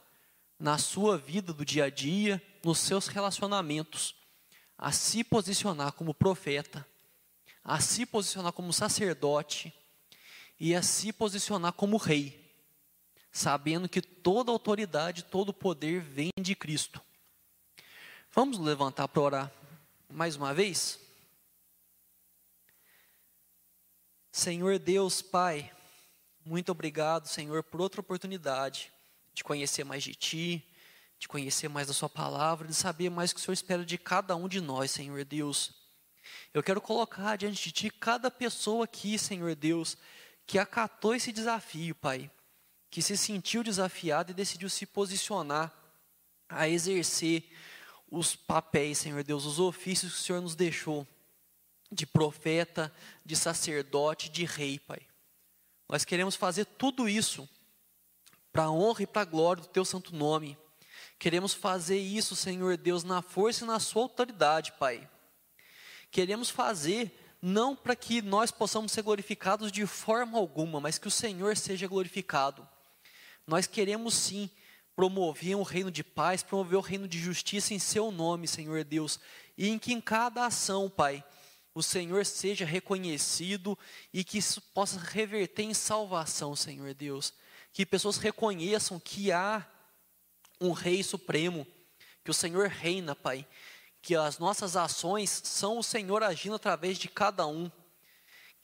na 0.60 0.78
sua 0.78 1.18
vida 1.18 1.54
do 1.54 1.64
dia 1.64 1.86
a 1.86 1.90
dia, 1.90 2.42
nos 2.64 2.80
seus 2.80 3.08
relacionamentos, 3.08 4.16
a 4.78 4.92
se 4.92 5.24
posicionar 5.24 5.92
como 5.92 6.14
profeta, 6.14 6.86
a 7.64 7.80
se 7.80 8.06
posicionar 8.06 8.52
como 8.52 8.74
sacerdote 8.74 9.74
e 10.60 10.74
a 10.74 10.82
se 10.82 11.14
posicionar 11.14 11.74
como 11.74 11.98
rei, 11.98 12.54
sabendo 13.32 13.88
que 13.88 14.02
toda 14.02 14.52
autoridade, 14.52 15.24
todo 15.26 15.54
poder 15.54 16.02
vem 16.02 16.32
de 16.40 16.56
Cristo. 16.56 17.05
Vamos 18.36 18.60
levantar 18.60 19.08
para 19.08 19.22
orar 19.22 19.52
mais 20.10 20.36
uma 20.36 20.54
vez? 20.54 21.00
Senhor 24.30 24.78
Deus, 24.78 25.22
Pai, 25.22 25.72
muito 26.46 26.70
obrigado, 26.70 27.30
Senhor, 27.30 27.64
por 27.64 27.80
outra 27.80 28.02
oportunidade 28.02 28.92
de 29.34 29.42
conhecer 29.42 29.86
mais 29.86 30.04
de 30.04 30.14
Ti, 30.14 30.68
de 31.18 31.30
conhecer 31.30 31.70
mais 31.70 31.88
da 31.88 31.94
Sua 31.94 32.10
palavra, 32.10 32.68
de 32.68 32.74
saber 32.74 33.10
mais 33.10 33.32
o 33.32 33.36
que 33.36 33.40
o 33.40 33.44
Senhor 33.46 33.54
espera 33.54 33.86
de 33.86 33.98
cada 33.98 34.36
um 34.36 34.50
de 34.50 34.60
nós, 34.60 34.92
Senhor 34.92 35.24
Deus. 35.24 35.72
Eu 36.54 36.62
quero 36.62 36.82
colocar 36.82 37.38
diante 37.38 37.64
de 37.64 37.72
Ti 37.72 37.90
cada 37.90 38.30
pessoa 38.30 38.84
aqui, 38.84 39.18
Senhor 39.18 39.56
Deus, 39.56 39.98
que 40.46 40.60
acatou 40.60 41.16
esse 41.16 41.32
desafio, 41.32 41.96
Pai, 41.96 42.30
que 42.90 43.02
se 43.02 43.16
sentiu 43.16 43.64
desafiado 43.64 44.32
e 44.32 44.36
decidiu 44.36 44.70
se 44.70 44.86
posicionar 44.86 45.72
a 46.50 46.68
exercer 46.68 47.50
os 48.16 48.36
papéis, 48.36 48.98
Senhor 48.98 49.24
Deus, 49.24 49.46
os 49.46 49.60
ofícios 49.60 50.14
que 50.14 50.20
o 50.20 50.24
Senhor 50.24 50.42
nos 50.42 50.56
deixou 50.56 51.06
de 51.92 52.06
profeta, 52.06 52.94
de 53.26 53.36
sacerdote, 53.36 54.30
de 54.30 54.46
rei, 54.46 54.80
Pai. 54.80 55.02
Nós 55.88 56.06
queremos 56.06 56.36
fazer 56.36 56.66
tudo 56.66 57.10
isso 57.10 57.48
para 58.52 58.64
a 58.64 58.72
honra 58.72 59.04
e 59.04 59.08
para 59.08 59.22
a 59.22 59.26
glória 59.26 59.62
do 59.62 59.68
Teu 59.68 59.84
santo 59.84 60.16
nome. 60.16 60.58
Queremos 61.20 61.54
fazer 61.54 62.00
isso, 62.00 62.36
Senhor 62.36 62.78
Deus, 62.78 63.04
na 63.04 63.22
força 63.22 63.64
e 63.64 63.68
na 63.68 63.80
Sua 63.80 64.04
autoridade, 64.04 64.72
Pai. 64.80 65.10
Queremos 66.10 66.50
fazer 66.50 67.38
não 67.42 67.76
para 67.76 67.96
que 67.96 68.22
nós 68.22 68.50
possamos 68.50 68.94
ser 68.94 69.02
glorificados 69.02 69.72
de 69.72 69.86
forma 69.86 70.38
alguma, 70.38 70.80
mas 70.80 70.98
que 70.98 71.08
o 71.08 71.12
Senhor 71.12 71.56
seja 71.58 71.86
glorificado. 71.86 72.68
Nós 73.46 73.68
queremos 73.68 74.14
sim 74.14 74.50
promover 74.96 75.56
um 75.56 75.64
reino 75.64 75.92
de 75.92 76.04
paz, 76.04 76.42
promover 76.42 76.78
o 76.78 76.82
reino 76.82 77.08
de 77.08 77.20
justiça 77.20 77.74
em 77.74 77.80
Seu 77.80 78.12
nome, 78.12 78.48
Senhor 78.48 78.84
Deus, 78.84 79.20
e 79.58 79.70
em 79.70 79.78
que 79.78 79.94
em 79.94 80.00
cada 80.00 80.46
ação, 80.46 80.90
Pai, 80.90 81.24
o 81.74 81.84
Senhor 81.84 82.26
seja 82.26 82.64
reconhecido 82.64 83.78
e 84.14 84.24
que 84.24 84.38
isso 84.38 84.62
possa 84.62 84.98
reverter 84.98 85.64
em 85.64 85.74
salvação, 85.74 86.56
Senhor 86.56 86.94
Deus. 86.94 87.34
Que 87.74 87.86
pessoas 87.86 88.16
reconheçam 88.16 88.98
que 88.98 89.30
há 89.34 89.68
um 90.62 90.72
Rei 90.72 91.04
Supremo, 91.04 91.68
que 92.24 92.32
o 92.32 92.34
Senhor 92.34 92.70
reina, 92.70 93.14
Pai. 93.14 93.46
Que 94.02 94.16
as 94.16 94.40
nossas 94.40 94.78
ações 94.78 95.42
são 95.44 95.78
o 95.78 95.84
Senhor 95.84 96.24
agindo 96.24 96.56
através 96.56 96.98
de 96.98 97.10
cada 97.10 97.46
um. 97.46 97.70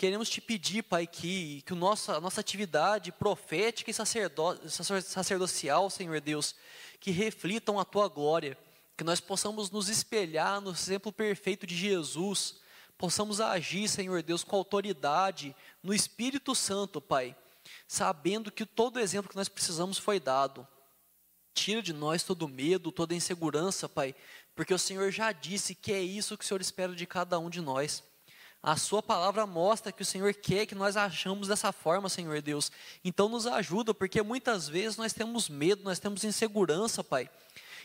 Queremos 0.02 0.30
te 0.32 0.42
pedir, 0.42 0.82
Pai, 0.82 1.06
que, 1.06 1.62
que 1.62 1.74
o 1.76 1.78
a 1.78 2.20
nossa 2.20 2.42
atividade 2.42 3.12
profética 3.12 3.92
e 3.92 3.94
sacerdocial, 3.94 5.92
Senhor 5.92 6.20
Deus, 6.20 6.56
que 7.00 7.12
reflitam 7.12 7.80
a 7.80 7.86
tua 7.86 8.08
glória, 8.08 8.58
que 8.98 9.04
nós 9.04 9.20
possamos 9.20 9.70
nos 9.70 9.90
espelhar 9.90 10.60
no 10.60 10.72
exemplo 10.72 11.12
perfeito 11.12 11.68
de 11.68 11.78
Jesus, 11.78 12.56
possamos 12.98 13.40
agir, 13.40 13.88
Senhor 13.88 14.24
Deus, 14.24 14.44
com 14.44 14.56
autoridade 14.56 15.56
no 15.84 15.94
Espírito 15.94 16.56
Santo, 16.56 17.00
Pai, 17.00 17.36
sabendo 17.88 18.52
que 18.52 18.66
todo 18.66 18.96
o 18.96 19.00
exemplo 19.00 19.30
que 19.30 19.38
nós 19.38 19.50
precisamos 19.50 20.00
foi 20.00 20.20
dado. 20.20 20.68
Tira 21.54 21.80
de 21.80 21.94
nós 21.94 22.24
todo 22.24 22.48
medo, 22.48 22.92
toda 22.92 23.14
insegurança, 23.14 23.88
Pai, 23.88 24.16
porque 24.56 24.74
o 24.74 24.80
Senhor 24.80 25.12
já 25.12 25.32
disse 25.32 25.76
que 25.76 25.94
é 25.94 26.02
isso 26.02 26.36
que 26.36 26.44
o 26.44 26.48
Senhor 26.48 26.60
espera 26.60 26.96
de 26.96 27.06
cada 27.06 27.38
um 27.38 27.52
de 27.52 27.62
nós. 27.62 28.04
A 28.64 28.76
Sua 28.76 29.02
palavra 29.02 29.48
mostra 29.48 29.92
que 29.92 30.04
o 30.04 30.06
Senhor 30.06 30.34
quer 30.36 30.68
que 30.68 30.76
nós 30.76 30.96
achamos 30.96 31.48
dessa 31.48 31.72
forma, 31.72 32.10
Senhor 32.10 32.42
Deus. 32.42 32.72
Então 33.04 33.28
nos 33.28 33.48
ajuda, 33.48 33.94
porque 33.94 34.22
muitas 34.22 34.68
vezes 34.68 34.98
nós 34.98 35.14
temos 35.14 35.50
medo, 35.50 35.84
nós 35.84 35.98
temos 35.98 36.24
insegurança, 36.24 37.04
Pai. 37.04 37.28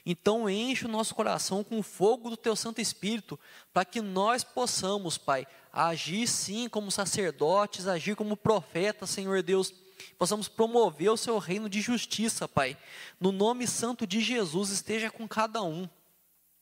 Então 0.05 0.49
enche 0.49 0.85
o 0.85 0.89
nosso 0.89 1.15
coração 1.15 1.65
com 1.65 1.79
o 1.79 1.83
fogo 1.83 2.29
do 2.29 2.37
teu 2.37 2.55
Santo 2.55 2.81
Espírito, 2.81 3.41
para 3.73 3.87
que 3.87 4.03
nós 4.03 4.45
possamos, 4.45 5.17
Pai, 5.17 5.47
agir 5.73 6.29
sim 6.29 6.69
como 6.69 6.91
sacerdotes, 6.91 7.89
agir 7.89 8.15
como 8.15 8.37
profetas, 8.37 9.11
Senhor 9.11 9.43
Deus, 9.43 9.73
possamos 10.19 10.47
promover 10.47 11.11
o 11.11 11.17
seu 11.17 11.39
reino 11.39 11.71
de 11.71 11.81
justiça, 11.81 12.47
Pai. 12.47 12.77
No 13.19 13.33
nome 13.33 13.67
santo 13.67 14.07
de 14.07 14.21
Jesus, 14.21 14.69
esteja 14.69 15.11
com 15.11 15.27
cada 15.27 15.63
um. 15.63 15.89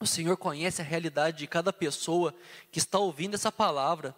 O 0.05 0.07
Senhor 0.07 0.37
conhece 0.37 0.83
a 0.83 0.85
realidade 0.85 1.39
de 1.39 1.47
cada 1.47 1.73
pessoa 1.73 2.35
que 2.71 2.79
está 2.79 2.99
ouvindo 2.99 3.37
essa 3.37 3.51
palavra, 3.51 4.15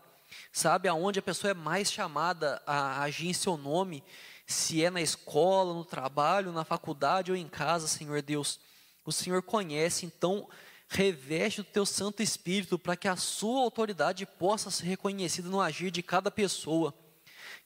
sabe 0.50 0.88
aonde 0.88 1.20
a 1.20 1.22
pessoa 1.22 1.52
é 1.52 1.54
mais 1.54 1.92
chamada 1.92 2.60
a 2.66 3.02
agir 3.02 3.28
em 3.28 3.32
seu 3.32 3.56
nome, 3.56 4.02
se 4.48 4.82
é 4.84 4.90
na 4.90 5.00
escola, 5.00 5.72
no 5.72 5.84
trabalho, 5.84 6.50
na 6.50 6.64
faculdade 6.64 7.30
ou 7.30 7.36
em 7.36 7.46
casa, 7.46 7.86
Senhor 7.86 8.20
Deus 8.20 8.58
o 9.04 9.12
Senhor 9.12 9.40
conhece, 9.44 10.04
então 10.04 10.48
reveste 10.88 11.60
o 11.60 11.64
teu 11.64 11.86
Santo 11.86 12.20
Espírito 12.20 12.76
para 12.76 12.96
que 12.96 13.06
a 13.06 13.14
sua 13.14 13.60
autoridade 13.60 14.26
possa 14.26 14.72
ser 14.72 14.86
reconhecida 14.86 15.48
no 15.48 15.60
agir 15.60 15.92
de 15.92 16.02
cada 16.02 16.32
pessoa. 16.32 16.92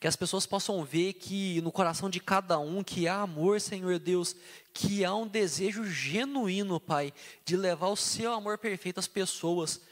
Que 0.00 0.08
as 0.08 0.16
pessoas 0.16 0.46
possam 0.46 0.82
ver 0.82 1.12
que 1.12 1.60
no 1.60 1.70
coração 1.70 2.08
de 2.08 2.18
cada 2.20 2.58
um 2.58 2.82
que 2.82 3.06
há 3.06 3.20
amor, 3.20 3.60
Senhor 3.60 3.98
Deus, 3.98 4.34
que 4.72 5.04
há 5.04 5.14
um 5.14 5.28
desejo 5.28 5.84
genuíno, 5.84 6.80
Pai, 6.80 7.12
de 7.44 7.54
levar 7.54 7.88
o 7.88 7.96
seu 7.96 8.32
amor 8.32 8.56
perfeito 8.56 8.98
às 8.98 9.06
pessoas. 9.06 9.82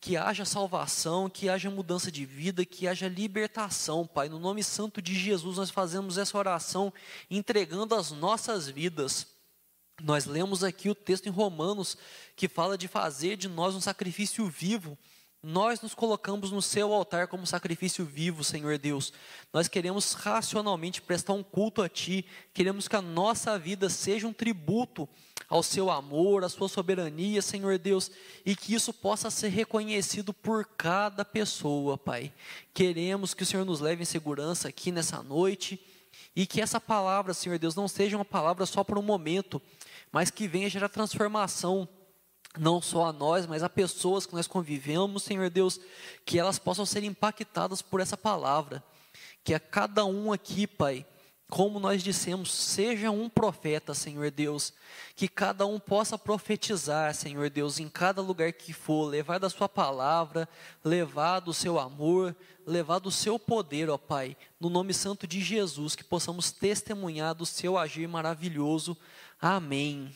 Que 0.00 0.16
haja 0.16 0.46
salvação, 0.46 1.28
que 1.28 1.50
haja 1.50 1.70
mudança 1.70 2.10
de 2.10 2.24
vida, 2.24 2.64
que 2.64 2.88
haja 2.88 3.08
libertação, 3.08 4.06
Pai. 4.06 4.30
No 4.30 4.38
nome 4.38 4.64
santo 4.64 5.02
de 5.02 5.14
Jesus, 5.14 5.58
nós 5.58 5.68
fazemos 5.68 6.16
essa 6.16 6.38
oração 6.38 6.90
entregando 7.30 7.94
as 7.94 8.10
nossas 8.10 8.68
vidas. 8.68 9.26
Nós 10.02 10.24
lemos 10.24 10.64
aqui 10.64 10.88
o 10.88 10.94
texto 10.94 11.26
em 11.26 11.32
Romanos 11.32 11.98
que 12.34 12.48
fala 12.48 12.78
de 12.78 12.88
fazer 12.88 13.36
de 13.36 13.48
nós 13.48 13.74
um 13.74 13.80
sacrifício 13.82 14.48
vivo. 14.48 14.96
Nós 15.40 15.80
nos 15.80 15.94
colocamos 15.94 16.50
no 16.50 16.60
seu 16.60 16.92
altar 16.92 17.28
como 17.28 17.46
sacrifício 17.46 18.04
vivo, 18.04 18.42
Senhor 18.42 18.76
Deus. 18.76 19.12
Nós 19.52 19.68
queremos 19.68 20.12
racionalmente 20.12 21.00
prestar 21.00 21.32
um 21.32 21.44
culto 21.44 21.80
a 21.80 21.88
Ti, 21.88 22.26
queremos 22.52 22.88
que 22.88 22.96
a 22.96 23.02
nossa 23.02 23.56
vida 23.56 23.88
seja 23.88 24.26
um 24.26 24.32
tributo 24.32 25.08
ao 25.48 25.62
seu 25.62 25.90
amor, 25.90 26.42
à 26.42 26.48
sua 26.48 26.68
soberania, 26.68 27.40
Senhor 27.40 27.78
Deus, 27.78 28.10
e 28.44 28.56
que 28.56 28.74
isso 28.74 28.92
possa 28.92 29.30
ser 29.30 29.48
reconhecido 29.48 30.34
por 30.34 30.64
cada 30.76 31.24
pessoa, 31.24 31.96
Pai. 31.96 32.32
Queremos 32.74 33.32
que 33.32 33.44
o 33.44 33.46
Senhor 33.46 33.64
nos 33.64 33.78
leve 33.78 34.02
em 34.02 34.06
segurança 34.06 34.68
aqui 34.68 34.90
nessa 34.90 35.22
noite 35.22 35.80
e 36.34 36.46
que 36.46 36.60
essa 36.60 36.80
palavra, 36.80 37.32
Senhor 37.32 37.58
Deus, 37.58 37.76
não 37.76 37.86
seja 37.86 38.16
uma 38.16 38.24
palavra 38.24 38.66
só 38.66 38.82
por 38.82 38.98
um 38.98 39.02
momento, 39.02 39.62
mas 40.10 40.30
que 40.30 40.48
venha 40.48 40.68
gerar 40.68 40.88
transformação, 40.88 41.88
não 42.58 42.80
só 42.82 43.06
a 43.06 43.12
nós, 43.12 43.46
mas 43.46 43.62
a 43.62 43.68
pessoas 43.68 44.26
que 44.26 44.34
nós 44.34 44.46
convivemos, 44.46 45.22
Senhor 45.22 45.48
Deus, 45.50 45.80
que 46.24 46.38
elas 46.38 46.58
possam 46.58 46.84
ser 46.84 47.04
impactadas 47.04 47.80
por 47.80 48.00
essa 48.00 48.16
palavra, 48.16 48.82
que 49.44 49.54
a 49.54 49.60
cada 49.60 50.04
um 50.04 50.32
aqui, 50.32 50.66
Pai, 50.66 51.06
como 51.50 51.80
nós 51.80 52.02
dissemos, 52.02 52.52
seja 52.52 53.10
um 53.10 53.26
profeta, 53.26 53.94
Senhor 53.94 54.30
Deus, 54.30 54.74
que 55.16 55.26
cada 55.26 55.64
um 55.66 55.78
possa 55.80 56.18
profetizar, 56.18 57.14
Senhor 57.14 57.48
Deus, 57.48 57.80
em 57.80 57.88
cada 57.88 58.20
lugar 58.20 58.52
que 58.52 58.72
for, 58.74 59.06
levar 59.06 59.38
da 59.38 59.48
Sua 59.48 59.68
palavra, 59.68 60.46
levar 60.84 61.40
do 61.40 61.54
Seu 61.54 61.78
amor, 61.78 62.36
levar 62.66 62.98
do 62.98 63.10
Seu 63.10 63.38
poder, 63.38 63.88
ó 63.88 63.96
Pai, 63.96 64.36
no 64.60 64.68
nome 64.68 64.92
santo 64.92 65.26
de 65.26 65.40
Jesus, 65.40 65.96
que 65.96 66.04
possamos 66.04 66.52
testemunhar 66.52 67.34
do 67.34 67.46
Seu 67.46 67.78
agir 67.78 68.06
maravilhoso. 68.06 68.94
Amém. 69.40 70.12